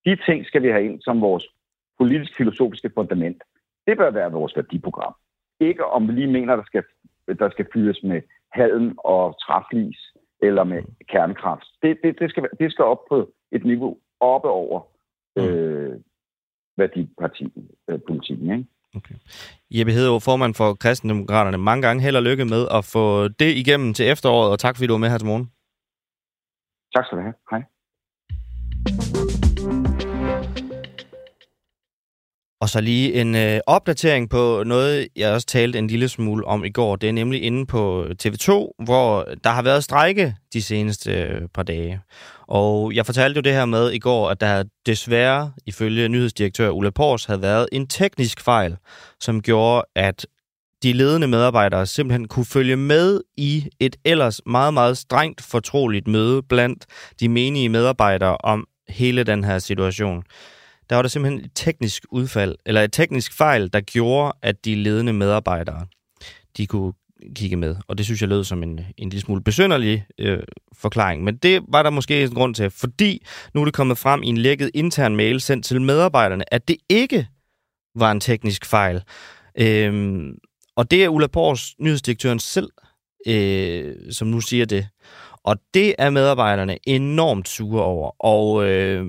De 0.06 0.18
ting 0.26 0.46
skal 0.46 0.64
vi 0.64 0.70
have 0.70 0.86
ind 0.86 1.02
som 1.02 1.22
vores 1.22 1.48
politisk-filosofiske 1.98 2.92
fundament. 2.96 3.44
Det 3.88 3.98
bør 3.98 4.12
være 4.12 4.32
vores 4.32 4.56
værdiprogram. 4.56 5.14
Ikke 5.60 5.86
om 5.86 6.08
vi 6.08 6.14
lige 6.14 6.32
mener, 6.32 6.56
der 6.56 6.64
skal, 6.66 6.84
der 7.40 7.50
skal 7.50 7.66
fyres 7.74 8.04
med 8.04 8.22
halm 8.52 8.96
og 8.98 9.36
træflis 9.46 9.98
eller 10.42 10.64
med 10.64 10.82
kernekraft. 11.10 11.68
Det, 11.82 11.98
det, 12.04 12.20
det, 12.20 12.30
skal, 12.30 12.50
det 12.60 12.72
skal 12.72 12.86
op 12.86 13.02
på 13.10 13.32
et 13.52 13.66
niveau 13.66 13.98
oppe 14.20 14.50
over 14.50 14.80
mm. 15.36 15.44
øh, 15.44 15.65
værdipartiet, 16.78 17.52
øh, 17.90 18.00
politikken. 18.08 18.52
Ikke? 18.52 18.66
Okay. 18.96 19.16
Jeppe 19.72 19.92
Hedegaard, 19.94 20.22
formand 20.22 20.54
for 20.54 20.74
Kristendemokraterne. 20.74 21.58
Mange 21.58 21.82
gange 21.88 22.04
held 22.04 22.16
og 22.16 22.24
lykke 22.24 22.46
med 22.46 22.68
at 22.78 22.86
få 22.86 23.28
det 23.28 23.52
igennem 23.56 23.94
til 23.94 24.06
efteråret, 24.10 24.52
og 24.52 24.60
tak 24.60 24.76
fordi 24.76 24.88
du 24.88 24.94
var 24.94 24.98
med 24.98 25.10
her 25.10 25.18
til 25.18 25.28
morgen. 25.28 25.52
Tak 26.96 27.06
skal 27.06 27.18
du 27.18 27.22
have. 27.22 27.34
Hej. 27.52 27.62
Og 32.66 32.70
så 32.70 32.82
lige 32.82 33.14
en 33.14 33.36
øh, 33.36 33.60
opdatering 33.68 34.30
på 34.30 34.64
noget, 34.66 35.08
jeg 35.16 35.34
også 35.34 35.48
talte 35.48 35.80
en 35.80 35.88
lille 35.88 36.10
smule 36.10 36.46
om 36.46 36.66
i 36.66 36.70
går. 36.70 36.96
Det 36.96 37.10
er 37.10 37.14
nemlig 37.14 37.44
inde 37.44 37.66
på 37.66 38.06
TV2, 38.24 38.52
hvor 38.84 39.28
der 39.44 39.50
har 39.50 39.62
været 39.62 39.84
strejke 39.84 40.36
de 40.54 40.62
seneste 40.62 41.12
øh, 41.12 41.42
par 41.54 41.64
dage. 41.64 42.02
Og 42.48 42.96
jeg 42.96 43.06
fortalte 43.06 43.38
jo 43.38 43.42
det 43.42 43.54
her 43.54 43.66
med 43.66 43.92
i 43.92 44.00
går, 44.00 44.30
at 44.30 44.42
der 44.42 44.64
desværre, 44.86 45.52
ifølge 45.66 46.10
nyhedsdirektør 46.10 46.70
Ulla 46.70 46.90
Pors, 46.90 47.26
havde 47.26 47.42
været 47.42 47.68
en 47.72 47.88
teknisk 47.88 48.42
fejl, 48.42 48.78
som 49.20 49.42
gjorde, 49.42 49.86
at 49.96 50.26
de 50.84 50.94
ledende 50.94 51.28
medarbejdere 51.28 51.86
simpelthen 51.86 52.28
kunne 52.28 52.46
følge 52.46 52.76
med 52.76 53.22
i 53.38 53.70
et 53.80 53.96
ellers 54.06 54.42
meget, 54.46 54.74
meget 54.74 54.98
strengt 54.98 55.42
fortroligt 55.42 56.08
møde 56.08 56.44
blandt 56.50 56.86
de 57.20 57.30
menige 57.30 57.70
medarbejdere 57.70 58.38
om 58.38 58.68
hele 58.90 59.24
den 59.24 59.44
her 59.44 59.60
situation 59.60 60.24
der 60.90 60.96
var 60.96 61.02
der 61.02 61.10
simpelthen 61.10 61.46
et 61.46 61.52
teknisk 61.56 62.06
udfald, 62.12 62.56
eller 62.66 62.82
et 62.82 62.94
teknisk 62.94 63.34
fejl, 63.34 63.74
der 63.74 63.82
gjorde, 63.82 64.34
at 64.42 64.66
de 64.66 64.76
ledende 64.76 65.14
medarbejdere, 65.14 65.86
de 66.58 66.68
kunne 66.68 66.94
kigge 67.36 67.56
med. 67.56 67.76
Og 67.88 67.98
det 67.98 68.06
synes 68.06 68.22
jeg 68.22 68.30
lød 68.30 68.44
som 68.44 68.64
en, 68.64 68.80
en 68.98 69.10
lille 69.10 69.22
smule 69.22 69.44
besynderlig 69.44 70.06
øh, 70.20 70.40
forklaring. 70.74 71.24
Men 71.24 71.38
det 71.38 71.62
var 71.68 71.84
der 71.84 71.90
måske 71.90 72.24
en 72.24 72.36
grund 72.36 72.56
til, 72.56 72.70
fordi 72.70 73.26
nu 73.54 73.62
er 73.62 73.66
det 73.66 73.74
kommet 73.74 73.98
frem 73.98 74.24
i 74.24 74.28
en 74.28 74.38
lækket 74.38 74.72
intern 74.74 75.16
mail 75.16 75.42
sendt 75.42 75.66
til 75.66 75.82
medarbejderne, 75.82 76.54
at 76.54 76.68
det 76.68 76.78
ikke 76.90 77.28
var 77.96 78.12
en 78.12 78.20
teknisk 78.20 78.66
fejl. 78.66 79.04
Øhm, 79.60 80.38
og 80.76 80.92
det 80.92 81.04
er 81.04 81.10
Ulla 81.10 81.28
Pors, 81.28 81.76
nyhedsdirektøren 81.80 82.40
selv, 82.40 82.70
øh, 83.28 83.96
som 84.12 84.28
nu 84.28 84.42
siger 84.42 84.66
det. 84.66 84.88
Og 85.44 85.58
det 85.74 85.96
er 85.98 86.10
medarbejderne 86.10 86.78
enormt 86.88 87.50
sure 87.50 87.84
over. 87.84 88.26
Og 88.26 88.70
øh, 88.70 89.06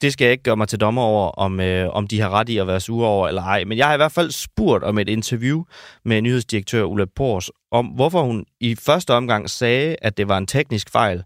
det 0.00 0.12
skal 0.12 0.24
jeg 0.24 0.32
ikke 0.32 0.42
gøre 0.42 0.56
mig 0.56 0.68
til 0.68 0.80
dommer 0.80 1.02
over, 1.02 1.30
om, 1.30 1.60
øh, 1.60 1.88
om 1.90 2.06
de 2.06 2.20
har 2.20 2.30
ret 2.30 2.48
i 2.48 2.58
at 2.58 2.66
være 2.66 2.80
sure 2.80 3.08
over 3.08 3.28
eller 3.28 3.42
ej. 3.42 3.64
Men 3.64 3.78
jeg 3.78 3.86
har 3.86 3.94
i 3.94 3.96
hvert 3.96 4.12
fald 4.12 4.30
spurgt 4.30 4.84
om 4.84 4.98
et 4.98 5.08
interview 5.08 5.64
med 6.04 6.22
nyhedsdirektør 6.22 6.84
Ulla 6.84 7.04
Pors, 7.16 7.50
om 7.70 7.86
hvorfor 7.86 8.22
hun 8.22 8.44
i 8.60 8.74
første 8.74 9.14
omgang 9.14 9.50
sagde, 9.50 9.96
at 10.02 10.16
det 10.16 10.28
var 10.28 10.38
en 10.38 10.46
teknisk 10.46 10.90
fejl, 10.90 11.24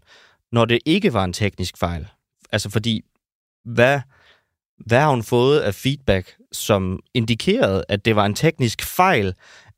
når 0.51 0.65
det 0.65 0.79
ikke 0.85 1.13
var 1.13 1.23
en 1.23 1.33
teknisk 1.33 1.77
fejl. 1.77 2.07
Altså 2.51 2.69
fordi, 2.69 3.01
hvad, 3.65 4.01
hvad 4.85 4.99
har 4.99 5.09
hun 5.09 5.23
fået 5.23 5.59
af 5.59 5.75
feedback, 5.75 6.35
som 6.51 6.99
indikerede, 7.13 7.83
at 7.89 8.05
det 8.05 8.15
var 8.15 8.25
en 8.25 8.35
teknisk 8.35 8.83
fejl, 8.83 9.33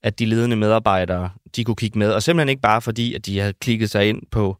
at 0.06 0.20
de 0.20 0.26
ledende 0.26 0.56
medarbejdere 0.56 1.30
de 1.56 1.64
kunne 1.64 1.76
kigge 1.76 2.00
med, 2.00 2.12
og 2.12 2.24
simpelthen 2.24 2.50
ikke 2.50 2.62
bare 2.62 2.82
fordi, 2.82 3.14
at 3.14 3.26
de 3.26 3.40
havde 3.40 3.54
klikket 3.54 3.90
sig 3.90 4.10
ind 4.10 4.22
på 4.32 4.58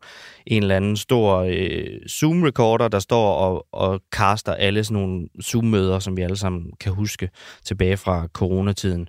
en 0.48 0.62
eller 0.62 0.76
anden 0.76 0.98
stor 0.98 1.38
øh, 1.38 2.00
Zoom-recorder, 2.10 2.88
der 2.88 3.00
står 3.00 3.34
og, 3.34 3.68
og 3.72 4.02
caster 4.12 4.54
alle 4.54 4.84
sådan 4.84 5.02
nogle 5.02 5.28
Zoom-møder, 5.44 6.00
som 6.00 6.18
vi 6.18 6.22
alle 6.22 6.38
sammen 6.38 6.72
kan 6.80 6.92
huske 6.92 7.30
tilbage 7.66 7.98
fra 7.98 8.28
coronatiden. 8.34 9.08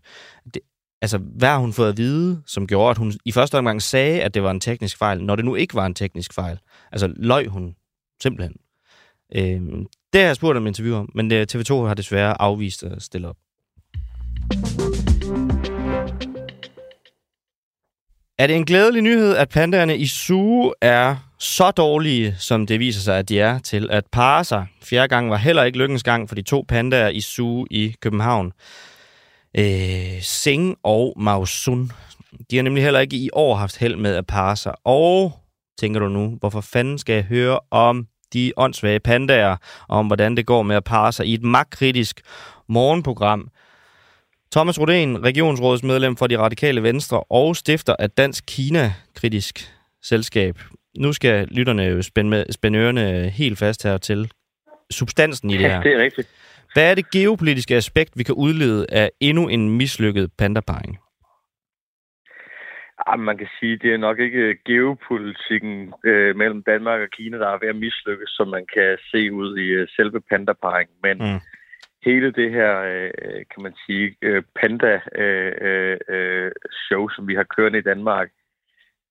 Det, 0.55 0.62
altså, 1.03 1.18
hvad 1.18 1.49
har 1.49 1.59
hun 1.59 1.72
fået 1.72 1.88
at 1.88 1.96
vide, 1.96 2.42
som 2.46 2.66
gjorde, 2.66 2.90
at 2.90 2.99
hun 2.99 3.12
i 3.25 3.33
første 3.33 3.59
omgang 3.59 3.83
sagde, 3.83 4.22
at 4.22 4.35
det 4.35 4.42
var 4.42 4.51
en 4.51 4.61
teknisk 4.61 4.99
fejl, 4.99 5.25
når 5.25 5.37
det 5.37 5.44
nu 5.44 5.55
ikke 5.55 5.75
var 5.75 5.87
en 5.87 5.94
teknisk 5.94 6.33
fejl? 6.33 6.59
Altså, 6.92 7.12
løg 7.16 7.49
hun 7.49 7.75
simpelthen? 8.22 8.57
Øh, 9.37 9.61
det 10.12 10.20
har 10.20 10.27
jeg 10.27 10.37
spurgt 10.37 10.57
om 10.57 10.66
interview 10.66 10.96
om, 10.96 11.09
men 11.14 11.33
øh, 11.33 11.46
TV2 11.53 11.75
har 11.75 11.94
desværre 11.94 12.42
afvist 12.42 12.83
at 12.83 13.03
stille 13.03 13.29
op. 13.29 13.37
Er 18.38 18.46
det 18.46 18.57
en 18.57 18.64
glædelig 18.64 19.03
nyhed, 19.03 19.37
at 19.37 19.49
pandaerne 19.49 19.96
i 19.96 20.07
suge 20.07 20.75
er 20.81 21.16
så 21.38 21.70
dårlige, 21.70 22.37
som 22.38 22.66
det 22.66 22.81
viser 22.81 23.01
sig, 23.01 23.18
at 23.18 23.29
de 23.29 23.40
er 23.40 23.59
til 23.59 23.90
at 23.90 24.05
parre 24.12 24.44
sig? 24.44 24.66
Fjerde 24.83 25.09
gang 25.09 25.31
var 25.31 25.37
heller 25.37 25.62
ikke 25.62 25.79
lykkens 25.79 26.03
gang 26.03 26.29
for 26.29 26.35
de 26.35 26.42
to 26.42 26.64
pandaer 26.68 27.09
i 27.09 27.20
suge 27.20 27.66
i 27.70 27.94
København. 28.01 28.53
Øh, 29.59 30.20
Sing 30.20 30.77
og 30.83 31.14
Mausun. 31.16 31.92
De 32.51 32.57
har 32.57 32.62
nemlig 32.62 32.85
heller 32.85 33.01
ikke 33.01 33.16
i 33.16 33.31
år 33.33 33.55
haft 33.55 33.79
held 33.79 33.96
med 33.96 34.14
at 34.16 34.27
parre 34.27 34.57
sig. 34.57 34.75
Og, 34.85 35.33
tænker 35.79 36.01
du 36.01 36.09
nu, 36.09 36.37
hvorfor 36.40 36.61
fanden 36.61 36.99
skal 36.99 37.14
jeg 37.14 37.25
høre 37.25 37.61
om 37.70 38.07
de 38.33 38.53
åndssvage 38.57 39.01
pandaer, 39.01 39.57
om 39.88 40.07
hvordan 40.07 40.37
det 40.37 40.46
går 40.46 40.62
med 40.62 40.77
at 40.77 40.85
parre 40.85 41.12
sig 41.12 41.27
i 41.27 41.35
et 41.35 41.42
magtkritisk 41.42 42.20
morgenprogram, 42.68 43.51
Thomas 44.57 44.81
Rodén, 44.81 45.11
regionsrådsmedlem 45.25 46.16
for 46.16 46.27
de 46.27 46.38
radikale 46.38 46.83
venstre 46.83 47.25
og 47.31 47.57
stifter 47.57 47.95
af 47.99 48.11
Dansk 48.11 48.45
Kina-kritisk 48.49 49.55
selskab. 50.03 50.55
Nu 50.99 51.12
skal 51.12 51.49
lytterne 51.51 51.83
jo 51.83 52.03
spænde, 52.03 52.31
med, 52.31 52.45
spænde 52.51 52.79
ørerne 52.79 53.29
helt 53.29 53.59
fast 53.59 53.83
her 53.85 53.97
til 53.99 54.31
substansen 54.90 55.51
i 55.51 55.53
det 55.53 55.61
her. 55.61 55.77
Ja, 55.77 55.83
det 55.83 55.92
er 55.92 55.99
rigtigt. 55.99 56.29
Hvad 56.75 56.90
er 56.90 56.95
det 56.95 57.11
geopolitiske 57.11 57.75
aspekt, 57.77 58.12
vi 58.16 58.23
kan 58.23 58.35
udlede 58.35 58.87
af 58.92 59.11
endnu 59.21 59.49
en 59.49 59.77
mislykket 59.77 60.31
pandaparing? 60.38 60.99
Ja, 63.09 63.16
man 63.16 63.38
kan 63.38 63.49
sige, 63.61 63.79
det 63.79 63.95
er 63.95 63.99
nok 63.99 64.19
ikke 64.19 64.59
geopolitikken 64.66 65.92
øh, 66.05 66.37
mellem 66.37 66.62
Danmark 66.62 67.01
og 67.01 67.09
Kina, 67.16 67.38
der 67.38 67.49
er 67.49 67.59
ved 67.62 67.69
at 67.69 67.77
mislykkes, 67.77 68.31
som 68.31 68.49
man 68.49 68.66
kan 68.75 68.99
se 69.11 69.33
ud 69.33 69.59
i 69.59 69.66
øh, 69.66 69.88
selve 69.97 70.21
pandaparingen. 70.31 70.97
Men 71.03 71.16
mm 71.19 71.40
hele 72.07 72.33
det 72.33 72.53
her, 72.53 72.73
øh, 72.92 73.11
kan 73.53 73.62
man 73.66 73.75
sige, 73.87 74.16
øh, 74.23 74.42
panda-show, 74.61 77.05
øh, 77.05 77.11
som 77.14 77.29
vi 77.29 77.35
har 77.35 77.47
kørt 77.57 77.75
i 77.75 77.81
Danmark, 77.81 78.29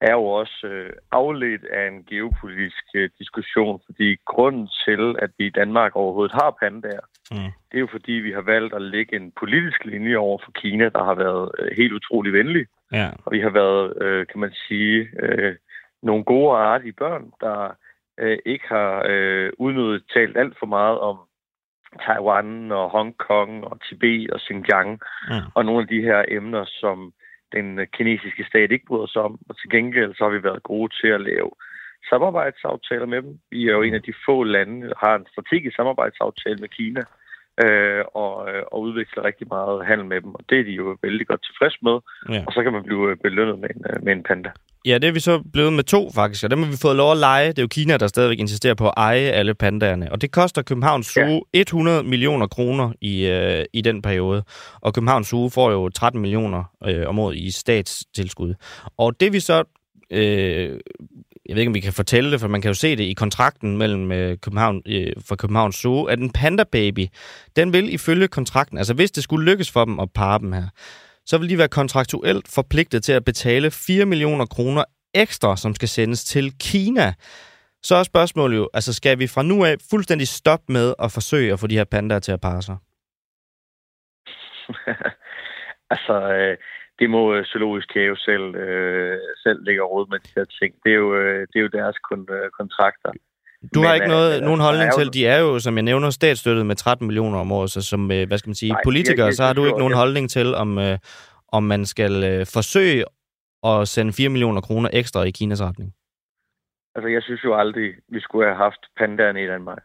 er 0.00 0.12
jo 0.12 0.24
også 0.24 0.90
afledt 1.10 1.64
af 1.64 1.88
en 1.88 2.04
geopolitisk 2.04 2.84
diskussion, 3.18 3.80
fordi 3.86 4.16
grunden 4.24 4.68
til, 4.84 5.16
at 5.18 5.30
vi 5.38 5.46
i 5.46 5.56
Danmark 5.60 5.96
overhovedet 5.96 6.32
har 6.32 6.56
pandaer, 6.60 7.06
mm. 7.30 7.52
det 7.68 7.76
er 7.76 7.84
jo 7.86 7.88
fordi, 7.90 8.12
vi 8.12 8.32
har 8.32 8.40
valgt 8.40 8.74
at 8.74 8.82
lægge 8.82 9.16
en 9.16 9.32
politisk 9.40 9.84
linje 9.84 10.16
over 10.16 10.38
for 10.44 10.52
Kina, 10.52 10.88
der 10.88 11.04
har 11.04 11.14
været 11.14 11.50
helt 11.76 11.92
utrolig 11.92 12.32
venlig. 12.32 12.66
Ja. 12.92 13.08
Og 13.24 13.32
vi 13.32 13.40
har 13.40 13.50
været, 13.50 13.94
kan 14.28 14.40
man 14.40 14.52
sige, 14.68 15.08
nogle 16.02 16.24
gode 16.24 16.50
og 16.50 16.74
artige 16.74 16.92
børn, 16.92 17.32
der 17.40 17.76
ikke 18.46 18.64
har 18.68 19.02
udnyttet 19.58 20.04
talt 20.14 20.36
alt 20.36 20.58
for 20.58 20.66
meget 20.66 20.98
om 20.98 21.18
Taiwan 22.06 22.72
og 22.72 22.90
Hong 22.90 23.16
Kong 23.18 23.64
og 23.64 23.80
Tibet 23.84 24.30
og 24.30 24.40
Xinjiang 24.40 25.00
ja. 25.30 25.40
og 25.54 25.64
nogle 25.64 25.80
af 25.82 25.88
de 25.88 26.00
her 26.00 26.24
emner, 26.28 26.64
som 26.64 27.12
den 27.52 27.86
kinesiske 27.92 28.44
stat 28.44 28.72
ikke 28.72 28.86
bryder 28.86 29.06
sig 29.06 29.22
om. 29.22 29.38
Og 29.48 29.58
til 29.58 29.70
gengæld 29.70 30.14
så 30.14 30.24
har 30.24 30.30
vi 30.30 30.42
været 30.42 30.62
gode 30.62 30.92
til 31.00 31.08
at 31.08 31.20
lave 31.20 31.50
samarbejdsaftaler 32.10 33.06
med 33.06 33.22
dem. 33.22 33.38
Vi 33.50 33.68
er 33.68 33.72
jo 33.72 33.82
en 33.82 33.94
af 33.94 34.02
de 34.02 34.14
få 34.26 34.42
lande, 34.42 34.88
der 34.88 34.94
har 35.04 35.14
en 35.16 35.26
strategisk 35.32 35.76
samarbejdsaftale 35.76 36.58
med 36.64 36.68
Kina, 36.68 37.02
øh, 37.64 38.04
og, 38.14 38.32
øh, 38.50 38.62
og 38.72 38.80
udvikler 38.80 39.24
rigtig 39.24 39.46
meget 39.48 39.86
handel 39.86 40.06
med 40.06 40.20
dem. 40.20 40.34
Og 40.34 40.40
det 40.48 40.60
er 40.60 40.64
de 40.64 40.70
jo 40.70 40.96
vældig 41.02 41.26
godt 41.26 41.42
tilfreds 41.48 41.76
med. 41.82 41.96
Ja. 42.34 42.44
Og 42.46 42.52
så 42.52 42.62
kan 42.62 42.72
man 42.72 42.82
blive 42.82 43.16
belønnet 43.16 43.58
med 43.58 43.68
en, 43.74 43.82
øh, 43.90 44.04
med 44.04 44.12
en 44.12 44.22
panda. 44.22 44.50
Ja, 44.86 44.98
det 44.98 45.08
er 45.08 45.12
vi 45.12 45.20
så 45.20 45.42
blevet 45.52 45.72
med 45.72 45.84
to, 45.84 46.10
faktisk. 46.14 46.44
Og 46.44 46.50
dem 46.50 46.62
har 46.62 46.70
vi 46.70 46.76
fået 46.82 46.96
lov 46.96 47.12
at 47.12 47.18
lege. 47.18 47.48
Det 47.48 47.58
er 47.58 47.62
jo 47.62 47.68
Kina, 47.68 47.96
der 47.96 48.06
stadigvæk 48.06 48.38
insisterer 48.38 48.74
på 48.74 48.86
at 48.88 48.94
eje 48.96 49.30
alle 49.38 49.54
pandaerne. 49.54 50.12
Og 50.12 50.22
det 50.22 50.30
koster 50.32 50.62
Københavns 50.62 51.06
Zoo 51.06 51.46
ja. 51.54 51.60
100 51.60 52.02
millioner 52.02 52.46
kroner 52.46 52.92
i, 53.00 53.26
øh, 53.26 53.64
i 53.72 53.80
den 53.80 54.02
periode. 54.02 54.42
Og 54.80 54.94
Københavns 54.94 55.28
Zoo 55.28 55.48
får 55.48 55.70
jo 55.70 55.88
13 55.88 56.20
millioner 56.20 56.64
øh, 56.86 57.08
om 57.08 57.18
året 57.18 57.36
i 57.36 57.50
statstilskud. 57.50 58.54
Og 58.98 59.20
det 59.20 59.32
vi 59.32 59.40
så 59.40 59.64
øh, 60.10 60.80
jeg 61.48 61.56
ved 61.56 61.62
ikke, 61.62 61.70
om 61.70 61.74
vi 61.74 61.80
kan 61.80 61.92
fortælle 61.92 62.32
det, 62.32 62.40
for 62.40 62.48
man 62.48 62.60
kan 62.60 62.68
jo 62.68 62.74
se 62.74 62.96
det 62.96 63.04
i 63.04 63.12
kontrakten 63.12 63.78
mellem 63.78 64.12
øh, 64.12 64.38
København, 64.42 64.82
øh, 64.86 65.12
for 65.28 65.36
Københavns 65.36 65.76
Zoo, 65.76 66.04
at 66.04 66.18
en 66.18 66.32
panda 66.32 66.64
baby, 66.72 67.06
den 67.56 67.72
vil 67.72 67.94
ifølge 67.94 68.28
kontrakten, 68.28 68.78
altså 68.78 68.94
hvis 68.94 69.10
det 69.10 69.24
skulle 69.24 69.50
lykkes 69.50 69.70
for 69.70 69.84
dem 69.84 70.00
at 70.00 70.08
parre 70.14 70.38
dem 70.38 70.52
her, 70.52 70.68
så 71.26 71.38
vil 71.38 71.50
de 71.50 71.58
være 71.58 71.68
kontraktuelt 71.68 72.48
forpligtet 72.48 73.04
til 73.04 73.12
at 73.12 73.24
betale 73.24 73.70
4 73.70 74.04
millioner 74.06 74.46
kroner 74.46 74.84
ekstra, 75.14 75.56
som 75.56 75.74
skal 75.74 75.88
sendes 75.88 76.24
til 76.24 76.52
Kina. 76.60 77.14
Så 77.82 77.94
er 77.94 78.02
spørgsmålet 78.02 78.56
jo, 78.56 78.68
altså 78.74 78.92
skal 78.92 79.18
vi 79.18 79.26
fra 79.26 79.42
nu 79.42 79.64
af 79.64 79.74
fuldstændig 79.90 80.28
stoppe 80.28 80.72
med 80.72 80.94
at 80.98 81.12
forsøge 81.12 81.52
at 81.52 81.60
få 81.60 81.66
de 81.66 81.76
her 81.76 81.84
pandaer 81.84 82.18
til 82.18 82.32
at 82.32 82.40
parre 82.40 82.62
sig? 82.62 82.76
altså, 85.94 86.14
øh, 86.32 86.56
det 86.98 87.10
må 87.10 87.34
øh, 87.34 87.44
Zoologisk 87.44 87.94
Have 87.94 88.16
selv, 88.16 88.54
øh, 88.54 89.18
selv 89.42 89.64
lægge 89.64 89.82
råd 89.82 90.06
med 90.10 90.18
de 90.18 90.30
her 90.36 90.44
ting. 90.44 90.74
Det 90.84 90.90
er 90.92 90.96
jo, 91.04 91.14
øh, 91.14 91.40
det 91.40 91.56
er 91.56 91.60
jo 91.60 91.72
deres 91.78 91.96
kun, 92.08 92.28
øh, 92.30 92.50
kontrakter. 92.50 93.10
Du 93.74 93.80
har 93.80 93.92
Men, 93.92 93.94
ikke 93.94 94.08
noget, 94.08 94.36
øh, 94.36 94.42
nogen 94.48 94.60
holdning 94.60 94.92
til, 94.98 95.12
de 95.14 95.26
er 95.26 95.38
jo, 95.38 95.58
som 95.58 95.74
jeg 95.76 95.82
nævner, 95.82 96.10
statsstøttet 96.10 96.66
med 96.66 96.76
13 96.76 97.06
millioner 97.06 97.38
om 97.38 97.52
året, 97.52 97.70
så 97.70 97.82
som, 97.82 98.12
øh, 98.12 98.26
hvad 98.28 98.38
skal 98.38 98.48
man 98.48 98.54
sige, 98.54 98.72
nej, 98.72 98.80
politiker, 98.84 99.22
jeg, 99.22 99.26
jeg, 99.26 99.34
så 99.34 99.42
har 99.44 99.52
du 99.52 99.64
ikke 99.66 99.78
nogen 99.78 99.94
holdning 99.94 100.30
til, 100.30 100.54
om, 100.54 100.78
øh, 100.78 100.98
om 101.52 101.62
man 101.62 101.86
skal 101.86 102.24
øh, 102.24 102.46
forsøge 102.56 103.04
at 103.64 103.88
sende 103.88 104.12
4 104.12 104.28
millioner 104.28 104.60
kroner 104.60 104.90
ekstra 104.92 105.22
i 105.22 105.30
Kinas 105.30 105.62
retning. 105.62 105.92
Altså, 106.94 107.08
jeg 107.08 107.22
synes 107.22 107.44
jo 107.44 107.54
aldrig, 107.54 107.94
vi 108.08 108.20
skulle 108.20 108.46
have 108.46 108.56
haft 108.56 108.80
pandaerne 108.98 109.44
i 109.44 109.46
Danmark. 109.46 109.82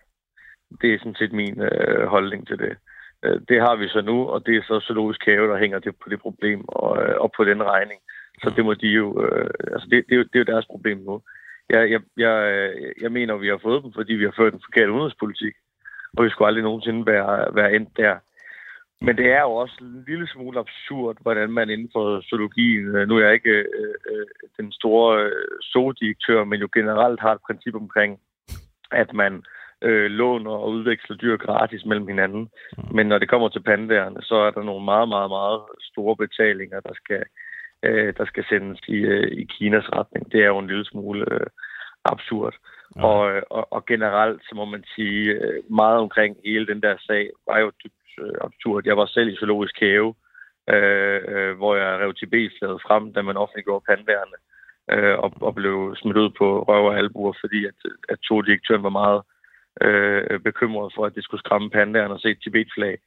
Det 0.82 0.94
er 0.94 1.00
sådan 1.00 1.16
set 1.16 1.32
min 1.32 1.62
øh, 1.62 2.08
holdning 2.08 2.48
til 2.48 2.58
det. 2.58 2.78
Øh, 3.26 3.42
det 3.50 3.62
har 3.62 3.76
vi 3.76 3.88
så 3.88 4.02
nu, 4.02 4.28
og 4.30 4.46
det 4.46 4.56
er 4.56 4.64
så 4.64 4.80
zoologisk 4.80 5.26
have, 5.26 5.48
der 5.52 5.58
hænger 5.58 5.80
det 5.80 5.96
på 6.04 6.10
det 6.10 6.20
problem 6.22 6.60
og, 6.68 7.04
øh, 7.04 7.16
og 7.20 7.32
på 7.38 7.44
den 7.44 7.64
regning. 7.64 8.02
Så 8.44 8.54
det 8.56 8.66
må 8.66 8.74
de 8.74 8.88
jo, 8.88 9.24
øh, 9.24 9.50
altså 9.74 9.88
det, 9.92 10.06
det, 10.08 10.14
er 10.14 10.18
jo, 10.18 10.24
det 10.24 10.36
er 10.36 10.44
jo 10.44 10.54
deres 10.54 10.66
problem 10.66 10.98
nu. 10.98 11.22
Jeg, 11.70 11.92
jeg, 11.92 12.02
jeg, 12.18 12.36
jeg 13.02 13.12
mener, 13.12 13.34
at 13.34 13.42
vi 13.42 13.48
har 13.48 13.60
fået 13.62 13.84
dem, 13.84 13.94
fordi 13.94 14.14
vi 14.14 14.24
har 14.24 14.34
ført 14.38 14.54
en 14.54 14.66
forkert 14.66 14.90
udenrigspolitik, 14.90 15.56
og 16.18 16.26
vi 16.26 16.30
skulle 16.30 16.48
aldrig 16.48 16.64
nogensinde 16.64 17.06
være, 17.06 17.56
være 17.56 17.74
endt 17.76 17.98
der. 17.98 18.16
Men 19.06 19.18
det 19.18 19.28
er 19.32 19.42
jo 19.42 19.52
også 19.52 19.76
en 19.82 20.04
lille 20.08 20.28
smule 20.28 20.60
absurd, 20.60 21.18
hvordan 21.22 21.52
man 21.52 21.70
inden 21.70 21.90
for 21.94 22.22
zoologien, 22.30 22.96
øh, 22.96 23.08
nu 23.08 23.18
er 23.18 23.24
jeg 23.26 23.34
ikke 23.34 23.58
øh, 23.80 23.96
øh, 24.12 24.26
den 24.58 24.72
store 24.72 25.24
øh, 25.24 25.60
zoodirektør, 25.74 26.44
men 26.44 26.60
jo 26.60 26.70
generelt 26.74 27.20
har 27.20 27.34
et 27.34 27.46
princip 27.48 27.76
omkring, 27.76 28.20
at 28.92 29.14
man 29.14 29.34
øh, 29.34 29.61
låner 29.90 30.52
og 30.52 30.70
udveksler 30.70 31.18
dyr 31.18 31.38
gratis 31.38 31.86
mellem 31.86 32.08
hinanden. 32.08 32.50
Mm. 32.78 32.96
Men 32.96 33.08
når 33.08 33.18
det 33.18 33.30
kommer 33.30 33.50
til 33.50 33.64
pandaerne, 33.64 34.22
så 34.22 34.36
er 34.36 34.52
der 34.52 34.64
nogle 34.64 34.86
meget, 34.86 35.10
meget, 35.10 35.30
meget 35.30 35.62
store 35.92 36.16
betalinger, 36.16 36.80
der 36.80 36.94
skal, 36.94 37.24
øh, 37.84 38.14
der 38.18 38.26
skal 38.26 38.46
sendes 38.50 38.80
i, 38.88 38.96
øh, 38.96 39.32
i 39.32 39.44
Kinas 39.44 39.90
retning. 39.94 40.32
Det 40.32 40.40
er 40.42 40.48
jo 40.48 40.60
en 40.60 40.68
lille 40.68 40.86
smule 40.86 41.34
øh, 41.34 41.48
absurd. 42.06 42.54
Ja. 42.96 43.06
Og, 43.06 43.32
øh, 43.32 43.42
og, 43.50 43.74
og 43.74 43.86
generelt, 43.86 44.42
så 44.42 44.56
må 44.56 44.66
man 44.66 44.84
sige, 44.96 45.32
øh, 45.32 45.64
meget 45.70 45.98
omkring 45.98 46.38
hele 46.46 46.68
den 46.68 46.82
der 46.82 46.96
sag, 47.00 47.30
var 47.48 47.60
jo 47.60 47.72
dybt 47.84 48.12
øh, 48.22 48.36
absurd. 48.42 48.82
Jeg 48.86 48.98
var 48.98 49.06
selv 49.06 49.30
i 49.30 49.36
zoologisk 49.36 49.80
have, 49.80 50.14
øh, 50.70 51.22
øh, 51.28 51.58
hvor 51.58 51.76
jeg 51.76 52.00
rev 52.00 52.14
Tibet-flaget 52.14 52.82
frem, 52.88 53.14
da 53.14 53.22
man 53.22 53.38
offentliggjorde 53.38 53.86
pandaerne, 53.90 54.38
øh, 54.92 55.20
og, 55.20 55.34
og 55.42 55.56
blev 55.56 55.96
smidt 55.96 56.18
ud 56.18 56.30
på 56.30 56.64
røv 56.64 56.86
og 56.86 56.98
albuer, 56.98 57.34
fordi 57.42 57.66
at, 57.66 57.76
at 58.10 58.20
to 58.20 58.42
direktøren 58.42 58.84
var 58.84 58.90
meget 58.90 59.22
øh, 59.22 59.41
bekymret 60.44 60.94
for, 60.96 61.06
at 61.06 61.16
det 61.16 61.24
skulle 61.24 61.44
skræmme 61.46 61.70
pandaerne 61.70 62.14
og 62.14 62.20
se 62.20 62.30
et 62.30 62.42
Tibet-flag. 62.44 62.98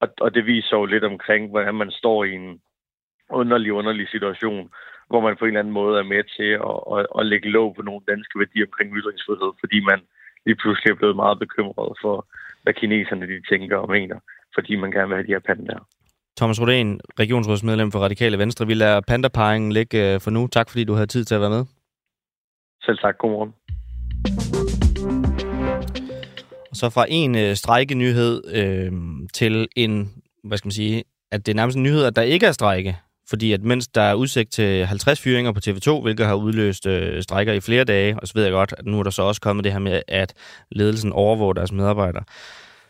Og, 0.00 0.08
og 0.20 0.34
det 0.34 0.46
viser 0.46 0.76
jo 0.76 0.84
lidt 0.84 1.04
omkring, 1.04 1.50
hvordan 1.50 1.74
man 1.74 1.90
står 1.90 2.24
i 2.24 2.32
en 2.32 2.60
underlig, 3.30 3.72
underlig 3.72 4.08
situation, 4.08 4.70
hvor 5.08 5.20
man 5.20 5.36
på 5.36 5.44
en 5.44 5.48
eller 5.48 5.60
anden 5.60 5.78
måde 5.80 5.98
er 5.98 6.02
med 6.14 6.22
til 6.36 6.50
at, 6.70 6.76
at, 6.94 7.06
at 7.18 7.26
lægge 7.26 7.48
lov 7.50 7.74
på 7.74 7.82
nogle 7.82 8.02
danske 8.08 8.38
værdier 8.38 8.66
omkring 8.66 8.96
ytringsfrihed, 8.98 9.52
fordi 9.60 9.78
man 9.90 10.00
lige 10.46 10.56
pludselig 10.62 10.90
er 10.90 11.00
blevet 11.00 11.16
meget 11.16 11.38
bekymret 11.38 11.98
for, 12.02 12.26
hvad 12.62 12.74
kineserne 12.74 13.26
de 13.26 13.42
tænker 13.50 13.76
og 13.76 13.90
mener, 13.90 14.18
fordi 14.54 14.76
man 14.76 14.90
gerne 14.90 15.08
vil 15.08 15.16
have 15.16 15.26
de 15.26 15.36
her 15.36 15.46
pandaer. 15.50 15.84
Thomas 16.38 16.58
Rodén, 16.60 16.88
regionsrådsmedlem 17.18 17.92
for 17.92 17.98
Radikale 17.98 18.38
Venstre. 18.38 18.66
Vi 18.66 18.74
lader 18.74 19.00
pandaparingen 19.00 19.72
ligge 19.72 20.14
øh, 20.14 20.20
for 20.20 20.30
nu. 20.30 20.46
Tak 20.46 20.70
fordi 20.70 20.84
du 20.84 20.92
havde 20.92 21.06
tid 21.06 21.24
til 21.24 21.34
at 21.34 21.40
være 21.40 21.50
med. 21.50 21.64
Selv 22.82 22.98
tak. 22.98 23.18
Godmorgen. 23.18 23.52
Så 26.74 26.90
fra 26.90 27.06
en 27.08 27.34
øh, 27.34 27.56
strejkenyhed 27.56 28.42
øh, 28.48 28.92
til 29.34 29.68
en, 29.76 30.12
hvad 30.44 30.58
skal 30.58 30.66
man 30.66 30.72
sige, 30.72 31.04
at 31.32 31.46
det 31.46 31.52
er 31.52 31.56
nærmest 31.56 31.76
en 31.76 31.82
nyhed, 31.82 32.04
at 32.04 32.16
der 32.16 32.22
ikke 32.22 32.46
er 32.46 32.52
strejke. 32.52 32.96
Fordi 33.28 33.52
at 33.52 33.62
mens 33.62 33.88
der 33.88 34.02
er 34.02 34.14
udsigt 34.14 34.52
til 34.52 34.86
50 34.86 35.20
fyringer 35.20 35.52
på 35.52 35.60
TV2, 35.66 36.02
hvilket 36.02 36.26
har 36.26 36.34
udløst 36.34 36.86
øh, 36.86 37.22
strejker 37.22 37.52
i 37.52 37.60
flere 37.60 37.84
dage, 37.84 38.20
og 38.20 38.28
så 38.28 38.34
ved 38.34 38.42
jeg 38.42 38.52
godt, 38.52 38.74
at 38.78 38.86
nu 38.86 38.98
er 38.98 39.02
der 39.02 39.10
så 39.10 39.22
også 39.22 39.40
kommet 39.40 39.64
det 39.64 39.72
her 39.72 39.78
med, 39.78 40.02
at 40.08 40.34
ledelsen 40.70 41.12
overvåger 41.12 41.52
deres 41.52 41.72
medarbejdere, 41.72 42.24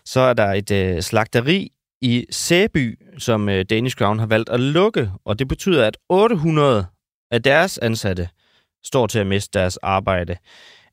så 0.04 0.20
er 0.20 0.32
der 0.32 0.52
et 0.52 0.70
øh, 0.70 1.02
slagteri 1.02 1.72
i 2.00 2.26
Sæby, 2.30 2.98
som 3.18 3.48
øh, 3.48 3.64
Danish 3.70 3.96
Crown 3.96 4.18
har 4.18 4.26
valgt 4.26 4.50
at 4.50 4.60
lukke, 4.60 5.10
og 5.24 5.38
det 5.38 5.48
betyder, 5.48 5.86
at 5.86 5.96
800 6.08 6.86
af 7.30 7.42
deres 7.42 7.78
ansatte 7.78 8.28
står 8.84 9.06
til 9.06 9.18
at 9.18 9.26
miste 9.26 9.58
deres 9.58 9.76
arbejde. 9.76 10.36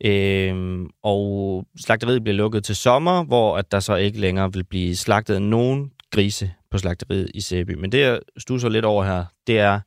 Øhm, 0.05 0.89
og 1.03 1.65
slagteriet 1.79 2.23
bliver 2.23 2.35
lukket 2.35 2.63
til 2.63 2.75
sommer, 2.75 3.23
hvor 3.23 3.57
at 3.57 3.71
der 3.71 3.79
så 3.79 3.95
ikke 3.95 4.19
længere 4.19 4.53
vil 4.53 4.63
blive 4.63 4.95
slagtet 4.95 5.41
nogen 5.41 5.91
grise 6.11 6.51
på 6.71 6.77
slagteriet 6.77 7.31
i 7.33 7.41
Sæby. 7.41 7.71
Men 7.71 7.91
det, 7.91 8.01
jeg 8.01 8.19
stusser 8.37 8.69
lidt 8.69 8.85
over 8.85 9.03
her, 9.03 9.25
det 9.47 9.59
er, 9.59 9.79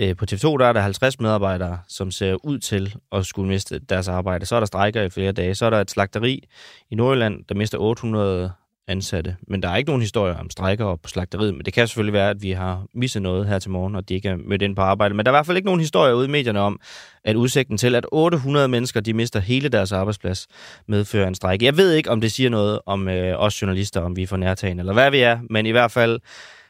øh, 0.00 0.16
på 0.16 0.24
TV2 0.32 0.58
der 0.58 0.66
er 0.66 0.72
der 0.72 0.80
50 0.80 1.20
medarbejdere, 1.20 1.78
som 1.88 2.10
ser 2.10 2.44
ud 2.44 2.58
til 2.58 2.94
at 3.12 3.26
skulle 3.26 3.48
miste 3.48 3.78
deres 3.78 4.08
arbejde. 4.08 4.46
Så 4.46 4.56
er 4.56 4.60
der 4.60 4.66
strejker 4.66 5.02
i 5.02 5.10
flere 5.10 5.32
dage. 5.32 5.54
Så 5.54 5.66
er 5.66 5.70
der 5.70 5.80
et 5.80 5.90
slagteri 5.90 6.42
i 6.90 6.94
Nordjylland, 6.94 7.44
der 7.48 7.54
mister 7.54 7.78
800 7.78 8.52
ansatte. 8.88 9.36
Men 9.48 9.62
der 9.62 9.68
er 9.68 9.76
ikke 9.76 9.90
nogen 9.90 10.02
historier 10.02 10.34
om 10.34 10.50
strejker 10.50 10.96
på 10.96 11.08
slagteriet, 11.08 11.54
men 11.54 11.64
det 11.64 11.72
kan 11.72 11.88
selvfølgelig 11.88 12.12
være, 12.12 12.30
at 12.30 12.42
vi 12.42 12.50
har 12.50 12.86
misset 12.94 13.22
noget 13.22 13.46
her 13.46 13.58
til 13.58 13.70
morgen, 13.70 13.94
og 13.94 14.08
de 14.08 14.14
ikke 14.14 14.28
er 14.28 14.36
mødt 14.36 14.62
ind 14.62 14.76
på 14.76 14.82
arbejde. 14.82 15.14
Men 15.14 15.26
der 15.26 15.32
er 15.32 15.34
i 15.34 15.36
hvert 15.36 15.46
fald 15.46 15.56
ikke 15.56 15.66
nogen 15.66 15.80
historier 15.80 16.14
ude 16.14 16.26
i 16.26 16.30
medierne 16.30 16.60
om, 16.60 16.80
at 17.24 17.36
udsigten 17.36 17.78
til, 17.78 17.94
at 17.94 18.06
800 18.12 18.68
mennesker 18.68 19.00
de 19.00 19.14
mister 19.14 19.40
hele 19.40 19.68
deres 19.68 19.92
arbejdsplads, 19.92 20.46
medfører 20.88 21.28
en 21.28 21.34
strejke. 21.34 21.64
Jeg 21.64 21.76
ved 21.76 21.92
ikke, 21.92 22.10
om 22.10 22.20
det 22.20 22.32
siger 22.32 22.50
noget 22.50 22.80
om 22.86 23.08
øh, 23.08 23.40
os 23.40 23.62
journalister, 23.62 24.00
om 24.00 24.16
vi 24.16 24.22
er 24.22 24.26
for 24.26 24.36
nærtagende, 24.36 24.80
eller 24.80 24.92
hvad 24.92 25.10
vi 25.10 25.20
er, 25.20 25.38
men 25.50 25.66
i 25.66 25.70
hvert 25.70 25.90
fald, 25.90 26.20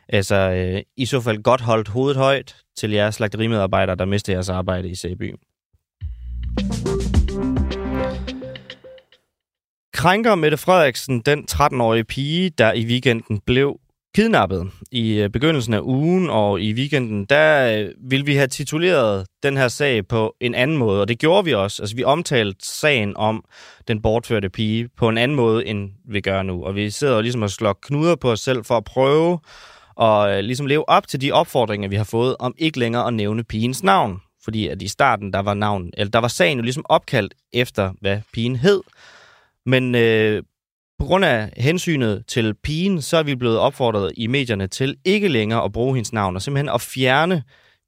altså, 0.08 0.36
øh, 0.36 0.82
i 0.96 1.06
så 1.06 1.20
fald 1.20 1.42
godt 1.42 1.60
holdt 1.60 1.88
hovedet 1.88 2.16
højt 2.16 2.56
til 2.76 2.90
jeres 2.90 3.14
slagterimedarbejdere, 3.14 3.96
der 3.96 4.04
mister 4.04 4.32
jeres 4.32 4.48
arbejde 4.48 4.88
i 4.88 4.94
Sæby 4.94 5.34
krænker 10.04 10.34
Mette 10.34 10.56
Frederiksen 10.56 11.20
den 11.20 11.46
13-årige 11.50 12.04
pige, 12.04 12.50
der 12.50 12.72
i 12.72 12.86
weekenden 12.86 13.40
blev 13.46 13.80
kidnappet 14.14 14.70
i 14.90 15.14
øh, 15.14 15.30
begyndelsen 15.30 15.74
af 15.74 15.80
ugen, 15.80 16.30
og 16.30 16.60
i 16.60 16.72
weekenden, 16.72 17.24
der 17.24 17.78
øh, 17.78 17.90
ville 18.10 18.26
vi 18.26 18.34
have 18.34 18.46
tituleret 18.46 19.26
den 19.42 19.56
her 19.56 19.68
sag 19.68 20.06
på 20.08 20.34
en 20.40 20.54
anden 20.54 20.76
måde, 20.76 21.00
og 21.00 21.08
det 21.08 21.18
gjorde 21.18 21.44
vi 21.44 21.54
også. 21.54 21.82
Altså, 21.82 21.96
vi 21.96 22.04
omtalte 22.04 22.66
sagen 22.66 23.16
om 23.16 23.44
den 23.88 24.02
bortførte 24.02 24.50
pige 24.50 24.88
på 24.96 25.08
en 25.08 25.18
anden 25.18 25.36
måde, 25.36 25.66
end 25.66 25.90
vi 26.08 26.20
gør 26.20 26.42
nu. 26.42 26.64
Og 26.64 26.74
vi 26.74 26.90
sidder 26.90 27.20
ligesom 27.20 27.42
og 27.42 27.50
slår 27.50 27.78
knuder 27.82 28.16
på 28.16 28.30
os 28.30 28.40
selv 28.40 28.64
for 28.64 28.76
at 28.76 28.84
prøve 28.84 29.38
at 30.00 30.38
øh, 30.38 30.44
ligesom 30.44 30.66
leve 30.66 30.88
op 30.88 31.08
til 31.08 31.20
de 31.20 31.32
opfordringer, 31.32 31.88
vi 31.88 31.96
har 31.96 32.04
fået 32.04 32.36
om 32.38 32.54
ikke 32.58 32.78
længere 32.78 33.06
at 33.06 33.14
nævne 33.14 33.44
pigens 33.44 33.82
navn. 33.82 34.20
Fordi 34.44 34.68
at 34.68 34.82
i 34.82 34.88
starten, 34.88 35.32
der 35.32 35.42
var, 35.42 35.54
navn, 35.54 35.90
eller 35.96 36.10
der 36.10 36.18
var 36.18 36.28
sagen 36.28 36.58
jo 36.58 36.62
ligesom 36.62 36.84
opkaldt 36.88 37.34
efter, 37.52 37.92
hvad 38.00 38.20
pigen 38.32 38.56
hed. 38.56 38.80
Men 39.66 39.94
øh, 39.94 40.42
på 40.98 41.06
grund 41.06 41.24
af 41.24 41.52
hensynet 41.56 42.24
til 42.28 42.54
pigen, 42.54 43.02
så 43.02 43.16
er 43.16 43.22
vi 43.22 43.34
blevet 43.34 43.58
opfordret 43.58 44.12
i 44.16 44.26
medierne 44.26 44.66
til 44.66 44.96
ikke 45.04 45.28
længere 45.28 45.64
at 45.64 45.72
bruge 45.72 45.94
hendes 45.94 46.12
navn, 46.12 46.36
og 46.36 46.42
simpelthen 46.42 46.68
at 46.68 46.80
fjerne 46.80 47.42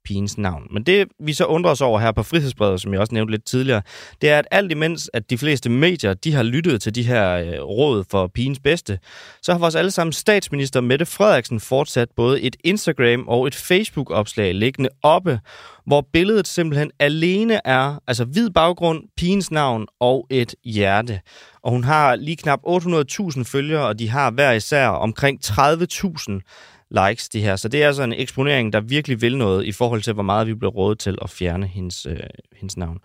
pigens 0.07 0.37
navn. 0.37 0.67
Men 0.71 0.83
det, 0.83 1.07
vi 1.19 1.33
så 1.33 1.45
undrer 1.45 1.71
os 1.71 1.81
over 1.81 1.99
her 1.99 2.11
på 2.11 2.23
Frihedsbrevet, 2.23 2.81
som 2.81 2.93
jeg 2.93 3.01
også 3.01 3.13
nævnte 3.13 3.31
lidt 3.31 3.45
tidligere, 3.45 3.81
det 4.21 4.29
er, 4.29 4.39
at 4.39 4.47
alt 4.51 4.71
imens, 4.71 5.09
at 5.13 5.29
de 5.29 5.37
fleste 5.37 5.69
medier, 5.69 6.13
de 6.13 6.33
har 6.33 6.43
lyttet 6.43 6.81
til 6.81 6.95
de 6.95 7.03
her 7.03 7.35
øh, 7.35 7.61
råd 7.61 8.03
for 8.11 8.27
pigens 8.27 8.59
bedste, 8.59 8.99
så 9.41 9.51
har 9.51 9.59
vores 9.59 9.75
allesammen 9.75 10.13
statsminister 10.13 10.81
Mette 10.81 11.05
Frederiksen 11.05 11.59
fortsat 11.59 12.09
både 12.15 12.41
et 12.41 12.55
Instagram 12.63 13.27
og 13.27 13.47
et 13.47 13.55
Facebook-opslag 13.55 14.55
liggende 14.55 14.89
oppe, 15.03 15.39
hvor 15.85 16.07
billedet 16.13 16.47
simpelthen 16.47 16.91
alene 16.99 17.61
er, 17.65 17.99
altså 18.07 18.25
hvid 18.25 18.49
baggrund, 18.49 19.03
pigens 19.17 19.51
navn 19.51 19.87
og 19.99 20.27
et 20.29 20.55
hjerte. 20.63 21.19
Og 21.63 21.71
hun 21.71 21.83
har 21.83 22.15
lige 22.15 22.37
knap 22.37 22.59
800.000 22.67 23.43
følgere, 23.43 23.87
og 23.87 23.99
de 23.99 24.09
har 24.09 24.31
hver 24.31 24.51
især 24.51 24.87
omkring 24.87 25.39
30.000 25.45 26.76
likes, 26.91 27.29
de 27.29 27.41
her. 27.41 27.55
Så 27.55 27.67
det 27.67 27.83
er 27.83 27.87
altså 27.87 28.03
en 28.03 28.13
eksponering, 28.13 28.73
der 28.73 28.81
virkelig 28.81 29.21
vil 29.21 29.37
noget 29.37 29.65
i 29.65 29.71
forhold 29.71 30.01
til, 30.01 30.13
hvor 30.13 30.23
meget 30.23 30.47
vi 30.47 30.53
bliver 30.53 30.71
rådet 30.71 30.99
til 30.99 31.17
at 31.21 31.29
fjerne 31.29 31.67
hendes, 31.67 32.05
øh, 32.05 32.19
hendes 32.55 32.77
navn. 32.77 32.99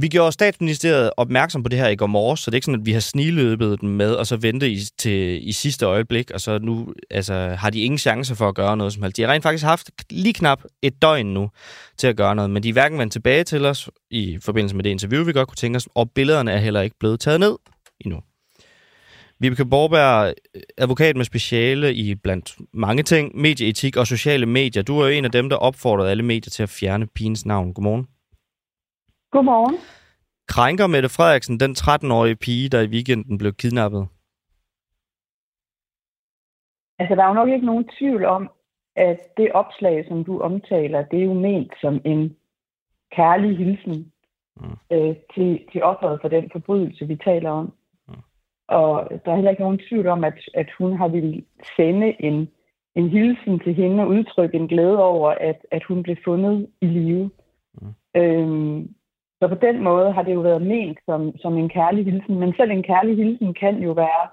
Vi 0.00 0.08
gjorde 0.08 0.32
statsministeriet 0.32 1.10
opmærksom 1.16 1.62
på 1.62 1.68
det 1.68 1.78
her 1.78 1.88
i 1.88 1.96
går 1.96 2.06
morges, 2.06 2.40
så 2.40 2.50
det 2.50 2.54
er 2.54 2.56
ikke 2.56 2.64
sådan, 2.64 2.80
at 2.80 2.86
vi 2.86 2.92
har 2.92 3.00
sniløbet 3.00 3.80
den 3.80 3.88
med, 3.88 4.12
og 4.12 4.26
så 4.26 4.36
vente 4.36 4.70
i, 4.70 4.78
til, 4.98 5.48
i 5.48 5.52
sidste 5.52 5.86
øjeblik, 5.86 6.30
og 6.30 6.40
så 6.40 6.58
nu 6.58 6.94
altså, 7.10 7.34
har 7.34 7.70
de 7.70 7.80
ingen 7.80 7.98
chance 7.98 8.36
for 8.36 8.48
at 8.48 8.54
gøre 8.54 8.76
noget 8.76 8.92
som 8.92 9.02
helst. 9.02 9.16
De 9.16 9.22
har 9.22 9.32
rent 9.32 9.42
faktisk 9.42 9.64
haft 9.64 9.90
lige 10.10 10.32
knap 10.32 10.62
et 10.82 11.02
døgn 11.02 11.26
nu 11.26 11.50
til 11.96 12.06
at 12.06 12.16
gøre 12.16 12.34
noget, 12.34 12.50
men 12.50 12.62
de 12.62 12.68
er 12.68 12.72
hverken 12.72 12.98
vendt 12.98 13.12
tilbage 13.12 13.44
til 13.44 13.64
os 13.64 13.90
i 14.10 14.38
forbindelse 14.42 14.76
med 14.76 14.84
det 14.84 14.90
interview, 14.90 15.24
vi 15.24 15.32
godt 15.32 15.48
kunne 15.48 15.56
tænke 15.56 15.76
os, 15.76 15.88
og 15.94 16.10
billederne 16.10 16.52
er 16.52 16.58
heller 16.58 16.80
ikke 16.80 16.96
blevet 17.00 17.20
taget 17.20 17.40
ned 17.40 17.56
endnu. 18.00 18.20
Vibeke 19.40 19.64
Borberg, 19.64 20.34
advokat 20.78 21.16
med 21.16 21.24
speciale 21.24 21.94
i 21.94 22.14
blandt 22.14 22.56
mange 22.72 23.02
ting, 23.02 23.36
medieetik 23.36 23.96
og 23.96 24.06
sociale 24.06 24.46
medier. 24.46 24.82
Du 24.82 24.98
er 24.98 25.06
jo 25.06 25.12
en 25.12 25.24
af 25.24 25.32
dem, 25.32 25.48
der 25.48 25.56
opfordrede 25.56 26.10
alle 26.10 26.22
medier 26.22 26.50
til 26.50 26.62
at 26.62 26.76
fjerne 26.80 27.06
pigens 27.06 27.46
navn. 27.46 27.74
Godmorgen. 27.74 28.06
Godmorgen. 29.30 29.76
Krænker 30.48 30.86
Mette 30.86 31.08
Frederiksen 31.08 31.60
den 31.60 31.72
13-årige 31.78 32.36
pige, 32.36 32.68
der 32.68 32.80
i 32.80 32.86
weekenden 32.86 33.38
blev 33.38 33.52
kidnappet? 33.52 34.08
Altså, 36.98 37.14
der 37.14 37.22
er 37.22 37.28
jo 37.28 37.34
nok 37.34 37.48
ikke 37.48 37.66
nogen 37.66 37.88
tvivl 37.98 38.24
om, 38.24 38.50
at 38.96 39.18
det 39.36 39.52
opslag, 39.52 40.04
som 40.08 40.24
du 40.24 40.40
omtaler, 40.40 41.04
det 41.04 41.18
er 41.20 41.24
jo 41.24 41.34
ment 41.34 41.72
som 41.80 42.00
en 42.04 42.36
kærlig 43.12 43.58
hilsen 43.58 44.12
mm. 44.60 44.76
øh, 44.92 45.16
til, 45.34 45.64
til 45.72 45.82
offeret 45.82 46.20
for 46.20 46.28
den 46.28 46.50
forbrydelse, 46.52 47.06
vi 47.06 47.16
taler 47.16 47.50
om. 47.50 47.72
Og 48.68 49.10
der 49.24 49.30
er 49.30 49.34
heller 49.34 49.50
ikke 49.50 49.62
nogen 49.62 49.80
tvivl 49.88 50.06
om, 50.06 50.24
at, 50.24 50.38
at 50.54 50.68
hun 50.78 50.96
har 50.96 51.08
ville 51.08 51.42
sende 51.76 52.22
en, 52.22 52.48
en 52.94 53.08
hilsen 53.08 53.58
til 53.60 53.74
hende 53.74 54.02
og 54.02 54.08
udtrykke 54.08 54.56
en 54.56 54.68
glæde 54.68 55.02
over, 55.02 55.30
at, 55.30 55.66
at 55.70 55.84
hun 55.84 56.02
blev 56.02 56.16
fundet 56.24 56.68
i 56.80 56.86
live. 56.86 57.30
Mm. 57.74 57.94
Øhm, 58.16 58.94
så 59.42 59.48
på 59.48 59.54
den 59.54 59.82
måde 59.82 60.12
har 60.12 60.22
det 60.22 60.34
jo 60.34 60.40
været 60.40 60.62
ment 60.62 60.98
som, 61.06 61.36
som 61.36 61.58
en 61.58 61.68
kærlig 61.68 62.04
hilsen. 62.04 62.38
Men 62.38 62.54
selv 62.56 62.70
en 62.70 62.82
kærlig 62.82 63.16
hilsen 63.16 63.54
kan 63.54 63.82
jo 63.82 63.92
være 63.92 64.24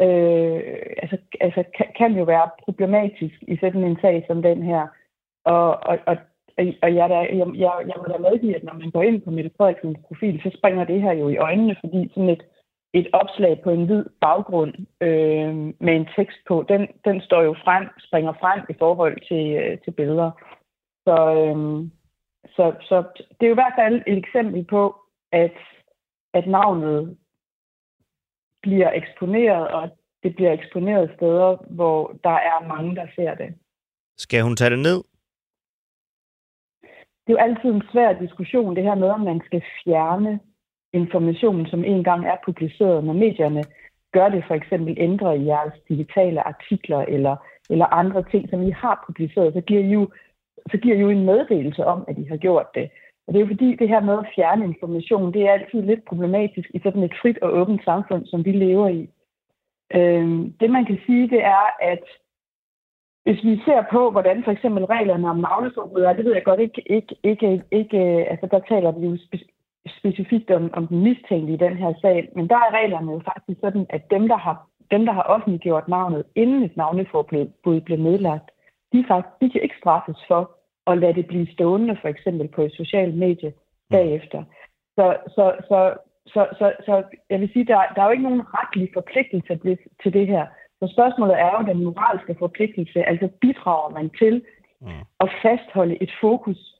øh, 0.00 0.60
altså, 1.02 1.16
altså 1.40 1.64
kan, 1.76 1.86
kan 1.98 2.12
jo 2.18 2.24
være 2.24 2.50
problematisk 2.64 3.34
i 3.48 3.56
sådan 3.60 3.84
en 3.84 3.98
sag 4.00 4.24
som 4.26 4.42
den 4.42 4.62
her. 4.62 4.86
Og, 5.44 5.68
og, 5.68 5.98
og, 6.06 6.16
og 6.82 6.94
jeg, 6.94 7.10
jeg, 7.10 7.46
jeg, 7.56 7.72
jeg 7.88 7.96
må 7.98 8.04
da 8.08 8.18
medgive, 8.18 8.56
at 8.56 8.64
når 8.64 8.72
man 8.72 8.90
går 8.90 9.02
ind 9.02 9.22
på 9.22 9.30
Mette 9.30 9.50
Frederiksens 9.56 9.98
profil, 10.08 10.40
så 10.42 10.50
springer 10.58 10.84
det 10.84 11.02
her 11.02 11.12
jo 11.12 11.28
i 11.28 11.36
øjnene, 11.36 11.76
fordi 11.80 12.10
sådan 12.14 12.28
et, 12.28 12.42
et 12.92 13.08
opslag 13.12 13.60
på 13.64 13.70
en 13.70 13.86
hvid 13.86 14.04
baggrund 14.20 14.74
øh, 15.00 15.54
med 15.86 15.94
en 15.96 16.08
tekst 16.16 16.38
på, 16.48 16.64
den, 16.68 16.88
den 17.04 17.20
står 17.20 17.42
jo 17.42 17.54
frem, 17.64 17.88
springer 17.98 18.32
frem 18.32 18.60
i 18.68 18.74
forhold 18.78 19.16
til, 19.28 19.44
øh, 19.62 19.78
til 19.84 19.90
billeder. 19.90 20.30
Så, 21.06 21.16
øh, 21.40 21.88
så, 22.56 22.74
så 22.88 22.96
det 23.16 23.46
er 23.46 23.50
jo 23.50 23.54
i 23.54 23.62
hvert 23.62 23.78
fald 23.78 24.02
et 24.06 24.18
eksempel 24.18 24.64
på, 24.64 24.94
at, 25.32 25.56
at 26.34 26.46
navnet 26.46 27.18
bliver 28.62 28.90
eksponeret, 28.92 29.68
og 29.68 29.98
det 30.22 30.36
bliver 30.36 30.52
eksponeret 30.52 31.12
steder, 31.16 31.56
hvor 31.70 32.16
der 32.24 32.38
er 32.50 32.66
mange, 32.66 32.96
der 32.96 33.06
ser 33.16 33.34
det. 33.34 33.54
Skal 34.16 34.42
hun 34.42 34.56
tage 34.56 34.70
det 34.70 34.78
ned? 34.78 35.04
Det 37.26 37.32
er 37.32 37.32
jo 37.32 37.46
altid 37.48 37.70
en 37.70 37.82
svær 37.92 38.12
diskussion, 38.12 38.76
det 38.76 38.84
her 38.84 38.94
med, 38.94 39.08
om 39.08 39.20
man 39.20 39.40
skal 39.46 39.62
fjerne 39.84 40.40
information, 40.92 41.66
som 41.66 41.84
engang 41.84 42.26
er 42.26 42.36
publiceret, 42.44 43.04
når 43.04 43.12
medierne 43.12 43.64
gør 44.12 44.28
det 44.28 44.44
for 44.46 44.54
eksempel 44.54 44.94
ændre 44.98 45.38
i 45.38 45.46
jeres 45.46 45.72
digitale 45.88 46.46
artikler 46.48 46.98
eller, 46.98 47.36
eller 47.70 47.86
andre 47.86 48.24
ting, 48.30 48.50
som 48.50 48.62
I 48.62 48.70
har 48.70 49.04
publiceret, 49.06 49.54
så 49.54 49.60
giver 49.60 49.80
I 49.80 49.92
jo 49.92 50.08
så 50.70 50.76
giver 50.76 50.96
jo 50.96 51.08
en 51.10 51.24
meddelelse 51.24 51.84
om, 51.84 52.04
at 52.08 52.18
I 52.18 52.24
har 52.24 52.36
gjort 52.36 52.66
det. 52.74 52.90
Og 53.26 53.32
det 53.32 53.38
er 53.38 53.44
jo 53.44 53.52
fordi, 53.54 53.76
det 53.76 53.88
her 53.88 54.00
med 54.00 54.18
at 54.18 54.32
fjerne 54.34 54.64
information, 54.64 55.32
det 55.34 55.42
er 55.42 55.52
altid 55.52 55.82
lidt 55.82 56.04
problematisk 56.04 56.70
i 56.74 56.80
sådan 56.82 57.02
et 57.02 57.14
frit 57.22 57.38
og 57.38 57.52
åbent 57.52 57.84
samfund, 57.84 58.26
som 58.26 58.44
vi 58.44 58.52
lever 58.52 58.88
i. 58.88 59.10
Øhm, 59.94 60.52
det 60.60 60.70
man 60.70 60.84
kan 60.84 60.98
sige, 61.06 61.28
det 61.28 61.44
er, 61.44 61.66
at 61.80 62.04
hvis 63.24 63.44
vi 63.44 63.60
ser 63.64 63.84
på, 63.90 64.10
hvordan 64.10 64.44
for 64.44 64.50
eksempel 64.50 64.84
reglerne 64.84 65.30
om 65.30 65.38
navlesområder, 65.38 66.12
det 66.12 66.24
ved 66.24 66.34
jeg 66.34 66.44
godt 66.44 66.60
ikke, 66.60 66.82
ikke, 66.86 67.16
ikke, 67.22 67.62
ikke 67.70 67.98
øh, 67.98 68.26
altså 68.30 68.46
der 68.50 68.60
taler 68.68 68.92
vi 68.92 69.06
jo 69.06 69.18
specifikt 69.88 70.50
om, 70.50 70.70
om 70.72 70.86
den 70.86 71.02
mistænkte 71.02 71.52
i 71.52 71.56
den 71.56 71.76
her 71.76 71.92
sag, 72.00 72.28
men 72.36 72.48
der 72.48 72.56
er 72.56 72.74
reglerne 72.74 73.12
jo 73.12 73.20
faktisk 73.24 73.60
sådan, 73.60 73.86
at 73.90 74.10
dem, 74.10 74.28
der 74.28 74.36
har, 74.36 74.66
dem, 74.90 75.04
der 75.06 75.12
har 75.12 75.22
offentliggjort 75.22 75.88
navnet, 75.88 76.24
inden 76.34 76.62
et 76.62 76.76
navneforbud 76.76 77.80
blev 77.80 77.98
nedlagt, 77.98 78.50
de, 78.92 79.04
faktisk, 79.08 79.40
de 79.40 79.50
kan 79.50 79.62
ikke 79.62 79.80
straffes 79.80 80.18
for 80.28 80.56
at 80.86 80.98
lade 80.98 81.14
det 81.14 81.26
blive 81.26 81.52
stående, 81.52 81.96
for 82.00 82.08
eksempel 82.08 82.48
på 82.48 82.62
et 82.62 82.72
socialt 82.72 83.14
medie 83.18 83.52
bagefter. 83.90 84.44
Så, 84.96 85.16
så, 85.28 85.44
så, 85.68 85.94
så, 86.26 86.46
så, 86.58 86.72
så 86.86 87.02
jeg 87.30 87.40
vil 87.40 87.52
sige, 87.52 87.64
der, 87.64 87.80
der 87.94 88.02
er 88.02 88.06
jo 88.06 88.10
ikke 88.10 88.28
nogen 88.30 88.42
retlig 88.54 88.90
forpligtelse 88.94 89.60
til 90.02 90.12
det 90.12 90.26
her. 90.26 90.46
Så 90.82 90.92
spørgsmålet 90.92 91.40
er 91.40 91.50
jo 91.58 91.66
den 91.72 91.84
moralske 91.84 92.36
forpligtelse, 92.38 93.02
altså 93.02 93.28
bidrager 93.40 93.90
man 93.90 94.10
til 94.10 94.44
mm. 94.80 94.88
at 95.20 95.28
fastholde 95.42 96.02
et 96.02 96.12
fokus 96.20 96.78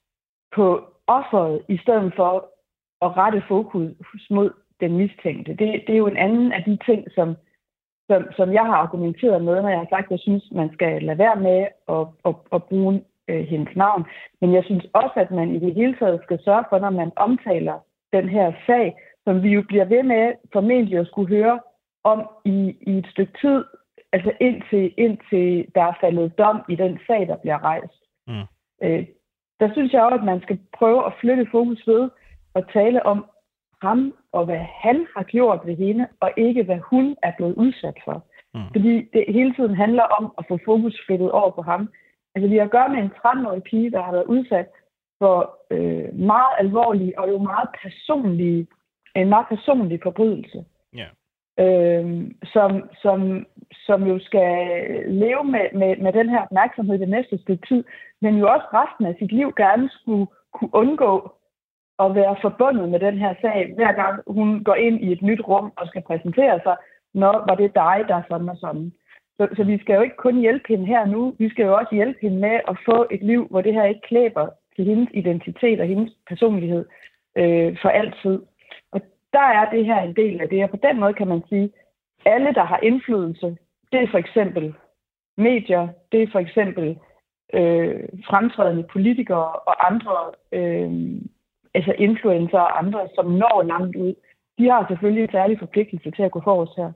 på 0.55 0.93
offeret, 1.07 1.63
i 1.69 1.79
stedet 1.79 2.13
for 2.17 2.52
at 3.03 3.17
rette 3.17 3.43
fokus 3.49 4.31
mod 4.31 4.51
den 4.81 4.97
mistænkte. 4.97 5.51
Det, 5.53 5.83
det 5.87 5.93
er 5.93 6.03
jo 6.05 6.07
en 6.07 6.17
anden 6.17 6.53
af 6.53 6.63
de 6.65 6.79
ting, 6.87 7.07
som 7.15 7.37
som, 8.11 8.23
som 8.37 8.53
jeg 8.53 8.65
har 8.71 8.79
argumenteret 8.85 9.45
med, 9.45 9.63
når 9.63 9.69
jeg 9.69 9.79
har 9.79 9.87
sagt, 9.91 10.07
at 10.07 10.11
jeg 10.11 10.19
synes, 10.19 10.45
man 10.53 10.71
skal 10.73 11.03
lade 11.03 11.19
være 11.19 11.37
med 11.37 11.61
at, 11.97 12.07
at, 12.29 12.35
at 12.53 12.65
bruge 12.65 13.03
øh, 13.29 13.45
hendes 13.53 13.77
navn. 13.77 14.05
Men 14.41 14.55
jeg 14.55 14.65
synes 14.65 14.87
også, 14.93 15.17
at 15.17 15.31
man 15.31 15.55
i 15.55 15.59
det 15.59 15.75
hele 15.75 15.97
taget 15.99 16.21
skal 16.23 16.39
sørge 16.45 16.65
for, 16.69 16.79
når 16.79 16.91
man 16.91 17.13
omtaler 17.17 17.79
den 18.13 18.29
her 18.29 18.53
sag, 18.67 18.97
som 19.25 19.43
vi 19.43 19.49
jo 19.49 19.63
bliver 19.69 19.85
ved 19.85 20.03
med 20.03 20.33
formentlig 20.53 20.99
at 20.99 21.07
skulle 21.07 21.37
høre 21.37 21.61
om 22.05 22.29
i, 22.45 22.77
i 22.81 22.99
et 22.99 23.07
stykke 23.11 23.33
tid, 23.41 23.65
altså 24.13 24.33
indtil, 24.41 24.95
indtil 24.99 25.67
der 25.75 25.83
er 25.83 25.99
faldet 26.01 26.39
dom 26.39 26.63
i 26.69 26.77
den 26.77 26.99
sag, 27.07 27.27
der 27.29 27.37
bliver 27.37 27.59
rejst. 27.63 28.01
Mm. 28.27 28.47
Øh, 28.83 29.07
der 29.61 29.73
synes 29.73 29.93
jeg 29.93 30.03
også, 30.03 30.17
at 30.17 30.25
man 30.25 30.41
skal 30.43 30.59
prøve 30.79 31.07
at 31.07 31.13
flytte 31.21 31.47
fokus 31.51 31.87
ved 31.87 32.11
at 32.55 32.65
tale 32.73 33.07
om 33.07 33.27
ham 33.83 34.15
og 34.33 34.45
hvad 34.45 34.63
han 34.85 35.07
har 35.17 35.23
gjort 35.23 35.61
ved 35.65 35.77
hende, 35.77 36.07
og 36.21 36.31
ikke 36.37 36.63
hvad 36.63 36.79
hun 36.91 37.17
er 37.23 37.33
blevet 37.37 37.55
udsat 37.55 37.99
for. 38.05 38.25
Mm. 38.55 38.61
Fordi 38.73 38.95
det 39.13 39.25
hele 39.29 39.55
tiden 39.55 39.75
handler 39.75 40.03
om 40.03 40.33
at 40.39 40.45
få 40.49 40.59
fokus 40.65 41.01
flyttet 41.07 41.31
over 41.31 41.51
på 41.51 41.63
ham. 41.63 41.91
Altså 42.35 42.49
vi 42.49 42.57
har 42.57 42.65
at 42.65 42.71
gøre 42.71 42.89
med 42.89 42.99
en 42.99 43.13
13-årig 43.19 43.63
pige, 43.63 43.91
der 43.91 44.03
har 44.03 44.13
været 44.13 44.33
udsat 44.35 44.69
for 45.19 45.37
øh, 45.71 46.15
meget 46.15 46.53
alvorlige 46.59 47.19
og 47.19 47.29
jo 47.29 47.39
meget 47.39 47.69
personlige, 47.83 48.67
en 49.17 49.29
meget 49.29 49.47
personlig 49.49 50.01
forbrydelse. 50.03 50.65
Yeah. 51.01 51.13
Øh, 51.63 52.31
som, 52.45 52.71
som, 53.03 53.47
som 53.87 54.07
jo 54.07 54.19
skal 54.19 54.53
leve 55.07 55.45
med, 55.45 55.67
med, 55.81 55.97
med 55.97 56.13
den 56.13 56.29
her 56.29 56.41
opmærksomhed 56.41 56.99
det 56.99 57.09
næste 57.09 57.39
stykke 57.39 57.67
tid, 57.69 57.85
men 58.21 58.37
jo 58.37 58.47
også 58.55 58.67
resten 58.75 59.07
af 59.07 59.15
sit 59.19 59.33
liv 59.33 59.53
gerne 59.57 59.91
skulle 59.91 60.27
kunne 60.53 60.75
undgå 60.75 61.33
at 61.99 62.15
være 62.15 62.37
forbundet 62.43 62.89
med 62.89 63.01
den 63.01 63.19
her 63.19 63.35
sag, 63.41 63.73
hver 63.77 63.93
gang 63.93 64.23
hun 64.27 64.65
går 64.65 64.75
ind 64.75 65.01
i 65.01 65.13
et 65.13 65.23
nyt 65.23 65.41
rum 65.49 65.73
og 65.77 65.87
skal 65.87 66.03
præsentere 66.03 66.61
sig, 66.63 66.77
når 67.15 67.45
var 67.49 67.55
det 67.55 67.75
dig, 67.75 68.05
der 68.09 68.15
er 68.15 68.23
sådan 68.29 68.49
og 68.49 68.57
sådan. 68.57 68.93
Så, 69.37 69.49
så 69.57 69.65
vi 69.65 69.79
skal 69.79 69.95
jo 69.95 70.03
ikke 70.03 70.17
kun 70.17 70.41
hjælpe 70.41 70.65
hende 70.69 70.87
her 70.87 71.05
nu, 71.07 71.35
vi 71.39 71.49
skal 71.51 71.65
jo 71.65 71.75
også 71.77 71.95
hjælpe 71.95 72.19
hende 72.23 72.37
med 72.37 72.61
at 72.69 72.77
få 72.85 73.07
et 73.11 73.23
liv, 73.23 73.47
hvor 73.51 73.61
det 73.61 73.75
her 73.75 73.85
ikke 73.85 74.01
klæber 74.01 74.49
til 74.77 74.85
hendes 74.85 75.09
identitet 75.13 75.81
og 75.81 75.87
hendes 75.87 76.13
personlighed 76.29 76.85
øh, 77.37 77.77
for 77.83 77.89
altid. 77.89 78.43
Og 78.93 79.01
der 79.33 79.47
er 79.59 79.71
det 79.71 79.85
her 79.85 80.01
en 80.01 80.17
del 80.17 80.41
af 80.41 80.49
det, 80.49 80.65
og 80.65 80.71
på 80.71 80.79
den 80.83 81.01
måde 81.01 81.15
kan 81.15 81.29
man 81.29 81.43
sige, 81.49 81.73
alle, 82.25 82.55
der 82.55 82.65
har 82.65 82.79
indflydelse, 82.83 83.57
det 83.93 84.03
er 84.03 84.11
for 84.11 84.19
eksempel 84.19 84.75
medier, 85.37 85.89
det 86.13 86.23
er 86.23 86.27
for 86.33 86.39
eksempel 86.39 86.99
øh, 87.55 88.01
fremtrædende 88.29 88.85
politikere 88.93 89.53
og 89.53 89.87
andre 89.93 90.17
øh, 90.53 91.21
altså 91.75 91.93
influencer 91.99 92.59
og 92.59 92.79
andre, 92.79 93.01
som 93.15 93.27
når 93.27 93.63
langt 93.73 93.97
ud, 93.97 94.15
de 94.59 94.65
har 94.71 94.87
selvfølgelig 94.89 95.23
en 95.23 95.31
særlig 95.33 95.57
forpligtelse 95.59 96.11
til 96.11 96.23
at 96.23 96.33
gå 96.33 96.41
forrest 96.45 96.73
her. 96.77 96.93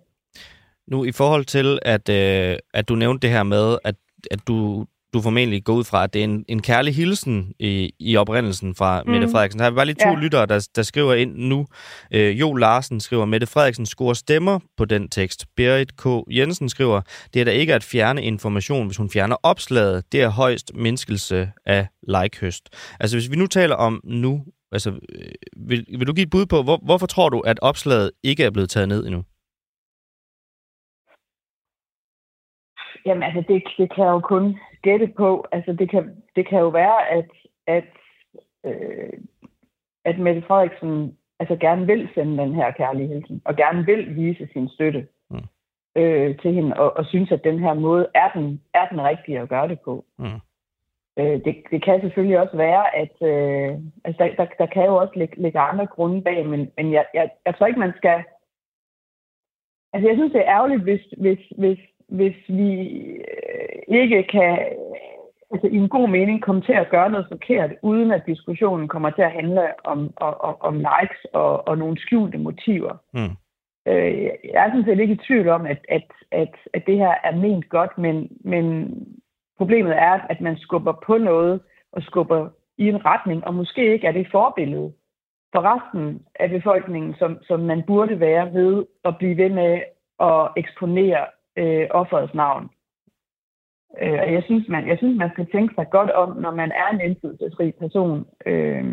Nu 0.87 1.05
i 1.05 1.13
forhold 1.13 1.45
til, 1.45 1.79
at, 1.83 2.09
øh, 2.09 2.57
at 2.75 2.89
du 2.89 2.95
nævnte 2.95 3.27
det 3.27 3.37
her 3.37 3.43
med, 3.43 3.79
at, 3.85 3.95
at 4.31 4.41
du, 4.49 4.87
du 5.15 5.21
formentlig 5.21 5.65
går 5.65 5.73
ud 5.73 5.85
fra, 5.85 6.05
at 6.05 6.15
det 6.15 6.21
er 6.21 6.25
en, 6.25 6.45
en 6.49 6.63
kærlig 6.63 6.95
hilsen 6.95 7.53
i, 7.59 7.93
i 8.01 8.17
oprindelsen 8.17 8.75
fra 8.75 9.03
mm. 9.03 9.11
Mette 9.11 9.29
Frederiksen. 9.29 9.61
Der 9.61 9.67
er 9.67 9.71
bare 9.71 9.87
lige 9.87 9.97
to 10.05 10.09
ja. 10.09 10.15
lyttere, 10.15 10.47
der, 10.47 10.69
der 10.77 10.83
skriver 10.83 11.15
ind 11.15 11.37
nu. 11.37 11.67
Øh, 12.11 12.41
jo 12.41 12.55
Larsen 12.55 13.01
skriver, 13.01 13.25
Mette 13.25 13.47
Frederiksen 13.47 13.87
scorer 13.87 14.15
stemmer 14.15 14.59
på 14.77 14.85
den 14.85 15.09
tekst. 15.09 15.47
Berit 15.57 15.97
K. 15.97 16.07
Jensen 16.31 16.69
skriver, 16.69 17.01
det 17.35 17.41
er 17.41 17.45
da 17.45 17.51
ikke 17.51 17.75
at 17.75 17.85
fjerne 17.85 18.23
information, 18.23 18.87
hvis 18.87 18.97
hun 18.97 19.11
fjerner 19.11 19.37
opslaget. 19.43 20.13
Det 20.13 20.23
er 20.23 20.29
højst 20.29 20.73
mindskelse 20.75 21.51
af 21.67 21.87
likehøst. 22.09 22.69
Altså 23.01 23.17
hvis 23.17 23.31
vi 23.31 23.37
nu 23.37 23.47
taler 23.47 23.75
om 23.75 24.01
nu, 24.05 24.45
altså, 24.73 24.91
øh, 24.91 25.35
vil, 25.69 25.87
vil 25.99 26.07
du 26.07 26.13
give 26.13 26.27
et 26.29 26.31
bud 26.31 26.47
på, 26.47 26.63
hvor, 26.63 26.79
hvorfor 26.89 27.07
tror 27.07 27.29
du, 27.29 27.41
at 27.41 27.59
opslaget 27.63 28.11
ikke 28.23 28.45
er 28.45 28.51
blevet 28.51 28.71
taget 28.71 28.89
ned 28.89 29.07
endnu? 29.07 29.23
Jamen 33.07 33.23
altså, 33.23 33.45
det, 33.49 33.63
det 33.79 33.95
kan 33.95 34.05
jeg 34.05 34.13
jo 34.13 34.21
kun 34.21 34.57
gætte 34.83 35.09
på. 35.17 35.47
Altså, 35.53 35.73
det 35.73 35.91
kan, 35.91 36.23
det 36.37 36.49
kan 36.49 36.59
jo 36.59 36.69
være, 36.69 37.09
at, 37.09 37.31
at, 37.67 37.91
øh, 38.67 39.13
at 40.05 40.19
Mette 40.19 40.43
Frederiksen 40.47 41.17
altså 41.41 41.57
gerne 41.57 41.87
vil 41.87 42.09
sende 42.15 42.43
den 42.43 42.55
her 42.55 42.71
kærlighed, 42.71 43.23
og 43.45 43.57
gerne 43.57 43.87
vil 43.87 44.17
vise 44.17 44.49
sin 44.53 44.69
støtte 44.69 45.09
mm. 45.31 45.47
øh, 45.97 46.39
til 46.39 46.53
hende, 46.55 46.77
og, 46.77 46.97
og 46.97 47.07
synes, 47.07 47.33
at 47.33 47.45
den 47.45 47.59
her 47.59 47.75
måde 47.75 48.07
er 48.15 48.29
den, 48.33 48.63
er 48.75 48.89
den 48.89 49.01
rigtige 49.03 49.41
at 49.41 49.49
gøre 49.49 49.69
det 49.69 49.81
på. 49.81 50.05
Mm. 50.19 50.41
Øh, 51.19 51.45
det, 51.45 51.63
det 51.71 51.85
kan 51.85 52.01
selvfølgelig 52.01 52.41
også 52.41 52.57
være, 52.57 52.97
at 52.97 53.15
øh, 53.23 53.79
altså 54.05 54.25
der, 54.25 54.35
der, 54.35 54.47
der 54.59 54.67
kan 54.67 54.85
jo 54.85 54.97
også 54.97 55.13
ligge, 55.17 55.43
ligge 55.43 55.59
andre 55.59 55.87
grunde 55.87 56.23
bag, 56.23 56.47
men, 56.47 56.71
men 56.77 56.93
jeg, 56.93 57.07
jeg, 57.15 57.31
jeg 57.47 57.55
tror 57.55 57.67
ikke, 57.67 57.81
man 57.81 57.93
skal... 57.97 58.25
Altså, 59.93 60.09
jeg 60.09 60.17
synes, 60.17 60.33
det 60.33 60.41
er 60.41 60.55
ærgerligt, 60.57 60.83
hvis, 60.83 61.01
hvis, 61.19 61.39
hvis, 61.59 61.79
hvis 62.09 62.37
vi 62.49 62.71
øh, 62.89 64.01
ikke 64.01 64.23
kan 64.23 64.59
altså, 65.51 65.67
i 65.67 65.77
en 65.77 65.89
god 65.89 66.09
mening 66.09 66.43
komme 66.43 66.63
til 66.63 66.73
at 66.73 66.89
gøre 66.91 67.11
noget 67.11 67.27
forkert, 67.31 67.71
uden 67.83 68.13
at 68.13 68.27
diskussionen 68.27 68.89
kommer 68.89 69.11
til 69.11 69.23
at 69.23 69.33
handle 69.33 69.87
om, 69.87 70.13
om, 70.17 70.57
om 70.61 70.75
likes 70.75 71.25
og, 71.33 71.69
og 71.69 71.79
nogle 71.79 71.99
skjulte 71.99 72.39
motiver. 72.39 72.95
Mm. 73.15 73.37
Øh, 73.89 74.25
jeg 74.53 74.67
er 74.67 74.71
sådan 74.71 74.85
set 74.85 75.01
ikke 75.01 75.15
i 75.15 75.25
tvivl 75.27 75.49
om, 75.49 75.67
at, 75.67 75.87
at, 75.89 76.11
at, 76.31 76.55
at 76.75 76.83
det 76.87 76.99
her 76.99 77.15
er 77.25 77.37
ment 77.37 77.69
godt, 77.69 77.99
men, 77.99 78.29
men 78.41 78.95
problemet 79.59 79.97
er, 79.97 80.21
at 80.31 80.41
man 80.41 80.57
skubber 80.57 80.93
på 81.07 81.19
noget 81.19 81.61
og 81.93 82.03
skubber 82.03 82.49
i 82.79 82.89
en 82.89 83.05
retning, 83.05 83.47
og 83.47 83.55
måske 83.55 83.93
ikke 83.93 84.07
er 84.07 84.13
det 84.13 84.31
forbillede 84.31 84.93
for 85.53 85.61
resten 85.73 86.23
af 86.41 86.51
befolkningen, 86.51 87.15
som, 87.19 87.39
som 87.43 87.61
man 87.61 87.83
burde 87.87 88.21
være 88.21 88.55
ved 88.55 88.85
at 89.05 89.19
blive 89.19 89.37
ved 89.37 89.51
med 89.51 89.81
at 90.21 90.49
eksponere 90.57 91.27
øh, 91.57 91.87
offerets 91.91 92.35
navn. 92.35 92.71
Øh, 94.03 94.19
og 94.23 94.33
jeg 94.33 94.43
synes, 94.43 94.69
man, 94.69 94.89
jeg 94.89 94.99
synes, 94.99 95.19
man 95.19 95.31
skal 95.31 95.47
tænke 95.53 95.75
sig 95.75 95.87
godt 95.91 96.11
om, 96.11 96.37
når 96.37 96.51
man 96.51 96.73
er 96.73 96.89
en 96.89 97.01
indflydelsesrig 97.01 97.75
person, 97.75 98.27
øh, 98.47 98.85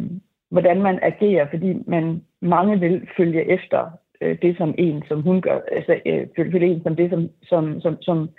hvordan 0.49 0.81
man 0.81 0.99
agerer, 1.01 1.49
fordi 1.49 1.83
man 1.87 2.23
mange 2.41 2.79
vil 2.79 3.07
følge 3.17 3.45
efter 3.45 3.91
øh, 4.21 4.37
det 4.41 4.57
som 4.57 4.75
en, 4.77 5.03
som 5.07 5.21
hun 5.21 5.41
gør, 5.41 5.59
altså 5.71 5.99
øh, 6.05 6.27
følge 6.35 6.67
en 6.67 6.83
som 6.83 6.95
det, 6.95 7.09
som, 7.09 7.29
som, 7.43 7.81
som, 7.81 8.01
som 8.01 8.29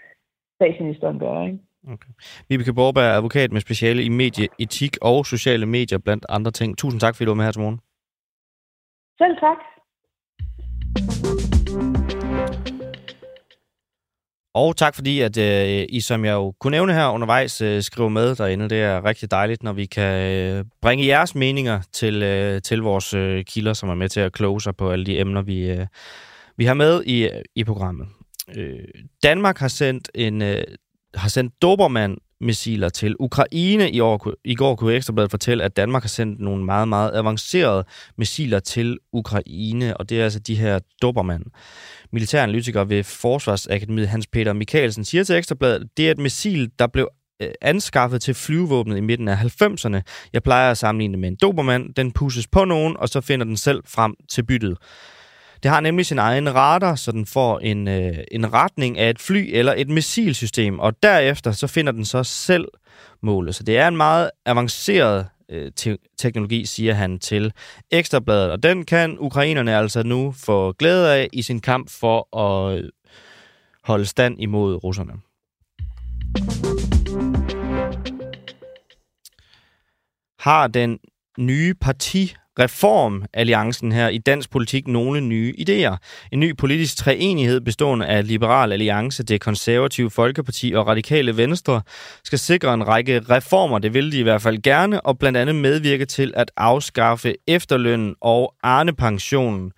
statsministeren 0.55 1.19
gør. 1.19 1.47
Ikke? 1.47 1.59
Okay. 1.89 2.11
Vibeke 2.49 2.73
Borberg 2.73 3.05
er 3.05 3.17
advokat 3.17 3.53
med 3.53 3.61
speciale 3.61 4.03
i 4.03 4.09
medieetik 4.09 4.97
og 5.03 5.27
sociale 5.27 5.67
medier, 5.67 5.99
blandt 5.99 6.27
andre 6.29 6.51
ting. 6.51 6.79
Tusind 6.79 7.01
tak, 7.01 7.17
fordi 7.17 7.25
du 7.25 7.31
var 7.31 7.35
med 7.35 7.45
her 7.45 7.53
til 7.53 7.61
morgen. 7.61 7.81
Selv 9.19 9.37
tak. 9.41 9.59
Og 14.55 14.77
tak 14.77 14.95
fordi, 14.95 15.21
at 15.21 15.39
øh, 15.39 15.87
I, 15.89 16.01
som 16.01 16.25
jeg 16.25 16.33
jo 16.33 16.55
kunne 16.61 16.71
nævne 16.71 16.95
her 16.95 17.09
undervejs, 17.09 17.61
øh, 17.61 17.83
skriver 17.83 18.09
med 18.09 18.37
derinde. 18.37 18.69
Det 18.69 18.83
er 18.83 19.05
rigtig 19.05 19.31
dejligt, 19.31 19.63
når 19.63 19.73
vi 19.73 19.87
kan 19.87 20.33
øh, 20.33 20.65
bringe 20.83 21.07
jeres 21.07 21.35
meninger 21.35 21.81
til, 21.93 22.23
øh, 22.23 22.63
til 22.63 22.83
vores 22.83 23.15
øh, 23.15 23.45
kilder, 23.45 23.73
som 23.73 23.89
er 23.89 23.95
med 23.95 24.09
til 24.09 24.21
at 24.21 24.33
kloge 24.33 24.61
sig 24.61 24.77
på 24.77 24.91
alle 24.91 25.07
de 25.07 25.21
emner, 25.21 25.43
vi, 25.43 25.71
øh, 25.71 25.87
vi 26.57 26.65
har 26.65 26.75
med 26.75 27.05
i, 27.07 27.31
i 27.55 27.65
programmet. 27.65 28.07
Øh, 28.57 28.85
Danmark 29.23 29.59
har 29.59 29.69
sendt 29.69 30.11
en 30.15 30.43
øh, 30.43 30.65
har 31.15 31.29
sendt 31.29 31.63
Dobermann 31.63 32.17
missiler 32.41 32.89
til 32.89 33.17
Ukraine. 33.19 33.91
I, 33.91 34.01
år, 34.01 34.33
I 34.45 34.55
går 34.55 34.77
kunne 34.77 34.95
Ekstrabladet 34.95 35.31
fortælle, 35.31 35.65
at 35.65 35.77
Danmark 35.77 36.03
har 36.03 36.09
sendt 36.09 36.41
nogle 36.41 36.65
meget, 36.65 36.89
meget 36.89 37.11
avancerede 37.15 37.85
missiler 38.19 38.61
til 38.61 38.99
Ukraine, 39.13 39.97
og 39.97 40.09
det 40.09 40.21
er 40.21 40.25
altså 40.25 40.39
de 40.39 40.55
her 40.55 40.79
Dobermann. 41.03 41.45
Militæranalytiker 42.13 42.85
ved 42.85 43.05
Forsvarsakademiet 43.05 44.09
Hans 44.09 44.27
Peter 44.27 44.53
Mikkelsen 44.53 45.05
siger 45.05 45.25
til 45.25 45.37
Ekstrabladet, 45.37 45.89
det 45.97 46.07
er 46.07 46.11
et 46.11 46.19
missil, 46.19 46.71
der 46.79 46.87
blev 46.87 47.09
øh, 47.43 47.49
anskaffet 47.63 48.23
til 48.23 48.35
flyvevåbnet 48.35 48.97
i 48.97 49.01
midten 49.01 49.29
af 49.29 49.37
90'erne. 49.37 50.01
Jeg 50.33 50.43
plejer 50.43 50.71
at 50.71 50.79
sammenligne 50.79 51.13
det 51.13 51.21
med 51.21 51.29
en 51.29 51.37
dobermand. 51.43 51.95
Den 51.95 52.13
pusses 52.13 52.47
på 52.47 52.65
nogen, 52.65 52.97
og 52.97 53.09
så 53.09 53.21
finder 53.21 53.47
den 53.47 53.57
selv 53.57 53.83
frem 53.87 54.15
til 54.31 54.43
byttet. 54.43 54.79
Det 55.65 55.73
har 55.73 55.81
nemlig 55.81 56.07
sin 56.07 56.19
egen 56.19 56.55
radar, 56.55 56.95
så 56.95 57.13
den 57.13 57.27
får 57.27 57.59
en, 57.59 57.89
øh, 57.89 58.19
en 58.33 58.53
retning 58.53 58.99
af 58.99 59.11
et 59.11 59.19
fly 59.19 59.51
eller 59.53 59.75
et 59.77 59.89
missilsystem, 59.89 60.79
og 60.79 61.03
derefter 61.03 61.53
så 61.53 61.67
finder 61.67 61.93
den 61.93 62.05
så 62.05 62.23
selv 62.23 62.69
målet. 63.23 63.55
Så 63.55 63.63
det 63.63 63.79
er 63.79 63.89
en 63.89 63.97
meget 63.97 64.31
avanceret 64.47 65.27
øh, 65.49 65.73
te- 65.77 65.99
teknologi, 66.19 66.67
siger 66.67 66.95
han 66.95 67.19
til 67.19 67.53
Ekstrabladet, 67.91 68.51
og 68.51 68.63
den 68.63 68.85
kan 68.85 69.17
ukrainerne 69.19 69.77
altså 69.77 70.03
nu 70.03 70.33
få 70.33 70.73
glæde 70.73 71.15
af 71.15 71.29
i 71.33 71.43
sin 71.43 71.61
kamp 71.61 71.91
for 71.91 72.37
at 72.39 72.79
øh, 72.79 72.91
holde 73.85 74.07
stand 74.07 74.41
imod 74.41 74.85
russerne. 74.85 75.13
Har 80.39 80.67
den 80.67 80.99
nye 81.39 81.75
parti 81.75 82.35
reformalliancen 82.59 83.93
her 83.93 84.09
i 84.09 84.19
dansk 84.19 84.51
politik 84.51 84.89
nogle 84.89 85.21
nye 85.21 85.55
idéer. 85.59 85.97
En 86.33 86.41
ny 86.41 86.57
politisk 86.57 86.97
treenighed 86.97 87.61
bestående 87.61 88.07
af 88.07 88.29
Liberal 88.29 88.73
Alliance, 88.73 89.23
det 89.23 89.41
konservative 89.41 90.11
Folkeparti 90.11 90.73
og 90.77 90.87
Radikale 90.87 91.37
Venstre 91.37 91.83
skal 92.25 92.39
sikre 92.39 92.75
en 92.75 92.89
række 92.89 93.21
reformer, 93.31 93.79
det 93.79 93.95
vil 93.95 94.13
de 94.13 94.19
i 94.19 94.23
hvert 94.23 94.43
fald 94.43 94.63
gerne, 94.63 95.01
og 95.01 95.19
blandt 95.19 95.39
andet 95.39 95.55
medvirke 95.55 96.05
til 96.05 96.33
at 96.37 96.51
afskaffe 96.57 97.35
efterlønnen 97.47 98.15
og 98.21 98.55
Arne-pensionen. 98.63 99.73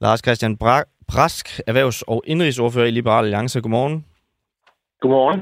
Lars 0.00 0.20
Christian 0.20 0.56
Bra- 0.64 1.04
Brask, 1.08 1.60
erhvervs- 1.66 2.02
og 2.06 2.22
indrigsordfører 2.26 2.86
i 2.86 2.90
Liberal 2.90 3.24
Alliance. 3.24 3.60
Godmorgen. 3.60 4.04
Godmorgen. 5.00 5.40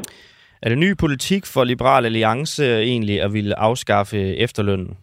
Er 0.63 0.69
det 0.69 0.79
ny 0.79 0.97
politik 0.97 1.47
for 1.47 1.65
Liberal 1.65 2.05
Alliance 2.05 2.83
egentlig 2.83 3.23
at 3.23 3.33
ville 3.33 3.59
afskaffe 3.59 4.37
efterlønnen? 4.37 4.97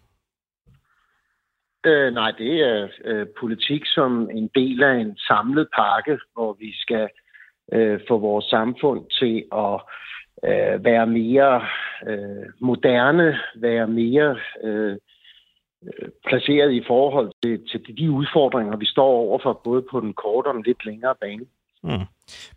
Øh, 1.86 2.14
nej, 2.14 2.30
det 2.30 2.60
er 2.60 2.88
øh, 3.04 3.26
politik 3.40 3.82
som 3.86 4.30
en 4.30 4.50
del 4.54 4.82
af 4.82 4.94
en 4.94 5.16
samlet 5.16 5.68
pakke, 5.76 6.18
hvor 6.34 6.56
vi 6.60 6.72
skal 6.76 7.08
øh, 7.72 8.00
få 8.08 8.18
vores 8.18 8.44
samfund 8.44 9.06
til 9.10 9.44
at 9.52 9.80
øh, 10.44 10.84
være 10.84 11.06
mere 11.06 11.62
øh, 12.08 12.46
moderne, 12.60 13.38
være 13.56 13.86
mere 13.86 14.38
øh, 14.62 14.96
placeret 16.26 16.72
i 16.72 16.82
forhold 16.86 17.32
til, 17.42 17.68
til 17.68 17.98
de 17.98 18.10
udfordringer, 18.10 18.76
vi 18.76 18.86
står 18.86 19.06
overfor, 19.06 19.60
både 19.64 19.82
på 19.90 20.00
den 20.00 20.12
korte 20.12 20.46
og 20.46 20.54
den 20.54 20.62
lidt 20.62 20.86
længere 20.86 21.14
bane. 21.20 21.46
Mm. 21.84 22.06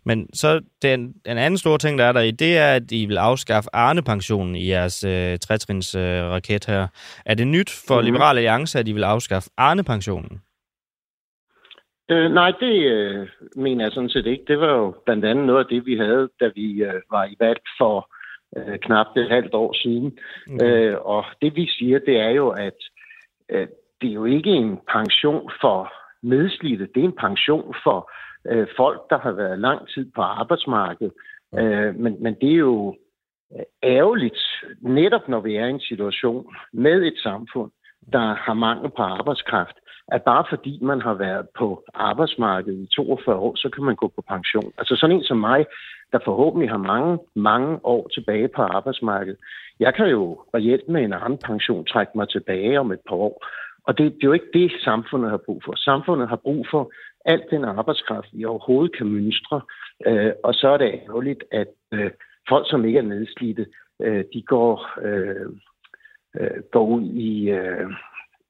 Men 0.04 0.34
så 0.34 0.60
den, 0.82 1.12
den 1.12 1.38
anden 1.38 1.58
store 1.58 1.78
ting, 1.78 1.98
der 1.98 2.04
er 2.04 2.12
der 2.12 2.20
i, 2.20 2.30
det 2.30 2.58
er, 2.58 2.74
at 2.74 2.92
I 2.92 3.06
vil 3.06 3.18
afskaffe 3.18 3.70
Arne-pensionen 3.72 4.56
i 4.56 4.68
jeres 4.68 5.04
øh, 5.04 5.38
trætrins 5.38 5.94
øh, 5.94 6.24
raket 6.24 6.66
her. 6.66 6.86
Er 7.26 7.34
det 7.34 7.46
nyt 7.46 7.70
for 7.88 7.94
mm-hmm. 7.94 8.12
Liberal 8.12 8.36
Alliance, 8.36 8.78
at 8.78 8.88
I 8.88 8.92
vil 8.92 9.04
afskaffe 9.04 9.50
Arne-pensionen? 9.56 10.40
Øh, 12.10 12.30
nej, 12.30 12.50
det 12.60 12.74
øh, 12.92 13.28
mener 13.56 13.84
jeg 13.84 13.92
sådan 13.92 14.10
set 14.10 14.26
ikke. 14.26 14.44
Det 14.48 14.60
var 14.60 14.72
jo 14.72 14.94
blandt 15.04 15.24
andet 15.24 15.46
noget 15.46 15.64
af 15.64 15.66
det, 15.70 15.86
vi 15.86 15.96
havde, 15.96 16.28
da 16.40 16.50
vi 16.54 16.82
øh, 16.82 17.00
var 17.10 17.24
i 17.24 17.36
valg 17.40 17.60
for 17.78 18.10
øh, 18.56 18.78
knap 18.78 19.06
et 19.16 19.28
halvt 19.28 19.54
år 19.54 19.72
siden. 19.82 20.18
Okay. 20.54 20.66
Øh, 20.66 20.96
og 21.00 21.24
det 21.42 21.56
vi 21.56 21.66
siger, 21.66 21.98
det 21.98 22.16
er 22.16 22.30
jo, 22.30 22.48
at 22.48 22.78
øh, 23.48 23.68
det 24.00 24.08
er 24.08 24.14
jo 24.14 24.24
ikke 24.24 24.50
en 24.50 24.78
pension 24.92 25.50
for 25.60 25.92
nedslidte, 26.22 26.88
det 26.94 27.00
er 27.00 27.04
en 27.04 27.20
pension 27.20 27.74
for 27.84 27.98
øh, 27.98 28.27
folk, 28.76 29.10
der 29.10 29.18
har 29.18 29.32
været 29.32 29.58
lang 29.58 29.88
tid 29.88 30.10
på 30.14 30.22
arbejdsmarkedet. 30.22 31.12
Øh, 31.54 31.94
men, 31.94 32.22
men 32.22 32.34
det 32.40 32.50
er 32.52 32.62
jo 32.70 32.96
øh, 33.52 33.64
ærgerligt, 33.82 34.38
netop 34.80 35.28
når 35.28 35.40
vi 35.40 35.56
er 35.56 35.66
i 35.66 35.70
en 35.70 35.80
situation 35.80 36.56
med 36.72 37.02
et 37.02 37.18
samfund, 37.22 37.70
der 38.12 38.34
har 38.34 38.54
mangel 38.54 38.90
på 38.90 39.02
arbejdskraft, 39.02 39.76
at 40.12 40.22
bare 40.22 40.44
fordi 40.48 40.78
man 40.82 41.00
har 41.00 41.14
været 41.14 41.46
på 41.58 41.84
arbejdsmarkedet 41.94 42.78
i 42.78 42.88
42 42.96 43.36
år, 43.36 43.56
så 43.56 43.68
kan 43.68 43.84
man 43.84 43.96
gå 43.96 44.08
på 44.08 44.22
pension. 44.28 44.72
Altså 44.78 44.96
sådan 44.96 45.16
en 45.16 45.22
som 45.22 45.36
mig, 45.36 45.66
der 46.12 46.18
forhåbentlig 46.24 46.70
har 46.70 46.78
mange, 46.78 47.18
mange 47.36 47.80
år 47.84 48.08
tilbage 48.08 48.48
på 48.48 48.62
arbejdsmarkedet. 48.62 49.38
Jeg 49.80 49.94
kan 49.94 50.06
jo 50.06 50.42
reelt 50.54 50.88
med 50.88 51.02
en 51.04 51.12
anden 51.12 51.38
pension 51.38 51.84
trække 51.84 52.12
mig 52.14 52.28
tilbage 52.28 52.80
om 52.80 52.92
et 52.92 53.00
par 53.08 53.16
år. 53.16 53.46
Og 53.86 53.98
det, 53.98 54.12
det 54.12 54.22
er 54.22 54.28
jo 54.28 54.32
ikke 54.32 54.52
det, 54.52 54.72
samfundet 54.84 55.30
har 55.30 55.40
brug 55.46 55.62
for. 55.64 55.74
Samfundet 55.76 56.28
har 56.28 56.36
brug 56.36 56.66
for 56.70 56.92
alt 57.32 57.50
den 57.50 57.64
arbejdskraft, 57.64 58.28
vi 58.32 58.44
overhovedet 58.44 58.96
kan 58.96 59.06
mønstre. 59.06 59.60
Øh, 60.06 60.32
og 60.44 60.54
så 60.54 60.68
er 60.68 60.76
det 60.76 61.00
ærgerligt, 61.08 61.44
at 61.52 61.68
øh, 61.92 62.10
folk, 62.48 62.70
som 62.70 62.84
ikke 62.84 62.98
er 62.98 63.02
nedslidte, 63.02 63.66
øh, 64.02 64.24
de 64.34 64.42
går, 64.42 64.74
øh, 65.06 65.46
øh, 66.40 66.62
går 66.72 66.86
ud 66.86 67.04
i 67.04 67.50
øh, 67.50 67.90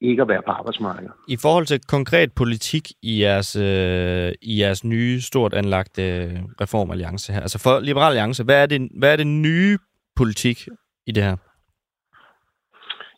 ikke 0.01 0.21
at 0.21 0.27
være 0.27 0.41
på 0.41 0.51
arbejdsmarkedet. 0.51 1.11
I 1.27 1.37
forhold 1.41 1.65
til 1.65 1.79
konkret 1.87 2.29
politik 2.33 2.83
i 3.03 3.21
jeres, 3.21 3.55
øh, 3.55 4.31
i 4.41 4.61
jeres 4.61 4.83
nye, 4.83 5.21
stort 5.21 5.53
anlagte 5.53 6.03
øh, 6.03 6.39
reformalliance 6.61 7.33
her, 7.33 7.41
altså 7.41 7.59
for 7.59 7.79
Liberal 7.79 8.11
Alliance, 8.11 8.43
hvad 8.43 8.63
er 8.63 8.65
det, 8.65 8.89
hvad 8.99 9.11
er 9.13 9.17
det 9.17 9.27
nye 9.27 9.77
politik 10.15 10.57
i 11.07 11.11
det 11.11 11.23
her? 11.23 11.35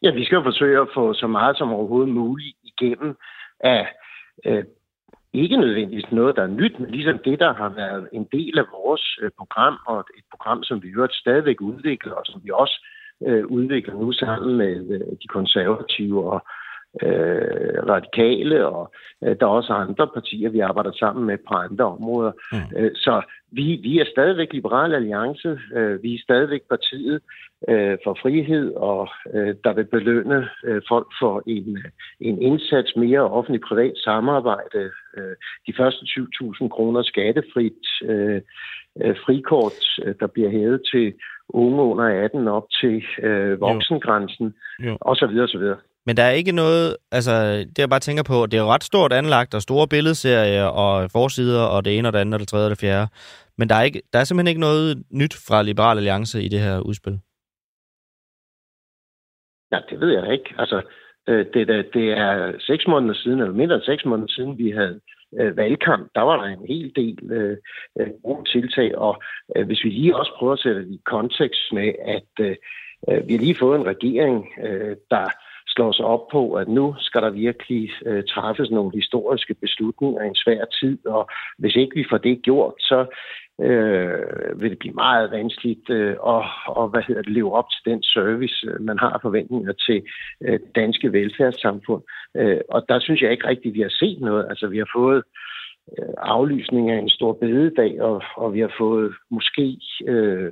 Ja, 0.03 0.11
vi 0.11 0.25
skal 0.25 0.35
jo 0.35 0.43
forsøge 0.43 0.81
at 0.81 0.87
få 0.93 1.13
så 1.13 1.27
meget 1.27 1.57
som 1.57 1.73
overhovedet 1.73 2.13
muligt 2.13 2.57
igennem 2.63 3.15
af 3.59 3.87
øh, 4.45 4.63
ikke 5.33 5.57
nødvendigvis 5.57 6.11
noget, 6.11 6.35
der 6.35 6.43
er 6.43 6.47
nyt, 6.47 6.79
men 6.79 6.89
ligesom 6.91 7.17
det, 7.25 7.39
der 7.39 7.53
har 7.53 7.69
været 7.69 8.09
en 8.11 8.27
del 8.31 8.59
af 8.59 8.65
vores 8.73 9.19
øh, 9.21 9.31
program, 9.37 9.77
og 9.87 9.99
et 9.99 10.23
program, 10.31 10.63
som 10.63 10.83
vi 10.83 10.87
øvrigt 10.87 11.15
stadigvæk 11.15 11.61
udvikler, 11.61 12.13
og 12.13 12.25
som 12.25 12.41
vi 12.43 12.49
også 12.53 12.85
øh, 13.27 13.45
udvikler 13.45 13.93
nu 13.93 14.11
sammen 14.11 14.57
med 14.57 14.89
øh, 14.89 15.17
de 15.21 15.27
konservative 15.27 16.31
og 16.31 16.41
øh, 17.01 17.83
radikale, 17.93 18.67
og 18.67 18.93
øh, 19.23 19.35
der 19.39 19.45
er 19.45 19.49
også 19.59 19.73
andre 19.73 20.07
partier, 20.07 20.49
vi 20.49 20.59
arbejder 20.59 20.91
sammen 20.91 21.25
med 21.25 21.37
på 21.47 21.53
andre 21.53 21.85
områder. 21.85 22.31
Mm. 22.51 22.77
Øh, 22.77 22.91
så 22.95 23.21
vi, 23.51 23.79
vi 23.83 23.99
er 23.99 24.05
stadigvæk 24.11 24.53
Liberale 24.53 24.95
Alliance. 24.95 25.59
Øh, 25.75 26.03
vi 26.03 26.15
er 26.15 26.19
stadigvæk 26.23 26.61
partiet 26.69 27.21
øh, 27.69 27.97
for 28.03 28.17
frihed, 28.21 28.73
og 28.73 29.09
øh, 29.33 29.55
der 29.63 29.73
vil 29.73 29.85
belønne 29.85 30.49
øh, 30.65 30.81
folk 30.87 31.07
for 31.21 31.43
en, 31.47 31.77
en 32.19 32.41
indsats 32.41 32.95
mere 32.95 33.19
offentlig-privat 33.19 33.93
samarbejde. 33.97 34.91
Øh, 35.17 35.35
de 35.67 35.73
første 35.77 36.05
20.000 36.05 36.67
kroner 36.67 37.01
skattefrit 37.03 37.83
øh, 38.03 38.41
øh, 39.01 39.15
frikort, 39.25 39.83
øh, 40.03 40.15
der 40.19 40.27
bliver 40.27 40.49
hævet 40.49 40.81
til 40.91 41.13
unge 41.49 41.81
under 41.81 42.23
18 42.23 42.47
op 42.47 42.67
til 42.81 43.03
øh, 43.23 43.61
voksengrænsen, 43.61 44.53
jo. 44.79 44.89
Jo. 44.89 44.97
Men 46.05 46.17
der 46.17 46.23
er 46.23 46.31
ikke 46.31 46.51
noget, 46.51 46.97
altså 47.11 47.31
det 47.57 47.79
jeg 47.79 47.89
bare 47.89 47.99
tænker 47.99 48.23
på, 48.23 48.45
det 48.45 48.59
er 48.59 48.73
ret 48.73 48.83
stort 48.83 49.13
anlagt, 49.13 49.53
og 49.53 49.61
store 49.61 49.87
billedserier, 49.87 50.63
og 50.63 51.11
forsider, 51.11 51.63
og 51.63 51.85
det 51.85 51.97
ene, 51.97 52.07
og 52.07 52.13
det 52.13 52.19
andet, 52.19 52.33
og 52.33 52.39
det 52.39 52.47
tredje, 52.47 52.65
og 52.65 52.69
det 52.69 52.79
fjerde. 52.79 53.07
Men 53.57 53.69
der 53.69 53.75
er, 53.75 53.83
ikke, 53.83 54.01
der 54.13 54.19
er 54.19 54.23
simpelthen 54.23 54.51
ikke 54.51 54.61
noget 54.61 55.03
nyt 55.11 55.35
fra 55.47 55.63
Liberal 55.63 55.97
Alliance 55.97 56.43
i 56.43 56.47
det 56.47 56.59
her 56.59 56.79
udspil. 56.79 57.19
Ja, 59.71 59.79
det 59.89 59.99
ved 59.99 60.11
jeg 60.19 60.33
ikke. 60.33 60.53
Altså, 60.57 60.81
øh, 61.29 61.45
det, 61.53 61.67
det, 61.67 61.93
det 61.93 62.11
er 62.11 62.53
seks 62.59 62.87
måneder 62.87 63.13
siden, 63.13 63.39
eller 63.39 63.53
mindre 63.53 63.75
end 63.75 63.83
seks 63.83 64.05
måneder 64.05 64.27
siden, 64.27 64.57
vi 64.57 64.71
havde 64.71 64.99
øh, 65.39 65.57
valgkamp. 65.57 66.09
Der 66.15 66.21
var 66.21 66.37
der 66.37 66.43
en 66.43 66.67
hel 66.67 66.91
del 66.95 67.31
øh, 67.31 67.57
øh 67.99 68.07
gode 68.23 68.49
tiltag, 68.49 68.97
og 68.97 69.23
øh, 69.55 69.65
hvis 69.65 69.83
vi 69.83 69.89
lige 69.89 70.15
også 70.15 70.31
prøver 70.37 70.53
at 70.53 70.59
sætte 70.59 70.81
det 70.81 70.91
i 70.91 71.01
kontekst 71.05 71.73
med, 71.73 71.93
at 72.05 72.31
øh, 72.39 72.55
øh 73.09 73.27
vi 73.27 73.33
har 73.33 73.39
lige 73.39 73.59
fået 73.59 73.79
en 73.79 73.85
regering, 73.85 74.47
øh, 74.63 74.95
der 75.11 75.27
slår 75.75 75.91
sig 75.91 76.05
op 76.05 76.27
på, 76.31 76.53
at 76.53 76.67
nu 76.67 76.95
skal 76.97 77.21
der 77.21 77.29
virkelig 77.29 77.91
øh, 78.05 78.23
træffes 78.23 78.71
nogle 78.71 78.91
historiske 78.93 79.53
beslutninger 79.53 80.21
i 80.21 80.27
en 80.27 80.35
svær 80.35 80.65
tid, 80.65 81.05
og 81.05 81.29
hvis 81.57 81.75
ikke 81.75 81.95
vi 81.95 82.05
får 82.09 82.17
det 82.17 82.41
gjort, 82.41 82.73
så 82.79 83.05
øh, 83.61 84.61
vil 84.61 84.69
det 84.69 84.79
blive 84.79 84.93
meget 84.93 85.31
vanskeligt 85.31 85.89
øh, 85.89 86.11
at 86.11 86.43
og, 86.67 86.87
hvad 86.89 87.03
hedder 87.07 87.21
det, 87.21 87.31
leve 87.31 87.53
op 87.53 87.69
til 87.69 87.91
den 87.91 88.03
service, 88.03 88.67
øh, 88.67 88.81
man 88.81 88.99
har 88.99 89.19
forventninger 89.21 89.73
til 89.87 90.03
øh, 90.45 90.59
danske 90.75 91.13
velfærdssamfund. 91.13 92.03
Øh, 92.37 92.61
og 92.69 92.85
der 92.89 92.99
synes 92.99 93.21
jeg 93.21 93.31
ikke 93.31 93.47
rigtigt, 93.47 93.71
at 93.71 93.75
vi 93.77 93.81
har 93.81 93.95
set 93.99 94.19
noget. 94.21 94.45
Altså, 94.49 94.67
vi 94.67 94.77
har 94.77 94.89
fået 94.95 95.23
øh, 95.97 96.13
aflysning 96.17 96.91
af 96.91 96.97
en 96.99 97.09
stor 97.09 97.33
bededag, 97.33 98.01
og, 98.01 98.23
og 98.35 98.53
vi 98.53 98.59
har 98.59 98.73
fået 98.77 99.13
måske 99.29 99.77
øh, 100.07 100.51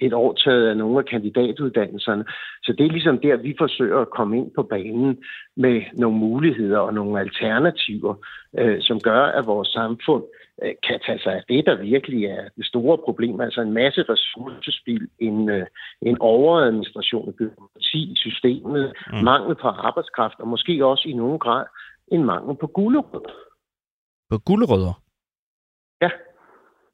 et 0.00 0.12
år 0.12 0.32
taget 0.32 0.68
af 0.68 0.76
nogle 0.76 0.98
af 0.98 1.04
kandidatuddannelserne. 1.04 2.24
Så 2.62 2.72
det 2.72 2.86
er 2.86 2.90
ligesom 2.90 3.18
der, 3.18 3.36
vi 3.36 3.54
forsøger 3.58 3.98
at 3.98 4.10
komme 4.10 4.38
ind 4.38 4.50
på 4.54 4.62
banen 4.62 5.18
med 5.56 5.82
nogle 5.92 6.18
muligheder 6.18 6.78
og 6.78 6.94
nogle 6.94 7.20
alternativer, 7.20 8.14
øh, 8.58 8.78
som 8.80 9.00
gør, 9.00 9.22
at 9.22 9.46
vores 9.46 9.68
samfund 9.68 10.24
øh, 10.62 10.74
kan 10.88 11.00
tage 11.06 11.18
sig 11.18 11.34
af 11.34 11.42
det, 11.48 11.66
der 11.66 11.82
virkelig 11.82 12.24
er 12.24 12.48
det 12.56 12.66
store 12.66 12.98
problem. 12.98 13.40
Altså 13.40 13.60
en 13.60 13.72
masse 13.72 14.02
ressourcespil, 14.02 15.08
en, 15.18 15.50
øh, 15.50 15.66
en 16.02 16.16
overadministration 16.20 17.28
af 17.28 17.34
byråkrati 17.34 18.12
i 18.12 18.16
systemet, 18.16 18.92
mm. 19.12 19.24
mangel 19.24 19.54
på 19.54 19.68
arbejdskraft, 19.68 20.40
og 20.40 20.48
måske 20.48 20.86
også 20.86 21.08
i 21.08 21.12
nogen 21.12 21.38
grad 21.38 21.64
en 22.12 22.24
mangel 22.24 22.56
på 22.56 22.66
gulerødder. 22.66 23.34
På 24.30 24.38
gulerødder? 24.38 25.02
Ja. 26.02 26.10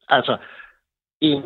Altså 0.09 0.37
en 1.21 1.43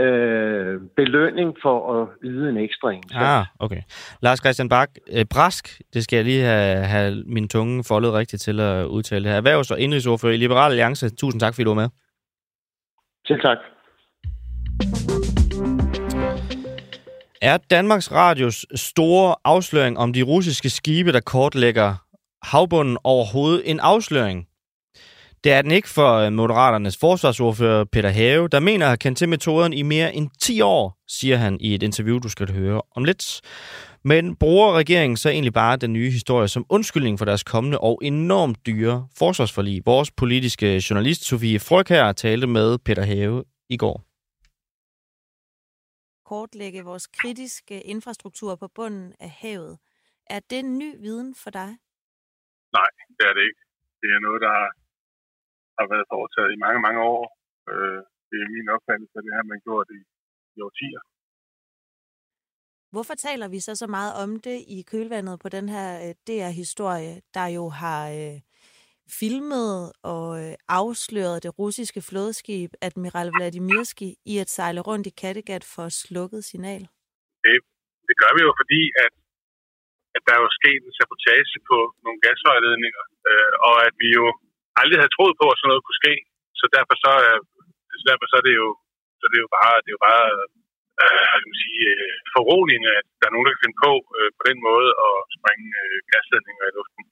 øh, 0.00 0.80
belønning 0.96 1.56
for 1.62 2.02
at 2.02 2.08
yde 2.22 2.48
en 2.48 2.56
ekstra 2.56 2.90
indsats. 2.90 3.22
Ah, 3.22 3.44
okay. 3.58 3.82
Lars 4.22 4.38
Christian 4.38 4.68
Bak, 4.68 4.90
øh, 5.12 5.24
Brask, 5.24 5.80
det 5.94 6.04
skal 6.04 6.16
jeg 6.16 6.24
lige 6.24 6.42
have, 6.42 6.84
have 6.84 7.24
min 7.26 7.48
tunge 7.48 7.84
foldet 7.84 8.12
rigtigt 8.12 8.42
til 8.42 8.60
at 8.60 8.84
udtale 8.84 9.28
her. 9.28 9.36
Erhvervs- 9.36 9.70
og 9.70 9.80
indrigsordfører 9.80 10.32
i 10.32 10.36
Liberal 10.36 10.70
Alliance. 10.70 11.10
Tusind 11.10 11.40
tak, 11.40 11.54
fordi 11.54 11.64
du 11.64 11.70
var 11.70 11.80
med. 11.82 11.88
Selv 13.26 13.40
tak. 13.40 13.58
Er 17.42 17.56
Danmarks 17.70 18.12
Radios 18.12 18.66
store 18.74 19.34
afsløring 19.44 19.98
om 19.98 20.12
de 20.12 20.22
russiske 20.22 20.70
skibe, 20.70 21.12
der 21.12 21.20
kortlægger 21.20 21.94
havbunden 22.42 22.98
overhovedet 23.04 23.70
en 23.70 23.80
afsløring? 23.80 24.46
Det 25.44 25.52
er 25.52 25.62
den 25.62 25.70
ikke 25.70 25.88
for 25.88 26.14
øh, 26.14 26.32
Moderaternes 26.32 26.96
forsvarsordfører 26.96 27.84
Peter 27.84 28.08
Have, 28.08 28.48
der 28.48 28.60
mener 28.60 28.86
at 28.86 28.90
have 28.90 28.96
kendt 28.96 29.18
til 29.18 29.28
metoden 29.28 29.72
i 29.72 29.82
mere 29.82 30.14
end 30.14 30.30
10 30.40 30.60
år, 30.60 30.98
siger 31.08 31.36
han 31.36 31.60
i 31.60 31.74
et 31.74 31.82
interview, 31.82 32.18
du 32.18 32.28
skal 32.28 32.52
høre 32.52 32.82
om 32.96 33.04
lidt. 33.04 33.40
Men 34.04 34.36
bruger 34.36 34.72
regeringen 34.72 35.16
så 35.16 35.28
egentlig 35.28 35.52
bare 35.52 35.76
den 35.76 35.92
nye 35.92 36.10
historie 36.10 36.48
som 36.48 36.66
undskyldning 36.68 37.18
for 37.18 37.24
deres 37.24 37.44
kommende 37.44 37.78
og 37.78 38.00
enormt 38.02 38.66
dyre 38.66 39.08
forsvarsforlig? 39.18 39.82
Vores 39.86 40.10
politiske 40.10 40.82
journalist 40.90 41.24
Sofie 41.24 41.58
Fryg 41.58 41.86
her 41.88 42.12
talte 42.12 42.46
med 42.46 42.78
Peter 42.78 43.02
Have 43.02 43.44
i 43.68 43.76
går. 43.76 43.96
Kortlægge 46.28 46.84
vores 46.84 47.06
kritiske 47.06 47.82
infrastruktur 47.82 48.56
på 48.56 48.68
bunden 48.74 49.12
af 49.20 49.30
havet. 49.30 49.78
Er 50.30 50.40
det 50.50 50.64
ny 50.64 50.90
viden 51.00 51.34
for 51.34 51.50
dig? 51.50 51.70
Nej, 52.78 52.90
det 53.16 53.24
er 53.30 53.34
det 53.36 53.42
ikke. 53.48 53.62
Det 54.00 54.08
er 54.16 54.20
noget, 54.26 54.40
der 54.46 54.54
har 55.78 55.86
været 55.92 56.06
foretaget 56.12 56.50
i 56.52 56.62
mange, 56.64 56.80
mange 56.86 57.00
år. 57.14 57.22
Øh, 57.70 58.00
det 58.30 58.38
er 58.44 58.54
min 58.56 58.68
opfattelse, 58.76 59.14
at 59.18 59.24
det 59.26 59.34
har 59.38 59.46
man 59.52 59.60
gjort 59.66 59.88
i, 59.98 60.00
i 60.56 60.58
årtier. 60.68 61.02
Hvorfor 62.94 63.14
taler 63.26 63.48
vi 63.54 63.60
så 63.60 63.72
så 63.82 63.86
meget 63.86 64.12
om 64.22 64.30
det 64.48 64.58
i 64.76 64.78
kølvandet 64.90 65.40
på 65.40 65.48
den 65.56 65.66
her 65.68 65.88
øh, 66.04 66.14
DR-historie, 66.26 67.14
der 67.36 67.46
jo 67.58 67.64
har 67.82 68.02
øh, 68.20 68.36
filmet 69.20 69.92
og 70.14 70.28
øh, 70.42 70.54
afsløret 70.80 71.42
det 71.44 71.52
russiske 71.58 72.00
flådeskib 72.08 72.70
Admiral 72.86 73.30
Vladimirski 73.36 74.08
i 74.32 74.34
at 74.44 74.50
sejle 74.56 74.80
rundt 74.88 75.06
i 75.10 75.16
Kattegat 75.20 75.64
for 75.74 75.86
slukket 76.02 76.42
signal? 76.50 76.82
Det, 77.44 77.56
det 78.08 78.14
gør 78.22 78.32
vi 78.36 78.40
jo, 78.46 78.52
fordi 78.60 78.82
at, 79.04 79.12
at 80.16 80.22
der 80.26 80.32
er 80.36 80.42
jo 80.46 80.50
sket 80.58 80.80
en 80.82 80.96
sabotage 80.98 81.58
på 81.70 81.78
nogle 82.04 82.18
gasvejledninger, 82.26 83.04
øh, 83.28 83.52
og 83.68 83.76
at 83.86 83.94
vi 84.02 84.08
jo 84.18 84.26
aldrig 84.80 84.98
havde 85.00 85.14
troet 85.16 85.34
på, 85.40 85.46
at 85.50 85.58
sådan 85.58 85.70
noget 85.72 85.84
kunne 85.86 86.02
ske. 86.02 86.14
Så 86.60 86.64
derfor 86.76 86.94
så, 87.04 87.12
øh, 87.26 87.40
så, 87.98 88.04
derfor 88.10 88.26
så 88.30 88.36
er 88.40 88.44
det 88.48 88.54
jo, 88.62 88.68
så 89.20 89.24
det 89.30 89.36
er 89.38 89.44
jo 89.46 89.52
bare, 89.60 89.74
det 89.82 89.90
er 89.90 89.96
jo 89.98 90.04
bare 90.10 90.24
øh, 91.02 91.24
kan 91.40 91.48
man 91.50 91.58
sige, 91.64 91.82
øh, 91.94 92.14
foruroligende, 92.34 92.90
at 93.00 93.06
der 93.18 93.26
er 93.26 93.34
nogen, 93.34 93.46
der 93.46 93.54
kan 93.54 93.64
finde 93.64 93.78
på 93.86 93.92
øh, 94.18 94.30
på 94.38 94.42
den 94.50 94.58
måde 94.68 94.88
at 95.06 95.14
springe 95.36 95.68
øh, 95.84 95.96
gasledninger 96.12 96.64
i 96.70 96.74
luften. 96.78 97.02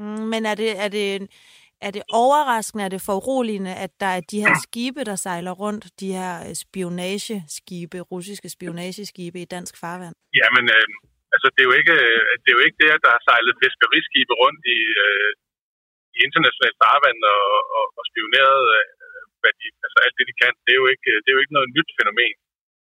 Mm, 0.00 0.24
men 0.32 0.42
er 0.50 0.56
det, 0.62 0.70
er 0.84 0.90
det, 0.96 1.06
er 1.86 1.90
det 1.96 2.04
overraskende, 2.24 2.84
er 2.84 2.92
det 2.94 3.06
foruroligende, 3.10 3.74
at 3.84 3.92
der 4.02 4.10
er 4.16 4.22
de 4.32 4.42
her 4.44 4.54
skibe, 4.66 5.00
der 5.10 5.16
sejler 5.26 5.54
rundt, 5.62 5.84
de 6.00 6.08
her 6.18 6.34
øh, 6.46 6.54
spionageskibe, 6.64 7.98
russiske 8.12 8.48
spionageskibe 8.56 9.38
i 9.40 9.50
dansk 9.54 9.74
farvand? 9.82 10.14
Jamen, 10.40 10.64
øh, 10.76 10.86
altså 11.34 11.46
det 11.54 11.60
er 11.62 11.68
jo 11.70 11.76
ikke, 11.80 11.96
det 12.42 12.48
er 12.50 12.56
jo 12.58 12.64
ikke 12.66 12.80
det, 12.82 12.90
at 12.96 13.02
der 13.04 13.12
har 13.16 13.22
sejlet 13.28 13.60
fiskeriskibe 13.62 14.32
rundt 14.42 14.62
i, 14.78 14.80
øh, 15.06 15.30
i 16.16 16.18
internationalt 16.26 16.76
farvand 16.82 17.20
og, 17.36 17.44
og, 17.78 17.86
og 17.98 18.02
spioneret 18.10 18.64
øh, 18.76 18.86
hvad 19.42 19.52
de, 19.60 19.66
altså 19.86 19.98
alt 20.04 20.16
det, 20.18 20.26
de 20.30 20.40
kan. 20.42 20.54
Det 20.64 20.72
er 20.72 20.80
jo 20.82 20.88
ikke, 20.94 21.10
det 21.22 21.28
er 21.28 21.36
jo 21.36 21.42
ikke 21.44 21.56
noget 21.58 21.74
nyt 21.76 21.90
fænomen. 21.98 22.36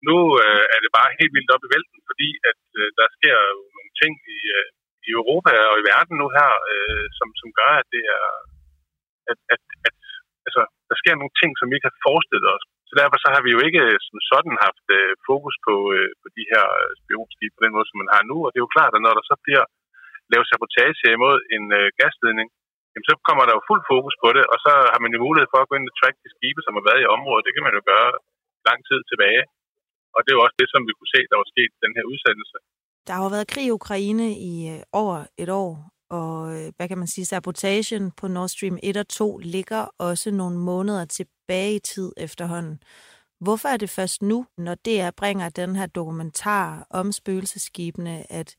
Nu 0.07 0.17
øh, 0.43 0.63
er 0.73 0.79
det 0.81 0.91
bare 0.97 1.17
helt 1.19 1.35
vildt 1.35 1.53
op 1.55 1.65
i 1.65 1.71
vælten, 1.75 1.99
fordi 2.09 2.29
at 2.49 2.61
øh, 2.79 2.89
der 2.99 3.07
sker 3.17 3.37
jo 3.53 3.61
nogle 3.75 3.91
ting 4.01 4.13
i, 4.37 4.39
øh, 4.57 4.67
i 5.07 5.09
Europa 5.19 5.53
og 5.71 5.75
i 5.81 5.87
verden 5.91 6.15
nu 6.21 6.27
her, 6.37 6.51
øh, 6.73 7.05
som, 7.17 7.29
som 7.41 7.49
gør, 7.59 7.73
at 7.81 7.87
det 7.95 8.03
er, 8.17 8.27
at, 9.31 9.39
at, 9.53 9.61
at 9.87 9.95
altså, 10.47 10.61
der 10.89 10.97
sker 11.01 11.15
nogle 11.17 11.35
ting, 11.39 11.51
som 11.55 11.67
vi 11.67 11.75
ikke 11.75 11.89
har 11.91 12.03
forestillet 12.07 12.49
os. 12.57 12.65
Så 12.89 12.93
derfor 13.01 13.17
så 13.19 13.29
har 13.35 13.41
vi 13.45 13.51
jo 13.55 13.61
ikke 13.67 13.81
øh, 13.89 13.97
som 14.07 14.17
sådan 14.31 14.55
haft 14.65 14.85
øh, 14.97 15.11
fokus 15.29 15.55
på, 15.67 15.75
øh, 15.95 16.09
på 16.21 16.27
de 16.37 16.43
her 16.51 16.65
øh, 16.81 16.91
spionskibe 17.01 17.55
på 17.55 17.63
den 17.65 17.75
måde, 17.75 17.87
som 17.89 17.99
man 18.01 18.13
har 18.15 18.23
nu. 18.31 18.37
Og 18.43 18.49
det 18.49 18.57
er 18.57 18.65
jo 18.67 18.75
klart, 18.77 18.93
at 18.95 19.03
når 19.05 19.13
der 19.17 19.25
så 19.31 19.35
bliver 19.45 19.65
lavet 20.31 20.49
sabotage 20.49 21.07
imod 21.17 21.37
en 21.55 21.65
øh, 21.79 21.87
gasledning, 21.99 22.47
jamen, 22.99 23.11
så 23.11 23.15
kommer 23.27 23.43
der 23.45 23.53
jo 23.57 23.67
fuld 23.69 23.83
fokus 23.93 24.15
på 24.23 24.29
det, 24.35 24.43
og 24.53 24.57
så 24.65 24.71
har 24.93 24.99
man 25.03 25.11
jo 25.15 25.19
mulighed 25.27 25.47
for 25.53 25.59
at 25.61 25.69
gå 25.69 25.73
ind 25.77 25.91
og 25.91 25.95
track 25.99 26.15
de 26.23 26.29
skibe, 26.35 26.61
som 26.63 26.73
har 26.77 26.85
været 26.89 27.01
i 27.03 27.11
området. 27.15 27.45
Det 27.47 27.53
kan 27.55 27.65
man 27.67 27.75
jo 27.77 27.81
gøre 27.91 28.09
lang 28.67 28.79
tid 28.89 28.99
tilbage. 29.11 29.43
Og 30.15 30.19
det 30.21 30.29
er 30.31 30.37
jo 30.37 30.45
også 30.45 30.57
det, 30.61 30.69
som 30.73 30.81
vi 30.87 30.93
kunne 30.97 31.13
se, 31.15 31.21
der 31.31 31.37
var 31.41 31.47
sket 31.53 31.71
i 31.77 31.83
den 31.85 31.93
her 31.97 32.05
udsendelse. 32.11 32.57
Der 33.07 33.13
har 33.15 33.23
jo 33.25 33.31
været 33.35 33.51
krig 33.53 33.65
i 33.67 33.77
Ukraine 33.79 34.27
i 34.51 34.53
øh, 34.73 34.81
over 35.01 35.17
et 35.43 35.49
år, 35.63 35.71
og 36.19 36.35
øh, 36.55 36.67
hvad 36.75 36.87
kan 36.89 37.01
man 37.01 37.11
sige, 37.13 37.25
sabotagen 37.25 38.05
på 38.19 38.25
Nord 38.35 38.49
Stream 38.53 38.77
1 38.83 38.97
og 39.03 39.07
2 39.07 39.37
ligger 39.55 39.83
også 40.09 40.27
nogle 40.31 40.57
måneder 40.71 41.05
tilbage 41.17 41.73
i 41.75 41.85
tid 41.91 42.09
efterhånden. 42.25 42.77
Hvorfor 43.45 43.67
er 43.69 43.77
det 43.77 43.89
først 43.89 44.21
nu, 44.21 44.37
når 44.65 44.75
DR 44.85 45.11
bringer 45.21 45.49
den 45.49 45.75
her 45.75 45.87
dokumentar 45.99 46.87
om 46.89 47.11
spøgelseskibene, 47.11 48.15
at, 48.39 48.49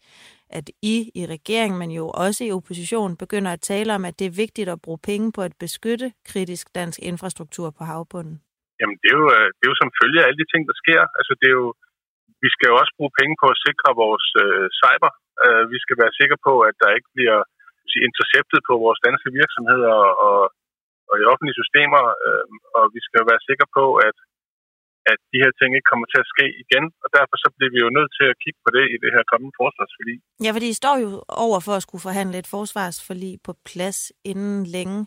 at 0.58 0.66
I 0.94 0.96
i 1.20 1.22
regeringen, 1.34 1.78
men 1.82 1.90
jo 2.00 2.04
også 2.24 2.40
i 2.44 2.52
opposition, 2.58 3.20
begynder 3.24 3.50
at 3.52 3.66
tale 3.72 3.90
om, 3.96 4.02
at 4.08 4.18
det 4.18 4.26
er 4.26 4.40
vigtigt 4.44 4.68
at 4.74 4.82
bruge 4.84 5.00
penge 5.10 5.26
på 5.36 5.40
at 5.48 5.54
beskytte 5.64 6.08
kritisk 6.30 6.64
dansk 6.78 6.98
infrastruktur 7.10 7.68
på 7.78 7.82
havbunden? 7.90 8.36
Jamen, 8.80 8.96
det 9.02 9.08
er 9.12 9.18
jo, 9.22 9.26
øh, 9.38 9.48
det 9.56 9.62
er 9.64 9.72
jo 9.72 9.80
som 9.82 9.96
følge 10.00 10.18
af 10.20 10.26
alle 10.26 10.40
de 10.42 10.50
ting, 10.52 10.62
der 10.70 10.76
sker. 10.82 11.02
Altså, 11.18 11.32
det 11.40 11.46
er 11.52 11.56
jo, 11.62 11.68
vi 12.44 12.48
skal 12.54 12.68
jo 12.70 12.76
også 12.82 12.92
bruge 12.98 13.16
penge 13.20 13.34
på 13.42 13.46
at 13.54 13.62
sikre 13.66 13.88
vores 14.04 14.26
øh, 14.44 14.66
cyber. 14.80 15.10
Øh, 15.44 15.64
vi 15.72 15.78
skal 15.84 15.96
være 16.02 16.18
sikre 16.20 16.38
på, 16.48 16.54
at 16.68 16.76
der 16.82 16.90
ikke 16.96 17.10
bliver 17.16 17.40
interceptet 18.08 18.60
på 18.68 18.74
vores 18.84 19.00
danske 19.06 19.28
virksomheder 19.40 19.96
og, 20.28 20.40
og 21.10 21.14
i 21.20 21.28
offentlige 21.32 21.58
systemer. 21.60 22.02
Øh, 22.26 22.44
og 22.76 22.84
vi 22.94 23.00
skal 23.08 23.22
være 23.30 23.46
sikre 23.48 23.68
på, 23.78 23.84
at 24.08 24.16
at 25.12 25.18
de 25.32 25.38
her 25.42 25.52
ting 25.58 25.70
ikke 25.76 25.90
kommer 25.92 26.06
til 26.12 26.20
at 26.24 26.30
ske 26.34 26.46
igen, 26.62 26.84
og 27.04 27.08
derfor 27.16 27.36
så 27.44 27.48
bliver 27.54 27.70
vi 27.74 27.78
jo 27.84 27.90
nødt 27.98 28.12
til 28.18 28.26
at 28.32 28.38
kigge 28.42 28.60
på 28.64 28.70
det 28.76 28.84
i 28.94 28.96
det 29.04 29.10
her 29.14 29.24
kommende 29.32 29.54
forsvarsforlig. 29.60 30.16
Ja, 30.44 30.50
fordi 30.56 30.68
I 30.70 30.80
står 30.82 30.96
jo 31.04 31.10
over 31.46 31.58
for 31.66 31.74
at 31.76 31.84
skulle 31.86 32.06
forhandle 32.08 32.36
et 32.42 32.52
forsvarsforlig 32.56 33.34
på 33.46 33.52
plads 33.70 33.98
inden 34.30 34.60
længe. 34.76 34.98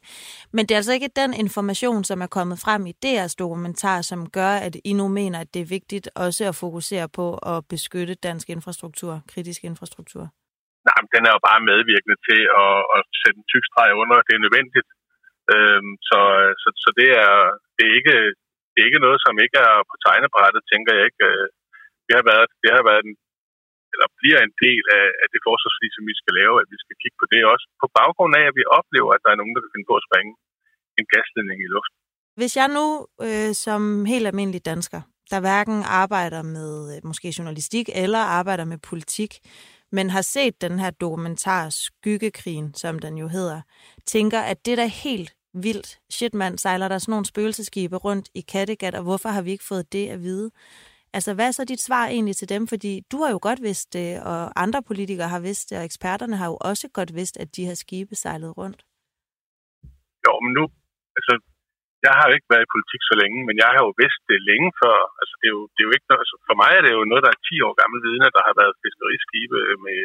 Men 0.55 0.61
det 0.63 0.73
er 0.73 0.81
altså 0.81 0.95
ikke 0.97 1.17
den 1.21 1.31
information, 1.43 2.01
som 2.09 2.17
er 2.25 2.29
kommet 2.37 2.57
frem 2.65 2.81
i 2.91 2.93
DR's 3.03 3.35
dokumentar, 3.43 3.97
som 4.11 4.19
gør, 4.37 4.53
at 4.67 4.75
I 4.89 4.91
nu 4.99 5.05
mener, 5.19 5.37
at 5.43 5.49
det 5.53 5.61
er 5.61 5.73
vigtigt 5.77 6.05
også 6.25 6.41
at 6.51 6.59
fokusere 6.63 7.07
på 7.19 7.25
at 7.53 7.57
beskytte 7.73 8.15
dansk 8.27 8.45
infrastruktur, 8.55 9.13
kritisk 9.33 9.61
infrastruktur. 9.69 10.25
Nej, 10.87 10.97
men 11.01 11.09
den 11.15 11.23
er 11.27 11.33
jo 11.35 11.41
bare 11.49 11.67
medvirkende 11.71 12.17
til 12.27 12.41
at, 12.63 12.75
at 12.95 13.03
sætte 13.21 13.37
en 13.39 13.49
tyk 13.51 13.65
streg 13.69 13.89
under, 14.01 14.15
det 14.27 14.33
er 14.35 14.45
nødvendigt. 14.45 14.89
Øhm, 15.53 15.91
så, 16.09 16.19
så, 16.61 16.67
så 16.83 16.89
det 16.99 17.09
er, 17.25 17.35
det 17.75 17.83
er 17.85 17.93
ikke 17.99 18.17
det 18.73 18.79
er 18.79 18.89
ikke 18.89 19.05
noget, 19.05 19.19
som 19.25 19.35
ikke 19.45 19.57
er 19.69 19.75
på 19.89 19.95
tegnebrættet, 20.05 20.69
tænker 20.71 20.91
jeg 20.97 21.03
ikke. 21.09 21.23
Øh, 21.31 21.47
det 22.07 22.13
har 22.19 22.25
været, 22.31 22.47
det 22.63 22.71
har 22.77 22.83
været 22.89 23.03
en, 23.07 23.13
eller 23.93 24.07
bliver 24.19 24.39
en 24.41 24.53
del 24.65 24.83
af, 24.99 25.07
af 25.21 25.27
det 25.33 25.41
forsvarsfri, 25.47 25.87
som 25.95 26.03
vi 26.09 26.15
skal 26.21 26.33
lave, 26.41 26.55
at 26.61 26.67
vi 26.73 26.77
skal 26.83 26.95
kigge 27.01 27.17
på 27.21 27.27
det 27.33 27.41
også. 27.53 27.65
På 27.83 27.87
baggrund 27.99 28.33
af, 28.39 28.45
at 28.49 28.55
vi 28.59 28.63
oplever, 28.79 29.11
at 29.13 29.23
der 29.25 29.31
er 29.31 29.39
nogen, 29.41 29.53
der 29.55 29.61
kan 29.63 29.73
finde 29.73 29.89
på 29.91 29.97
at 29.99 30.05
springe 30.07 30.33
en 30.99 31.05
gasledning 31.13 31.59
i 31.65 31.69
luften. 31.75 31.97
Hvis 32.39 32.53
jeg 32.59 32.67
nu 32.77 32.85
øh, 33.27 33.51
som 33.65 33.81
helt 34.13 34.27
almindelig 34.31 34.61
dansker, 34.71 35.01
der 35.31 35.39
hverken 35.45 35.79
arbejder 36.03 36.41
med 36.57 36.71
øh, 36.93 36.97
måske 37.09 37.35
journalistik 37.37 37.85
eller 38.03 38.23
arbejder 38.39 38.65
med 38.71 38.79
politik, 38.91 39.31
men 39.91 40.09
har 40.09 40.21
set 40.21 40.61
den 40.61 40.79
her 40.79 40.91
dokumentar 40.91 41.69
Skyggekrigen, 41.69 42.73
som 42.73 42.99
den 42.99 43.17
jo 43.17 43.27
hedder, 43.27 43.61
tænker, 44.05 44.39
at 44.51 44.65
det 44.65 44.77
der 44.77 44.89
helt 45.05 45.31
vildt. 45.53 45.99
Shit, 46.09 46.33
mand, 46.33 46.57
sejler 46.57 46.87
der 46.87 46.97
sådan 46.97 47.11
nogle 47.11 47.25
spøgelseskibe 47.25 47.95
rundt 47.95 48.29
i 48.35 48.41
Kattegat, 48.41 48.95
og 48.95 49.03
hvorfor 49.03 49.29
har 49.29 49.41
vi 49.41 49.51
ikke 49.51 49.69
fået 49.71 49.93
det 49.93 50.05
at 50.09 50.19
vide? 50.19 50.51
Altså, 51.13 51.33
hvad 51.33 51.47
er 51.47 51.51
så 51.51 51.65
dit 51.65 51.81
svar 51.81 52.05
egentlig 52.15 52.35
til 52.35 52.49
dem? 52.49 52.67
Fordi 52.67 52.91
du 53.11 53.17
har 53.23 53.31
jo 53.35 53.39
godt 53.41 53.61
vidst 53.61 53.93
det, 53.93 54.09
og 54.31 54.39
andre 54.63 54.81
politikere 54.89 55.29
har 55.35 55.41
vidst 55.47 55.69
det, 55.69 55.77
og 55.79 55.85
eksperterne 55.89 56.35
har 56.41 56.47
jo 56.51 56.57
også 56.71 56.85
godt 56.97 57.11
vidst, 57.19 57.35
at 57.43 57.55
de 57.55 57.65
her 57.67 57.77
skibe 57.83 58.15
sejlet 58.15 58.57
rundt. 58.57 58.79
Jo, 60.25 60.33
men 60.43 60.51
nu, 60.57 60.63
altså, 61.17 61.33
jeg 62.05 62.13
har 62.17 62.25
jo 62.27 62.33
ikke 62.37 62.51
været 62.53 62.65
i 62.65 62.73
politik 62.75 63.01
så 63.11 63.15
længe, 63.21 63.39
men 63.47 63.55
jeg 63.61 63.69
har 63.73 63.81
jo 63.85 63.91
vidst 64.01 64.21
det 64.31 64.39
længe 64.49 64.69
før. 64.81 64.97
Altså, 65.21 65.33
det 65.39 65.47
er 65.49 65.55
jo, 65.57 65.63
det 65.73 65.79
er 65.81 65.87
jo 65.89 65.95
ikke, 65.97 66.07
altså, 66.23 66.35
for 66.47 66.55
mig 66.61 66.71
er 66.77 66.83
det 66.83 66.91
jo 66.97 67.01
noget, 67.09 67.25
der 67.25 67.31
er 67.33 67.47
10 67.49 67.67
år 67.67 67.73
gammel 67.81 67.99
viden, 68.05 68.23
at 68.27 68.35
der 68.37 68.43
har 68.47 68.55
været 68.61 68.79
fiskeriskibe 68.83 69.57
med 69.85 69.99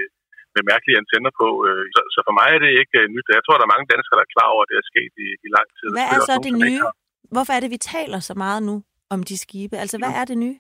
med 0.58 0.70
mærkelige 0.72 1.00
antenner 1.02 1.32
på. 1.40 1.48
Øh, 1.68 1.84
så, 1.94 2.00
så 2.14 2.18
for 2.26 2.34
mig 2.40 2.48
er 2.56 2.60
det 2.64 2.70
ikke 2.82 2.96
øh, 3.02 3.06
nyt. 3.14 3.26
Jeg 3.38 3.44
tror, 3.44 3.56
der 3.56 3.66
er 3.66 3.74
mange 3.74 3.88
danskere, 3.92 4.16
der 4.18 4.26
er 4.26 4.34
klar 4.36 4.48
over, 4.54 4.62
at 4.64 4.70
det 4.70 4.78
er 4.82 4.86
sket 4.92 5.12
i, 5.26 5.28
i 5.46 5.48
lang 5.56 5.68
tid. 5.78 5.88
Hvad 5.98 6.08
er 6.14 6.20
så 6.30 6.34
det 6.46 6.54
nye? 6.64 6.82
Hvorfor 7.34 7.52
er 7.56 7.60
det, 7.64 7.70
vi 7.76 7.80
taler 7.94 8.20
så 8.28 8.34
meget 8.44 8.60
nu 8.68 8.76
om 9.14 9.20
de 9.28 9.36
skibe? 9.44 9.74
Altså, 9.82 9.96
hvad 10.02 10.12
er 10.20 10.24
det 10.30 10.38
nye? 10.44 10.58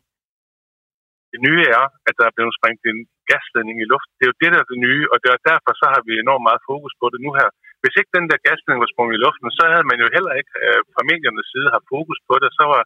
Det 1.32 1.40
nye 1.46 1.62
er, 1.78 1.84
at 2.08 2.14
der 2.18 2.26
er 2.28 2.34
blevet 2.36 2.54
sprængt 2.58 2.82
en 2.92 3.00
gasledning 3.30 3.76
i 3.84 3.90
luften. 3.92 4.12
Det 4.18 4.24
er 4.24 4.32
jo 4.32 4.40
det, 4.42 4.50
der 4.52 4.60
er 4.62 4.68
det 4.72 4.80
nye, 4.88 5.04
og 5.12 5.16
det 5.22 5.28
er 5.30 5.46
derfor, 5.50 5.72
så 5.80 5.86
har 5.94 6.02
vi 6.06 6.12
enormt 6.14 6.46
meget 6.48 6.62
fokus 6.70 6.92
på 7.00 7.06
det 7.12 7.20
nu 7.24 7.30
her. 7.38 7.48
Hvis 7.82 7.94
ikke 8.00 8.16
den 8.18 8.26
der 8.30 8.44
gasledning 8.46 8.80
var 8.84 8.92
sprunget 8.92 9.16
i 9.16 9.22
luften, 9.26 9.48
så 9.58 9.64
havde 9.72 9.86
man 9.90 9.98
jo 10.02 10.08
heller 10.16 10.32
ikke 10.40 10.52
øh, 10.64 10.80
fra 10.94 11.02
mediernes 11.10 11.48
side 11.52 11.68
haft 11.74 11.92
fokus 11.94 12.18
på 12.28 12.34
det. 12.42 12.48
Så 12.58 12.64
var 12.72 12.82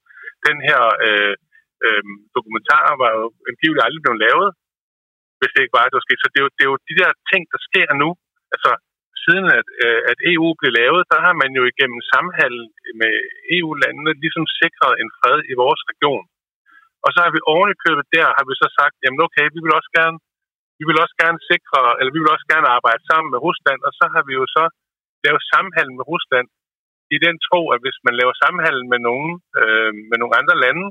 den 0.48 0.58
her 0.68 0.80
øh, 1.06 1.34
øh, 1.86 2.04
dokumentar 2.36 2.86
var 3.02 3.10
jo 3.18 3.24
angiveligt 3.50 3.84
aldrig 3.86 4.02
blevet 4.04 4.22
lavet 4.26 4.48
hvis 5.42 5.54
det 5.54 5.62
ikke 5.62 5.76
var, 5.78 5.84
det 5.86 5.98
var 5.98 6.06
sket. 6.06 6.22
Så 6.22 6.28
det 6.32 6.38
er, 6.40 6.44
jo, 6.46 6.50
det 6.56 6.62
er 6.64 6.70
jo 6.72 6.78
de 6.90 6.98
der 7.02 7.10
ting, 7.30 7.42
der 7.52 7.60
sker 7.68 7.88
nu. 8.02 8.08
Altså, 8.54 8.70
siden 9.24 9.46
at, 9.58 9.66
øh, 9.84 10.00
at 10.10 10.18
EU 10.32 10.48
blev 10.60 10.72
lavet, 10.80 11.02
der 11.12 11.20
har 11.26 11.34
man 11.42 11.50
jo 11.58 11.62
igennem 11.72 12.00
samhandel 12.12 12.64
med 13.00 13.14
EU-landene 13.56 14.12
ligesom 14.22 14.46
sikret 14.60 14.94
en 15.02 15.10
fred 15.18 15.38
i 15.52 15.54
vores 15.62 15.82
region. 15.90 16.24
Og 17.04 17.10
så 17.14 17.18
har 17.24 17.32
vi 17.34 17.48
ovenikøbet 17.52 18.06
købet 18.06 18.14
der, 18.16 18.28
har 18.38 18.44
vi 18.48 18.54
så 18.62 18.68
sagt, 18.78 18.96
jamen 19.02 19.20
okay, 19.26 19.46
vi 19.54 19.60
vil 19.64 19.74
også 19.78 19.90
gerne, 19.98 20.16
vi 20.78 20.84
vil 20.88 20.98
også 21.04 21.16
gerne 21.22 21.40
sikre, 21.50 21.80
eller 21.98 22.12
vi 22.14 22.20
vil 22.22 22.34
også 22.36 22.48
gerne 22.52 22.68
arbejde 22.76 23.02
sammen 23.10 23.28
med 23.34 23.40
Rusland, 23.46 23.80
og 23.86 23.92
så 23.98 24.04
har 24.14 24.22
vi 24.28 24.32
jo 24.40 24.44
så 24.56 24.64
lavet 25.24 25.42
samhandel 25.52 25.94
med 25.98 26.04
Rusland 26.12 26.46
i 27.14 27.18
den 27.26 27.36
tro, 27.46 27.60
at 27.74 27.80
hvis 27.84 27.98
man 28.06 28.14
laver 28.20 28.34
samhandel 28.44 28.84
med 28.92 29.00
nogen, 29.08 29.32
øh, 29.60 29.92
med 30.10 30.16
nogle 30.20 30.34
andre 30.40 30.56
lande, 30.64 30.86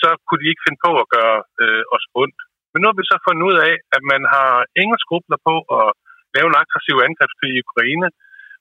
så 0.00 0.08
kunne 0.26 0.40
de 0.42 0.50
ikke 0.50 0.64
finde 0.66 0.80
på 0.86 0.92
at 1.02 1.10
gøre 1.16 1.36
øh, 1.62 1.82
os 1.96 2.06
ondt. 2.22 2.40
Men 2.70 2.78
nu 2.80 2.86
har 2.88 2.96
vi 2.98 3.10
så 3.12 3.16
fundet 3.26 3.42
ud 3.50 3.56
af, 3.68 3.74
at 3.96 4.02
man 4.12 4.22
har 4.34 4.52
ingen 4.82 4.98
skrubler 5.04 5.38
på 5.48 5.54
at 5.78 5.86
lave 6.34 6.48
en 6.48 6.60
aggressiv 6.62 6.96
angrebskrig 7.08 7.52
i 7.54 7.64
Ukraine. 7.66 8.08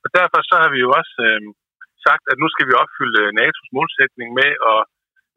Og 0.03 0.09
derfor 0.17 0.39
så 0.49 0.55
har 0.61 0.69
vi 0.73 0.79
jo 0.85 0.89
også 0.99 1.15
øh, 1.29 1.41
sagt, 2.05 2.23
at 2.31 2.37
nu 2.41 2.47
skal 2.53 2.67
vi 2.69 2.79
opfylde 2.83 3.19
øh, 3.23 3.29
NATO's 3.39 3.69
målsætning 3.77 4.29
med 4.39 4.51
at 4.71 4.81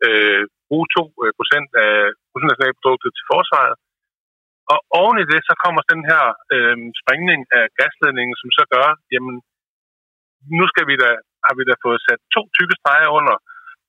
øh, 0.07 0.43
bruge 0.69 0.87
2% 0.97 1.03
øh, 1.03 1.85
af 1.85 1.95
bruttonationalproduktet 2.31 3.11
til 3.15 3.25
forsvaret. 3.33 3.75
Og 4.73 4.79
oven 5.01 5.19
i 5.23 5.27
det, 5.33 5.41
så 5.49 5.55
kommer 5.65 5.83
den 5.93 6.03
her 6.11 6.25
øh, 6.55 6.77
springning 7.01 7.41
af 7.59 7.65
gasledningen, 7.81 8.35
som 8.43 8.51
så 8.59 8.65
gør, 8.75 8.89
jamen, 9.15 9.37
nu 10.59 10.65
skal 10.73 10.85
vi 10.91 10.95
da, 11.03 11.11
har 11.47 11.55
vi 11.59 11.63
da 11.71 11.75
fået 11.85 12.01
sat 12.07 12.21
to 12.35 12.43
tykke 12.57 12.77
streger 12.81 13.11
under, 13.19 13.37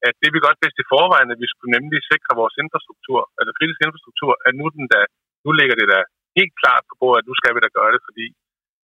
at 0.08 0.16
det 0.24 0.30
vi 0.34 0.40
godt 0.48 0.60
vidste 0.64 0.84
i 0.84 0.92
forvejen, 0.94 1.34
at 1.34 1.42
vi 1.44 1.48
skulle 1.52 1.76
nemlig 1.78 2.00
sikre 2.12 2.40
vores 2.42 2.56
infrastruktur, 2.64 3.20
altså 3.40 3.52
kritisk 3.60 3.80
infrastruktur, 3.86 4.32
at 4.48 4.54
nu, 4.60 4.66
den 4.78 4.88
der, 4.94 5.04
nu 5.46 5.50
ligger 5.60 5.76
det 5.82 5.88
der 5.94 6.04
helt 6.40 6.54
klart 6.62 6.84
på 6.90 6.96
bordet, 7.02 7.20
at 7.22 7.28
nu 7.30 7.34
skal 7.40 7.54
vi 7.56 7.60
da 7.66 7.70
gøre 7.80 7.92
det, 7.96 8.02
fordi 8.10 8.26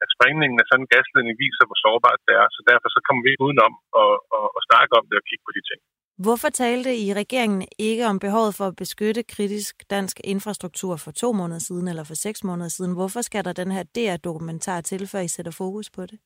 at 0.02 0.08
sprængningen 0.16 0.58
af 0.62 0.66
sådan 0.68 0.84
en 0.84 0.92
gasledning 0.94 1.34
viser, 1.44 1.64
hvor 1.68 1.78
sårbart 1.84 2.20
det 2.26 2.34
er. 2.42 2.46
Så 2.56 2.60
derfor 2.70 2.88
så 2.94 3.00
kommer 3.06 3.22
vi 3.22 3.30
ikke 3.32 3.46
udenom 3.46 3.74
at, 4.02 4.14
at, 4.36 4.46
at 4.56 4.62
snakke 4.68 4.92
om 4.98 5.04
det 5.08 5.16
og 5.20 5.26
kigge 5.28 5.44
på 5.46 5.54
de 5.56 5.62
ting. 5.70 5.80
Hvorfor 6.24 6.50
talte 6.62 6.90
I 7.06 7.08
regeringen 7.22 7.62
ikke 7.88 8.04
om 8.12 8.18
behovet 8.26 8.52
for 8.58 8.66
at 8.70 8.78
beskytte 8.82 9.22
kritisk 9.34 9.74
dansk 9.94 10.16
infrastruktur 10.34 10.94
for 11.04 11.12
to 11.22 11.28
måneder 11.40 11.62
siden 11.68 11.86
eller 11.92 12.04
for 12.10 12.16
seks 12.26 12.40
måneder 12.48 12.72
siden? 12.76 12.92
Hvorfor 12.98 13.20
skal 13.28 13.42
der 13.46 13.54
den 13.62 13.70
her 13.76 13.84
DR-dokumentar 13.96 14.80
til, 14.90 15.02
før 15.12 15.20
I 15.28 15.30
sætter 15.36 15.54
fokus 15.62 15.88
på 15.96 16.02
det? 16.10 16.18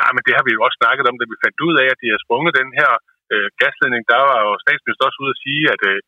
Nej, 0.00 0.10
men 0.14 0.22
det 0.26 0.34
har 0.36 0.44
vi 0.46 0.52
jo 0.56 0.60
også 0.66 0.78
snakket 0.82 1.04
om, 1.10 1.16
da 1.20 1.24
vi 1.32 1.36
fandt 1.44 1.58
ud 1.68 1.74
af, 1.82 1.86
at 1.94 2.00
de 2.02 2.08
har 2.14 2.20
sprunget 2.24 2.52
den 2.60 2.70
her 2.80 2.90
øh, 3.34 3.48
gasledning, 3.60 4.02
der 4.12 4.20
var 4.30 4.38
jo 4.46 4.52
statsminister 4.64 5.04
også 5.08 5.20
ude 5.24 5.34
at 5.34 5.42
sige, 5.46 5.64
at, 5.74 5.82
øh, 5.92 6.00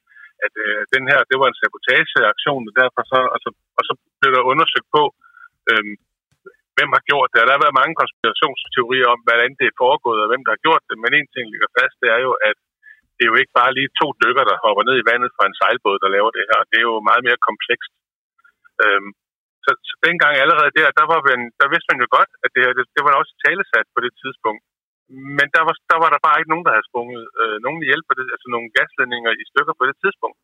at 0.47 0.55
øh, 0.65 0.81
den 0.95 1.05
her, 1.11 1.21
det 1.31 1.37
var 1.41 1.49
en 1.49 1.61
sabotageaktion, 1.61 2.69
og 2.71 2.75
derfor 2.83 3.03
så, 3.13 3.21
og 3.35 3.39
så, 3.45 3.51
og 3.79 3.83
så 3.89 3.93
blev 4.21 4.31
der 4.37 4.51
undersøgt 4.53 4.89
på, 4.97 5.05
øh, 5.71 5.85
hvem 6.77 6.91
har 6.97 7.05
gjort 7.11 7.29
det. 7.33 7.41
Og 7.41 7.47
der 7.47 7.57
har 7.57 7.65
været 7.65 7.81
mange 7.81 7.95
konspirationsteorier 8.01 9.07
om, 9.15 9.21
hvordan 9.27 9.51
det 9.61 9.67
er 9.69 9.81
foregået, 9.83 10.21
og 10.23 10.29
hvem 10.31 10.43
der 10.45 10.53
har 10.55 10.65
gjort 10.67 10.83
det, 10.89 10.97
men 11.03 11.13
en 11.13 11.29
ting 11.35 11.45
ligger 11.49 11.71
fast, 11.79 11.97
det 12.03 12.09
er 12.17 12.21
jo, 12.27 12.33
at 12.49 12.57
det 13.17 13.23
er 13.25 13.33
jo 13.33 13.41
ikke 13.43 13.59
bare 13.61 13.77
lige 13.79 13.97
to 14.01 14.09
dykker, 14.23 14.45
der 14.51 14.63
hopper 14.65 14.85
ned 14.89 14.97
i 14.99 15.09
vandet 15.11 15.31
fra 15.37 15.45
en 15.47 15.59
sejlbåd, 15.61 15.97
der 16.05 16.15
laver 16.17 16.31
det 16.37 16.45
her. 16.51 16.61
Det 16.71 16.77
er 16.79 16.87
jo 16.91 17.09
meget 17.11 17.23
mere 17.29 17.45
komplekst. 17.49 17.93
Øhm, 18.85 19.11
så, 19.65 19.71
så 19.89 19.95
dengang 20.09 20.35
allerede 20.45 20.71
der, 20.79 20.89
der, 20.99 21.07
var 21.13 21.21
man, 21.29 21.41
der 21.61 21.69
vidste 21.73 21.91
man 21.91 22.03
jo 22.05 22.09
godt, 22.17 22.31
at 22.45 22.51
det, 22.57 22.65
det, 22.77 22.85
det 22.97 23.03
var 23.07 23.15
også 23.21 23.35
talesat 23.45 23.87
på 23.95 23.99
det 24.05 24.13
tidspunkt. 24.23 24.63
Men 25.39 25.47
der 25.55 25.63
var, 25.67 25.75
der 25.93 25.99
var 26.03 26.11
der 26.15 26.21
bare 26.27 26.39
ikke 26.41 26.53
nogen, 26.53 26.67
der 26.67 26.75
havde 26.77 26.89
sprunget 26.91 27.23
øh, 27.43 27.57
nogen 27.67 27.81
hjælp 27.89 28.05
på 28.09 28.15
det, 28.19 28.27
altså 28.35 28.49
nogle 28.55 28.69
gasledninger 28.79 29.31
i 29.43 29.45
stykker 29.51 29.75
på 29.79 29.85
det 29.89 29.97
tidspunkt. 30.03 30.39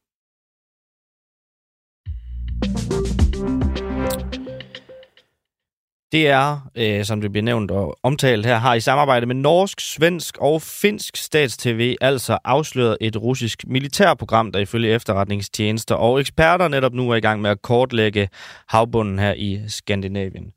Det 6.13 6.29
er, 6.29 6.71
øh, 6.77 7.05
som 7.05 7.21
det 7.21 7.33
bliver 7.33 7.45
nævnt 7.45 7.71
og 7.71 7.97
omtalt 8.03 8.47
her, 8.47 8.55
har 8.57 8.75
i 8.75 8.81
samarbejde 8.81 9.27
med 9.27 9.35
norsk, 9.35 9.81
svensk 9.81 10.39
og 10.41 10.63
finsk 10.63 11.17
statstv 11.17 11.95
altså 12.01 12.39
afsløret 12.45 12.97
et 13.01 13.17
russisk 13.17 13.67
militærprogram, 13.67 14.53
der 14.53 14.59
ifølge 14.61 14.95
efterretningstjenester 14.95 15.95
og 15.95 16.21
eksperter 16.21 16.69
netop 16.69 16.95
nu 16.95 17.11
er 17.11 17.17
i 17.17 17.21
gang 17.21 17.41
med 17.41 17.51
at 17.51 17.63
kortlægge 17.63 18.29
havbunden 18.69 19.19
her 19.19 19.35
i 19.35 19.61
Skandinavien. 19.69 20.53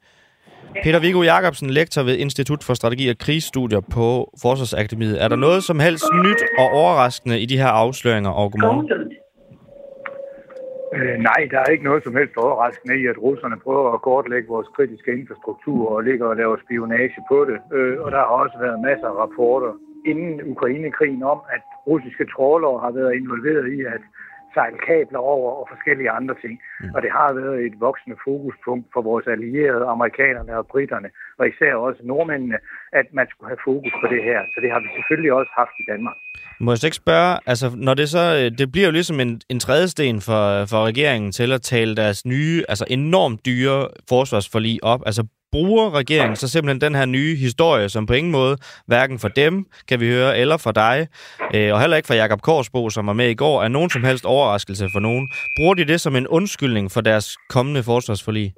Peter 0.83 0.99
Viggo 0.99 1.21
Jacobsen, 1.23 1.69
lektor 1.69 2.03
ved 2.03 2.15
Institut 2.17 2.63
for 2.63 2.73
Strategi 2.73 3.09
og 3.09 3.17
Krigsstudier 3.17 3.81
på 3.95 4.07
Forsvarsakademiet. 4.41 5.23
Er 5.23 5.27
der 5.27 5.35
noget 5.35 5.63
som 5.63 5.79
helst 5.79 6.05
nyt 6.25 6.41
og 6.61 6.67
overraskende 6.81 7.39
i 7.43 7.45
de 7.45 7.57
her 7.57 7.71
afsløringer? 7.83 8.31
Og 8.41 8.51
godmorgen. 8.51 8.85
Øh, 10.95 11.15
nej, 11.29 11.41
der 11.51 11.59
er 11.59 11.69
ikke 11.73 11.87
noget 11.89 12.03
som 12.03 12.15
helst 12.19 12.35
overraskende 12.37 12.95
i, 13.01 13.03
at 13.11 13.17
russerne 13.27 13.57
prøver 13.65 13.93
at 13.93 14.01
kortlægge 14.01 14.47
vores 14.55 14.69
kritiske 14.75 15.11
infrastruktur 15.19 15.81
og 15.95 15.99
ligger 16.09 16.25
og 16.31 16.35
laver 16.41 16.57
spionage 16.65 17.21
på 17.31 17.39
det. 17.49 17.57
Øh, 17.77 17.95
og 18.03 18.11
der 18.11 18.17
har 18.17 18.31
også 18.43 18.57
været 18.65 18.79
masser 18.87 19.07
af 19.11 19.15
rapporter 19.23 19.71
inden 20.11 20.33
Ukrainekrigen 20.53 21.23
om, 21.33 21.39
at 21.55 21.63
russiske 21.87 22.25
trålere 22.33 22.79
har 22.85 22.91
været 22.99 23.13
involveret 23.21 23.65
i 23.77 23.79
at 23.95 24.03
sejle 24.53 24.79
kabler 24.87 25.21
over 25.33 25.49
og 25.59 25.65
forskellige 25.73 26.11
andre 26.19 26.35
ting. 26.43 26.53
Mm. 26.79 26.93
Og 26.95 26.99
det 27.03 27.11
har 27.19 27.29
været 27.39 27.59
et 27.67 27.75
voksende 27.87 28.17
fokuspunkt 28.27 28.85
for 28.93 29.01
vores 29.09 29.25
allierede, 29.35 29.85
amerikanerne 29.95 30.53
og 30.59 30.65
britterne, 30.73 31.09
og 31.39 31.43
især 31.51 31.73
også 31.87 32.01
nordmændene, 32.03 32.57
at 32.99 33.07
man 33.17 33.27
skulle 33.29 33.49
have 33.53 33.65
fokus 33.69 33.93
på 34.01 34.07
det 34.13 34.21
her. 34.29 34.39
Så 34.53 34.57
det 34.63 34.69
har 34.73 34.79
vi 34.85 34.89
selvfølgelig 34.97 35.33
også 35.39 35.51
haft 35.61 35.75
i 35.83 35.85
Danmark. 35.91 36.17
Må 36.59 36.71
jeg 36.71 36.77
så 36.77 36.87
ikke 36.87 37.03
spørge, 37.05 37.33
altså 37.51 37.67
når 37.87 37.93
det 37.93 38.09
så, 38.09 38.23
øh, 38.39 38.57
det 38.59 38.71
bliver 38.71 38.87
jo 38.89 38.91
ligesom 38.91 39.19
en, 39.19 39.41
en 39.49 39.59
trædesten 39.59 40.21
for, 40.27 40.43
for 40.71 40.79
regeringen 40.91 41.31
til 41.31 41.51
at 41.57 41.61
tale 41.61 41.95
deres 41.95 42.25
nye, 42.25 42.63
altså 42.69 42.85
enormt 42.89 43.45
dyre 43.45 43.87
forsvarsforlig 44.09 44.79
op. 44.83 45.01
Altså 45.05 45.23
bruger 45.51 45.95
regeringen 45.99 46.35
så 46.35 46.47
simpelthen 46.49 46.81
den 46.81 46.95
her 46.95 47.05
nye 47.05 47.35
historie, 47.35 47.89
som 47.89 48.05
på 48.05 48.13
ingen 48.13 48.31
måde, 48.31 48.57
hverken 48.87 49.19
for 49.19 49.27
dem, 49.27 49.65
kan 49.89 49.99
vi 49.99 50.07
høre, 50.15 50.37
eller 50.37 50.57
for 50.57 50.71
dig, 50.71 51.07
øh, 51.55 51.73
og 51.73 51.81
heller 51.81 51.97
ikke 51.97 52.07
for 52.07 52.13
Jakob 52.23 52.41
Korsbo, 52.41 52.89
som 52.89 53.07
var 53.07 53.13
med 53.13 53.29
i 53.29 53.39
går, 53.43 53.63
er 53.63 53.67
nogen 53.67 53.89
som 53.89 54.03
helst 54.03 54.25
overraskelse 54.25 54.85
for 54.93 54.99
nogen. 54.99 55.29
Bruger 55.57 55.73
de 55.73 55.85
det 55.85 56.01
som 56.01 56.15
en 56.15 56.27
undskyldning 56.27 56.91
for 56.91 57.01
deres 57.01 57.37
kommende 57.49 57.83
forsvarsforlig? 57.83 58.53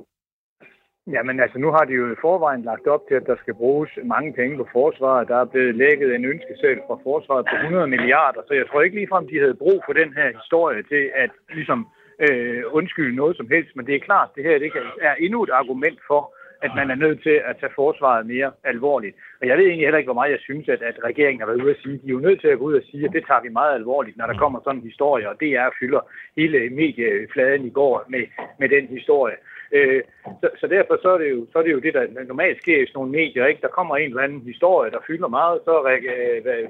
Jamen 1.16 1.40
altså, 1.40 1.58
nu 1.60 1.70
har 1.76 1.84
de 1.90 1.94
jo 1.94 2.06
i 2.12 2.22
forvejen 2.22 2.64
lagt 2.72 2.88
op 2.88 3.04
til, 3.08 3.16
at 3.16 3.30
der 3.32 3.38
skal 3.42 3.54
bruges 3.54 3.92
mange 4.14 4.34
penge 4.34 4.58
på 4.58 4.68
forsvaret. 4.72 5.28
Der 5.28 5.38
er 5.42 5.46
blevet 5.54 5.76
lægget 5.76 6.16
en 6.16 6.26
ønskesæl 6.26 6.80
fra 6.88 6.98
forsvaret 7.08 7.46
på 7.52 7.56
100 7.56 7.88
milliarder, 7.88 8.42
så 8.48 8.54
jeg 8.54 8.66
tror 8.68 8.82
ikke 8.82 9.00
ligefrem, 9.00 9.28
de 9.28 9.40
havde 9.44 9.62
brug 9.64 9.78
for 9.86 9.94
den 9.94 10.10
her 10.18 10.28
historie 10.40 10.82
til 10.92 11.04
at 11.24 11.32
ligesom 11.58 11.80
øh, 12.26 12.64
undskylde 12.78 13.16
noget 13.16 13.38
som 13.38 13.48
helst. 13.54 13.72
Men 13.76 13.86
det 13.88 13.96
er 13.96 14.08
klart, 14.10 14.30
det 14.36 14.44
her 14.44 14.60
det 14.60 14.72
er 15.10 15.16
endnu 15.26 15.44
et 15.44 15.54
argument 15.62 16.00
for, 16.10 16.22
at 16.62 16.72
man 16.76 16.92
er 16.92 16.96
nødt 16.96 17.24
til 17.24 17.42
at 17.50 17.58
tage 17.60 17.72
forsvaret 17.76 18.26
mere 18.26 18.52
alvorligt. 18.64 19.16
Og 19.42 19.48
jeg 19.48 19.58
ved 19.58 19.66
egentlig 19.66 19.86
heller 19.86 19.98
ikke, 19.98 20.12
hvor 20.12 20.22
meget 20.22 20.32
jeg 20.32 20.40
synes, 20.40 20.70
at, 20.70 20.82
at 20.82 20.96
regeringen 21.04 21.40
har 21.42 21.48
været 21.48 21.64
ude 21.64 21.76
at 21.76 21.82
sige. 21.84 21.98
De 21.98 22.08
er 22.08 22.18
jo 22.18 22.28
nødt 22.28 22.42
til 22.42 22.48
at 22.48 22.60
gå 22.60 22.66
ud 22.66 22.74
og 22.74 22.84
sige, 22.92 23.06
at 23.06 23.14
det 23.14 23.24
tager 23.28 23.42
vi 23.42 23.50
meget 23.50 23.76
alvorligt, 23.76 24.18
når 24.18 24.28
der 24.28 24.38
kommer 24.38 24.60
sådan 24.60 24.80
en 24.80 24.90
historie, 24.92 25.30
og 25.30 25.36
det 25.40 25.58
fylder 25.80 26.02
hele 26.38 26.70
mediefladen 26.70 27.66
i 27.66 27.70
går 27.70 28.06
med, 28.10 28.24
med 28.60 28.70
den 28.70 28.88
historie. 28.88 29.36
Øh, 29.72 30.02
så, 30.42 30.50
så 30.60 30.68
derfor 30.68 31.00
så 31.02 31.10
er, 31.10 31.18
det 31.18 31.30
jo, 31.30 31.48
så 31.52 31.60
er 31.60 31.64
det 31.64 31.72
jo 31.72 31.80
det, 31.80 31.94
der 31.94 32.24
normalt 32.28 32.58
sker 32.62 32.78
i 32.78 32.86
sådan 32.86 32.98
nogle 33.00 33.12
medier. 33.12 33.46
Ikke? 33.46 33.62
Der 33.62 33.68
kommer 33.68 33.98
en 33.98 34.10
eller 34.10 34.24
anden 34.24 34.42
historie, 34.42 34.92
der 34.92 35.08
fylder 35.08 35.28
meget, 35.28 35.62
så 35.66 35.72
er 35.72 35.98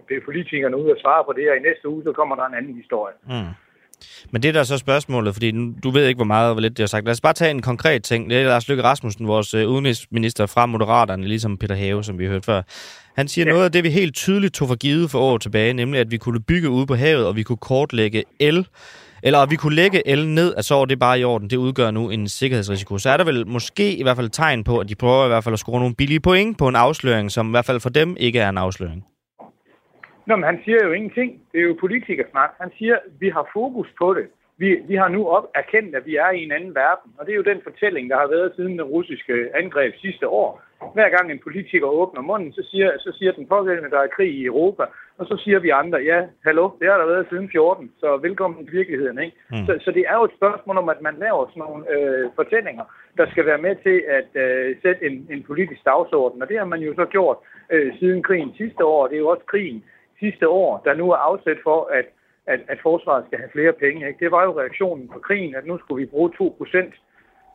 øh, 0.09 0.21
politikerne 0.25 0.77
ude 0.77 0.91
og 0.91 0.97
svare 1.01 1.23
på 1.25 1.33
det, 1.33 1.49
og 1.49 1.57
i 1.57 1.59
næste 1.59 1.89
uge, 1.89 2.03
så 2.03 2.11
kommer 2.11 2.35
der 2.35 2.45
en 2.45 2.59
anden 2.59 2.75
historie. 2.75 3.15
Mm. 3.25 3.53
Men 4.31 4.43
det 4.43 4.49
er 4.49 4.53
der 4.53 4.63
så 4.63 4.77
spørgsmålet, 4.77 5.33
fordi 5.33 5.51
du 5.83 5.89
ved 5.89 6.07
ikke, 6.07 6.17
hvor 6.17 6.25
meget 6.25 6.47
og 6.47 6.53
hvor 6.53 6.61
lidt 6.61 6.77
det 6.77 6.83
har 6.83 6.87
sagt. 6.87 7.05
Lad 7.05 7.11
os 7.11 7.21
bare 7.21 7.33
tage 7.33 7.51
en 7.51 7.61
konkret 7.61 8.03
ting. 8.03 8.29
Det 8.29 8.37
er 8.37 8.43
Lars 8.43 8.67
Løkke 8.67 8.83
Rasmussen, 8.83 9.27
vores 9.27 9.53
øh, 9.53 9.67
udenrigsminister 9.67 10.45
fra 10.45 10.65
Moderaterne, 10.65 11.27
ligesom 11.27 11.57
Peter 11.57 11.75
Have, 11.75 12.03
som 12.03 12.19
vi 12.19 12.23
har 12.23 12.31
hørt 12.31 12.45
før. 12.45 12.61
Han 13.15 13.27
siger 13.27 13.45
ja. 13.45 13.51
noget 13.51 13.65
af 13.65 13.71
det, 13.71 13.83
vi 13.83 13.89
helt 13.89 14.15
tydeligt 14.15 14.53
tog 14.53 14.67
for 14.67 14.75
givet 14.75 15.11
for 15.11 15.19
år 15.19 15.37
tilbage, 15.37 15.73
nemlig 15.73 15.99
at 15.99 16.11
vi 16.11 16.17
kunne 16.17 16.39
bygge 16.39 16.69
ude 16.69 16.85
på 16.85 16.95
havet, 16.95 17.25
og 17.25 17.35
vi 17.35 17.43
kunne 17.43 17.57
kortlægge 17.57 18.23
el, 18.39 18.67
eller 19.23 19.39
at 19.39 19.51
vi 19.51 19.55
kunne 19.55 19.75
lægge 19.75 20.07
el 20.07 20.27
ned, 20.27 20.53
at 20.57 20.65
så 20.65 20.75
er 20.75 20.85
det 20.85 20.99
bare 20.99 21.19
i 21.19 21.23
orden. 21.23 21.49
Det 21.49 21.57
udgør 21.57 21.91
nu 21.91 22.09
en 22.09 22.27
sikkerhedsrisiko. 22.27 22.97
Så 22.97 23.09
er 23.09 23.17
der 23.17 23.23
vel 23.23 23.47
måske 23.47 23.95
i 23.95 24.03
hvert 24.03 24.17
fald 24.17 24.29
tegn 24.29 24.63
på, 24.63 24.79
at 24.79 24.89
de 24.89 24.95
prøver 24.95 25.25
i 25.25 25.27
hvert 25.27 25.43
fald 25.43 25.53
at 25.53 25.59
score 25.59 25.79
nogle 25.79 25.95
billige 25.95 26.19
point 26.19 26.57
på 26.57 26.67
en 26.67 26.75
afsløring, 26.75 27.31
som 27.31 27.47
i 27.47 27.51
hvert 27.51 27.65
fald 27.65 27.79
for 27.79 27.89
dem 27.89 28.15
ikke 28.19 28.39
er 28.39 28.49
en 28.49 28.57
afsløring. 28.57 29.05
Nå, 30.25 30.35
men 30.35 30.43
han 30.43 30.61
siger 30.65 30.85
jo 30.85 30.91
ingenting. 30.91 31.41
Det 31.51 31.59
er 31.59 31.67
jo 31.67 31.77
politikersnak. 31.79 32.51
Han 32.61 32.71
siger, 32.77 32.97
vi 33.19 33.29
har 33.29 33.49
fokus 33.53 33.87
på 33.99 34.13
det. 34.13 34.27
Vi, 34.57 34.69
vi 34.87 34.95
har 34.95 35.07
nu 35.07 35.27
op 35.27 35.45
erkendt, 35.55 35.95
at 35.95 36.05
vi 36.05 36.15
er 36.15 36.31
i 36.31 36.43
en 36.43 36.51
anden 36.51 36.75
verden. 36.75 37.11
Og 37.17 37.25
det 37.25 37.31
er 37.31 37.35
jo 37.41 37.51
den 37.51 37.61
fortælling, 37.63 38.09
der 38.09 38.17
har 38.17 38.27
været 38.27 38.53
siden 38.55 38.71
den 38.71 38.91
russiske 38.95 39.35
angreb 39.61 39.93
sidste 39.95 40.27
år. 40.27 40.61
Hver 40.93 41.09
gang 41.09 41.31
en 41.31 41.45
politiker 41.47 41.87
åbner 41.87 42.21
munden, 42.21 42.51
så 42.53 42.67
siger, 42.71 42.91
så 42.99 43.11
siger 43.17 43.31
den 43.31 43.47
pågældende, 43.47 43.89
der 43.89 43.99
er 43.99 44.15
krig 44.15 44.31
i 44.33 44.45
Europa. 44.45 44.83
Og 45.17 45.25
så 45.25 45.35
siger 45.43 45.59
vi 45.59 45.69
andre, 45.69 45.99
ja, 45.99 46.19
hallo, 46.45 46.69
det 46.79 46.87
har 46.89 46.97
der 46.97 47.05
været 47.05 47.27
siden 47.29 47.49
14, 47.51 47.91
så 47.99 48.17
velkommen 48.17 48.65
til 48.65 48.73
virkeligheden. 48.73 49.19
Ikke? 49.19 49.37
Mm. 49.51 49.65
Så, 49.65 49.79
så 49.83 49.91
det 49.91 50.03
er 50.07 50.15
jo 50.15 50.23
et 50.23 50.37
spørgsmål 50.39 50.77
om, 50.77 50.89
at 50.89 51.01
man 51.01 51.15
laver 51.19 51.47
sådan 51.47 51.63
nogle 51.65 51.83
øh, 51.95 52.29
fortællinger, 52.35 52.85
der 53.17 53.25
skal 53.31 53.45
være 53.45 53.61
med 53.67 53.75
til 53.85 53.97
at 54.17 54.29
øh, 54.43 54.75
sætte 54.81 55.05
en, 55.07 55.27
en 55.29 55.43
politisk 55.43 55.81
dagsorden. 55.85 56.41
Og 56.41 56.47
det 56.49 56.57
har 56.57 56.65
man 56.65 56.81
jo 56.87 56.93
så 56.95 57.05
gjort 57.05 57.37
øh, 57.73 57.99
siden 57.99 58.23
krigen 58.23 58.53
sidste 58.57 58.85
år. 58.85 59.07
Det 59.07 59.15
er 59.15 59.25
jo 59.25 59.33
også 59.33 59.45
krigen 59.53 59.83
sidste 60.23 60.45
år, 60.49 60.71
der 60.85 60.93
nu 60.93 61.05
er 61.11 61.19
afsat 61.29 61.59
for, 61.63 61.79
at, 61.99 62.07
at, 62.53 62.59
at 62.73 62.79
forsvaret 62.87 63.23
skal 63.27 63.39
have 63.39 63.55
flere 63.55 63.73
penge. 63.83 64.07
Ikke? 64.07 64.23
Det 64.23 64.31
var 64.31 64.43
jo 64.43 64.59
reaktionen 64.61 65.07
på 65.13 65.19
krigen, 65.27 65.55
at 65.55 65.65
nu 65.65 65.75
skulle 65.77 66.01
vi 66.01 66.13
bruge 66.13 66.31
2 66.37 66.55
procent, 66.57 66.93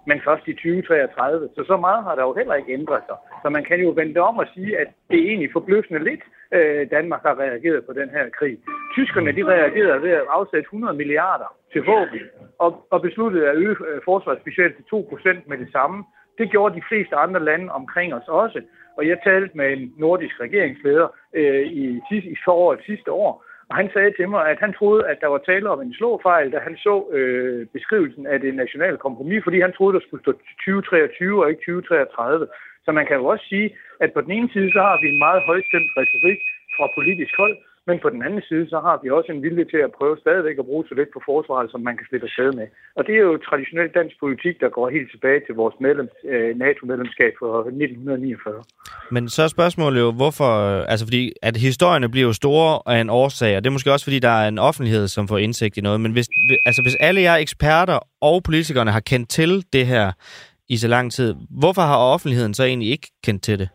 men 0.09 0.19
først 0.27 0.45
i 0.49 0.53
2033. 0.53 1.49
Så 1.57 1.65
så 1.71 1.77
meget 1.77 2.05
har 2.07 2.15
der 2.15 2.25
jo 2.29 2.35
heller 2.41 2.55
ikke 2.55 2.73
ændret 2.73 3.03
sig. 3.09 3.17
Så 3.43 3.49
man 3.57 3.65
kan 3.65 3.79
jo 3.81 3.91
vente 4.01 4.19
om 4.29 4.37
og 4.43 4.47
sige, 4.55 4.79
at 4.83 4.89
det 5.11 5.19
er 5.19 5.29
egentlig 5.31 5.51
forbløffende 5.53 6.05
lidt, 6.05 6.25
øh, 6.57 6.91
Danmark 6.91 7.23
har 7.23 7.39
reageret 7.45 7.87
på 7.87 7.93
den 7.93 8.09
her 8.17 8.25
krig. 8.39 8.57
Tyskerne 8.97 9.33
de 9.37 9.45
reagerede 9.55 10.03
ved 10.03 10.11
at 10.11 10.27
afsætte 10.39 10.67
100 10.67 10.97
milliarder 10.97 11.51
til 11.73 11.83
våben 11.85 12.21
og, 12.59 12.87
og 12.91 13.03
besluttede 13.03 13.49
at 13.51 13.57
øge 13.57 13.77
øh, 13.89 14.01
forsvarsbudgettet 14.05 14.77
til 14.77 14.85
2 14.85 15.07
procent 15.11 15.49
med 15.49 15.59
det 15.59 15.73
samme. 15.73 16.05
Det 16.39 16.51
gjorde 16.51 16.75
de 16.75 16.89
fleste 16.89 17.17
andre 17.17 17.45
lande 17.45 17.73
omkring 17.73 18.15
os 18.15 18.29
også. 18.29 18.61
Og 18.97 19.09
jeg 19.09 19.19
talte 19.25 19.57
med 19.57 19.73
en 19.73 19.93
nordisk 19.97 20.41
regeringsleder 20.41 21.09
øh, 21.35 21.67
i, 21.67 22.01
i 22.11 22.37
foråret 22.45 22.81
sidste 22.87 23.13
år, 23.13 23.45
og 23.69 23.77
han 23.77 23.91
sagde 23.93 24.13
til 24.19 24.29
mig, 24.29 24.43
at 24.51 24.59
han 24.65 24.73
troede, 24.79 25.09
at 25.11 25.19
der 25.21 25.27
var 25.27 25.39
tale 25.39 25.71
om 25.71 25.81
en 25.81 25.95
slåfejl, 25.95 26.53
da 26.53 26.59
han 26.59 26.77
så 26.77 26.95
øh, 27.13 27.67
beskrivelsen 27.67 28.27
af 28.27 28.41
det 28.41 28.55
nationale 28.55 28.97
kompromis, 28.97 29.45
fordi 29.45 29.61
han 29.61 29.73
troede, 29.73 29.95
der 29.97 30.05
skulle 30.07 30.23
stå 30.23 30.33
2023 30.33 31.43
og 31.43 31.51
ikke 31.51 31.63
2033. 31.67 32.47
Så 32.85 32.93
man 32.93 33.07
kan 33.07 33.17
jo 33.17 33.25
også 33.27 33.45
sige, 33.49 33.69
at 34.01 34.13
på 34.13 34.21
den 34.21 34.33
ene 34.39 34.51
side, 34.53 34.71
så 34.73 34.81
har 34.89 34.99
vi 35.03 35.09
en 35.09 35.19
meget 35.27 35.43
højstemt 35.51 35.91
retorik 36.01 36.41
fra 36.77 36.87
politisk 36.97 37.35
hold, 37.37 37.57
men 37.89 37.99
på 38.03 38.09
den 38.15 38.23
anden 38.27 38.43
side, 38.49 38.65
så 38.73 38.79
har 38.87 38.97
vi 39.03 39.09
også 39.11 39.31
en 39.33 39.43
vilje 39.43 39.65
til 39.73 39.81
at 39.87 39.95
prøve 39.99 40.17
stadigvæk 40.25 40.59
at 40.59 40.69
bruge 40.71 40.85
så 40.89 40.95
lidt 40.95 41.11
på 41.17 41.21
forsvaret, 41.31 41.71
som 41.71 41.81
man 41.89 41.97
kan 41.97 42.07
slippe 42.09 42.27
afsted 42.27 42.53
med. 42.61 42.67
Og 42.97 43.07
det 43.07 43.15
er 43.15 43.23
jo 43.29 43.37
traditionel 43.49 43.91
dansk 43.99 44.15
politik, 44.25 44.55
der 44.61 44.69
går 44.69 44.89
helt 44.97 45.11
tilbage 45.11 45.41
til 45.47 45.55
vores 45.55 45.77
medlems, 45.81 46.15
øh, 46.33 46.51
NATO-medlemskab 46.65 47.33
fra 47.41 47.51
1949. 47.59 48.63
Men 49.11 49.29
så 49.29 49.41
er 49.43 49.49
spørgsmålet 49.49 50.01
jo, 50.01 50.11
hvorfor... 50.21 50.51
Øh, 50.67 50.93
altså 50.93 51.07
fordi, 51.07 51.33
at 51.43 51.57
historierne 51.57 52.09
bliver 52.09 52.27
jo 52.27 52.33
store 52.33 52.71
af 52.93 52.99
en 53.01 53.11
årsag, 53.11 53.57
og 53.57 53.65
det 53.65 53.69
er 53.71 53.77
måske 53.77 53.93
også 53.93 54.07
fordi, 54.07 54.19
der 54.19 54.35
er 54.43 54.49
en 54.49 54.59
offentlighed, 54.59 55.09
som 55.09 55.29
får 55.29 55.39
indsigt 55.39 55.77
i 55.77 55.81
noget. 55.81 56.01
Men 56.01 56.13
hvis, 56.13 56.29
altså, 56.67 56.83
hvis 56.83 56.97
alle 57.01 57.21
jer 57.21 57.37
eksperter 57.37 57.99
og 58.21 58.43
politikerne 58.43 58.91
har 58.91 59.01
kendt 59.01 59.31
til 59.31 59.65
det 59.73 59.87
her 59.87 60.13
i 60.69 60.77
så 60.77 60.89
lang 60.89 61.13
tid, 61.13 61.35
hvorfor 61.63 61.83
har 61.83 61.97
offentligheden 61.97 62.55
så 62.55 62.65
egentlig 62.65 62.91
ikke 62.91 63.09
kendt 63.25 63.43
til 63.43 63.59
det? 63.59 63.69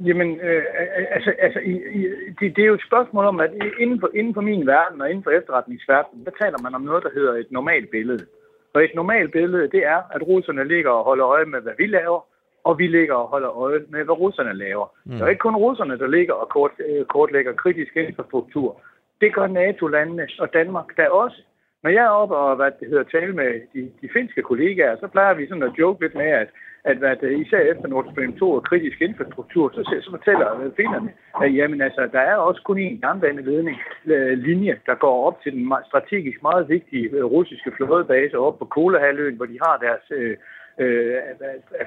Jamen, 0.00 0.40
øh, 0.40 0.62
altså, 1.10 1.34
altså 1.38 1.58
i, 1.58 1.72
i, 1.98 2.06
det, 2.40 2.56
det 2.56 2.62
er 2.62 2.66
jo 2.66 2.74
et 2.74 2.88
spørgsmål 2.88 3.24
om, 3.24 3.40
at 3.40 3.50
inden 3.80 4.00
for, 4.00 4.10
inden 4.14 4.34
for 4.34 4.40
min 4.40 4.66
verden 4.66 5.00
og 5.00 5.10
inden 5.10 5.24
for 5.24 5.30
efterretningsverdenen, 5.30 6.24
der 6.24 6.30
taler 6.40 6.58
man 6.62 6.74
om 6.74 6.82
noget, 6.82 7.02
der 7.02 7.10
hedder 7.14 7.34
et 7.34 7.50
normalt 7.50 7.90
billede. 7.90 8.26
Og 8.74 8.84
et 8.84 8.94
normalt 8.94 9.32
billede, 9.32 9.70
det 9.70 9.82
er, 9.84 10.00
at 10.14 10.22
russerne 10.22 10.64
ligger 10.64 10.90
og 10.90 11.04
holder 11.04 11.26
øje 11.26 11.44
med, 11.44 11.60
hvad 11.60 11.72
vi 11.78 11.86
laver, 11.86 12.20
og 12.64 12.78
vi 12.78 12.86
ligger 12.86 13.14
og 13.14 13.28
holder 13.28 13.50
øje 13.58 13.80
med, 13.88 14.04
hvad 14.04 14.18
russerne 14.18 14.52
laver. 14.52 14.86
Mm. 15.04 15.12
Det 15.12 15.20
er 15.20 15.28
ikke 15.28 15.46
kun 15.48 15.56
russerne, 15.56 15.98
der 15.98 16.06
ligger 16.06 16.34
og 16.34 16.48
kort, 16.48 16.70
øh, 16.88 17.04
kortlægger 17.04 17.52
kritisk 17.52 17.96
infrastruktur. 17.96 18.80
Det 19.20 19.34
gør 19.34 19.46
NATO-landene 19.46 20.28
og 20.38 20.52
Danmark 20.52 20.96
der 20.96 21.08
også. 21.08 21.42
Når 21.82 21.90
jeg 21.90 22.04
er 22.04 22.18
oppe 22.22 22.36
og 22.36 22.56
hvad 22.56 22.70
det 22.80 22.88
hedder, 22.88 23.04
tale 23.04 23.32
med 23.32 23.60
de, 23.74 23.90
de 24.02 24.08
finske 24.12 24.42
kollegaer, 24.42 24.96
så 25.00 25.06
plejer 25.06 25.34
vi 25.34 25.48
sådan 25.48 25.62
at 25.62 25.78
joke 25.78 26.00
lidt 26.02 26.14
med, 26.14 26.30
at 26.42 26.48
at 26.90 26.96
hvad 26.96 27.16
det, 27.16 27.40
især 27.44 27.58
efter 27.72 27.86
Nord 27.88 28.06
Stream 28.12 28.32
2 28.32 28.52
og 28.52 28.62
kritisk 28.64 29.00
infrastruktur, 29.00 29.70
så, 29.74 29.80
så 30.04 30.10
fortæller 30.10 30.70
finnerne, 30.76 31.10
at 31.42 31.54
jamen, 31.54 31.80
altså, 31.80 32.08
der 32.12 32.20
er 32.20 32.36
også 32.36 32.62
kun 32.62 32.78
en 32.78 32.98
jernbaneledning 33.02 33.76
øh, 34.06 34.38
linje, 34.38 34.74
der 34.86 34.94
går 34.94 35.26
op 35.26 35.42
til 35.42 35.52
den 35.52 35.72
strategisk 35.86 36.42
meget 36.42 36.68
vigtige 36.68 37.08
øh, 37.16 37.24
russiske 37.24 37.72
flådebase 37.76 38.38
op 38.38 38.58
på 38.58 38.64
Kolahalvøen, 38.64 39.36
hvor 39.36 39.46
de 39.46 39.58
har 39.66 39.76
deres 39.86 40.04
øh, 40.10 40.36
øh, 40.78 41.14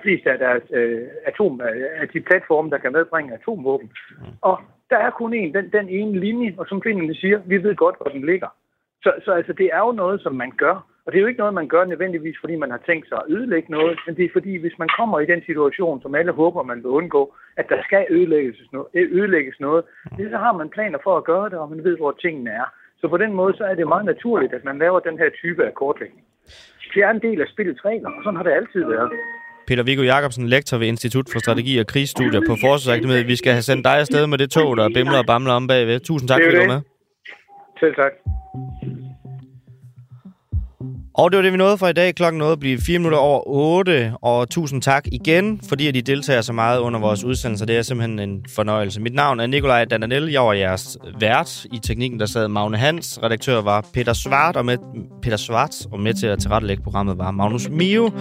flest 0.04 0.28
af 0.28 0.38
deres 0.40 0.64
øh, 0.74 1.08
atom, 1.26 1.62
af 2.02 2.08
de 2.14 2.20
platforme, 2.22 2.70
der 2.70 2.78
kan 2.78 2.92
medbringe 2.92 3.34
atomvåben. 3.34 3.92
Og 4.42 4.60
der 4.90 4.98
er 4.98 5.10
kun 5.10 5.34
en, 5.34 5.54
den, 5.54 5.70
den 5.72 5.90
ene 5.90 6.20
linje, 6.20 6.56
og 6.58 6.66
som 6.70 6.82
finnerne 6.82 7.16
siger, 7.16 7.40
vi 7.46 7.64
ved 7.64 7.76
godt, 7.76 7.96
hvor 8.02 8.12
den 8.12 8.26
ligger. 8.26 8.48
Så, 9.04 9.12
så 9.26 9.32
altså, 9.32 9.54
det 9.54 9.70
er 9.74 9.80
jo 9.80 9.92
noget, 9.92 10.22
som 10.22 10.36
man 10.36 10.52
gør 10.52 10.91
og 11.06 11.12
det 11.12 11.18
er 11.18 11.22
jo 11.22 11.28
ikke 11.28 11.44
noget, 11.44 11.54
man 11.54 11.68
gør 11.68 11.86
nødvendigvis, 11.86 12.38
fordi 12.42 12.56
man 12.56 12.72
har 12.72 12.82
tænkt 12.90 13.08
sig 13.08 13.18
at 13.18 13.30
ødelægge 13.36 13.72
noget, 13.72 14.00
men 14.06 14.16
det 14.16 14.26
er 14.26 14.30
fordi, 14.34 14.54
hvis 14.58 14.80
man 14.80 14.90
kommer 15.00 15.20
i 15.20 15.26
den 15.26 15.42
situation, 15.46 16.02
som 16.02 16.16
alle 16.16 16.32
håber, 16.32 16.64
man 16.64 16.78
vil 16.78 16.96
undgå, 17.00 17.34
at 17.58 17.66
der 17.70 17.80
skal 17.84 18.06
ødelægges 18.10 18.58
noget, 18.74 18.88
ødelægges 18.96 19.60
noget 19.60 19.84
så 20.34 20.38
har 20.46 20.54
man 20.62 20.70
planer 20.70 21.00
for 21.04 21.18
at 21.18 21.24
gøre 21.24 21.50
det, 21.50 21.58
og 21.60 21.70
man 21.70 21.84
ved, 21.84 21.98
hvor 21.98 22.12
tingene 22.22 22.50
er. 22.50 22.68
Så 23.02 23.08
på 23.08 23.18
den 23.18 23.34
måde, 23.34 23.54
så 23.58 23.64
er 23.64 23.76
det 23.76 23.88
meget 23.88 24.06
naturligt, 24.06 24.54
at 24.54 24.64
man 24.64 24.78
laver 24.80 25.00
den 25.00 25.18
her 25.18 25.30
type 25.42 25.66
af 25.66 25.74
kortlægning. 25.74 26.26
Det 26.94 27.04
er 27.04 27.10
en 27.10 27.22
del 27.22 27.42
af 27.42 27.48
spillets 27.54 27.86
regler, 27.86 28.10
og 28.10 28.22
sådan 28.24 28.38
har 28.38 28.44
det 28.44 28.52
altid 28.52 28.84
været. 28.86 29.12
Peter 29.68 29.84
Viggo 29.84 30.04
Jacobsen, 30.04 30.48
lektor 30.48 30.78
ved 30.78 30.88
Institut 30.88 31.26
for 31.32 31.40
Strategi 31.40 31.78
og 31.78 31.88
Krigsstudier 31.88 32.42
på 32.48 32.56
Forsvarsakademiet. 32.62 33.28
Vi 33.28 33.36
skal 33.36 33.52
have 33.52 33.62
sendt 33.62 33.86
dig 33.86 33.98
afsted 34.00 34.28
med 34.28 34.38
det 34.38 34.50
tog, 34.52 34.78
der 34.78 34.90
bimler 34.96 35.18
og 35.18 35.26
bamler 35.26 35.54
om 35.54 35.68
bagved. 35.68 36.00
Tusind 36.00 36.30
tak, 36.30 36.42
fordi 36.44 36.56
du 36.56 36.62
var 36.62 36.74
med. 36.74 36.82
Selv 37.80 37.96
tak. 37.96 38.12
Og 41.22 41.32
det 41.32 41.38
var 41.38 41.42
det, 41.42 41.52
vi 41.52 41.58
nåede 41.58 41.78
for 41.78 41.88
i 41.88 41.94
dag. 41.94 42.16
Klokken 42.16 42.40
nåede 42.40 42.52
at 42.52 42.60
blive 42.60 42.78
4 42.82 43.00
minutter 43.00 43.18
over 43.18 43.42
8. 43.48 44.14
Og 44.22 44.50
tusind 44.50 44.82
tak 44.82 45.08
igen, 45.12 45.62
fordi 45.70 45.88
at 45.88 45.96
I 45.96 46.02
deltager 46.02 46.42
så 46.42 46.54
meget 46.54 46.80
under 46.80 47.00
vores 47.00 47.24
udsendelse. 47.24 47.66
Det 47.66 47.78
er 47.78 47.82
simpelthen 47.82 48.20
en 48.20 48.46
fornøjelse. 48.56 49.02
Mit 49.02 49.14
navn 49.14 49.40
er 49.40 49.48
Nikolaj 49.48 49.86
Dananel. 49.86 50.32
Jeg 50.32 50.42
var 50.42 50.54
jeres 50.54 50.98
vært 51.20 51.66
i 51.74 51.80
teknikken, 51.84 52.20
der 52.20 52.26
sad 52.26 52.48
Magne 52.48 52.78
Hans. 52.78 53.20
Redaktør 53.24 53.62
var 53.62 53.86
Peter 53.94 54.14
Svart, 54.14 54.56
og 54.56 54.66
med, 54.66 54.78
Peter 55.22 55.38
Svart, 55.38 55.76
og 55.92 56.00
med 56.00 56.14
til 56.14 56.28
at 56.28 56.40
tilrettelægge 56.40 56.84
programmet 56.84 57.18
var 57.18 57.32
Magnus 57.32 57.70
Mio. 57.70 58.12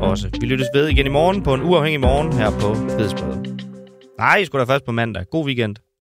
Også. 0.00 0.28
Vi 0.40 0.46
lyttes 0.46 0.66
ved 0.74 0.88
igen 0.88 1.06
i 1.06 1.10
morgen 1.10 1.42
på 1.42 1.54
en 1.54 1.62
uafhængig 1.62 2.00
morgen 2.00 2.32
her 2.32 2.50
på 2.50 2.74
Fedsbladet. 2.98 3.66
Nej, 4.18 4.36
I 4.36 4.44
skulle 4.44 4.66
da 4.66 4.72
først 4.72 4.84
på 4.84 4.92
mandag. 4.92 5.24
God 5.30 5.46
weekend. 5.46 5.84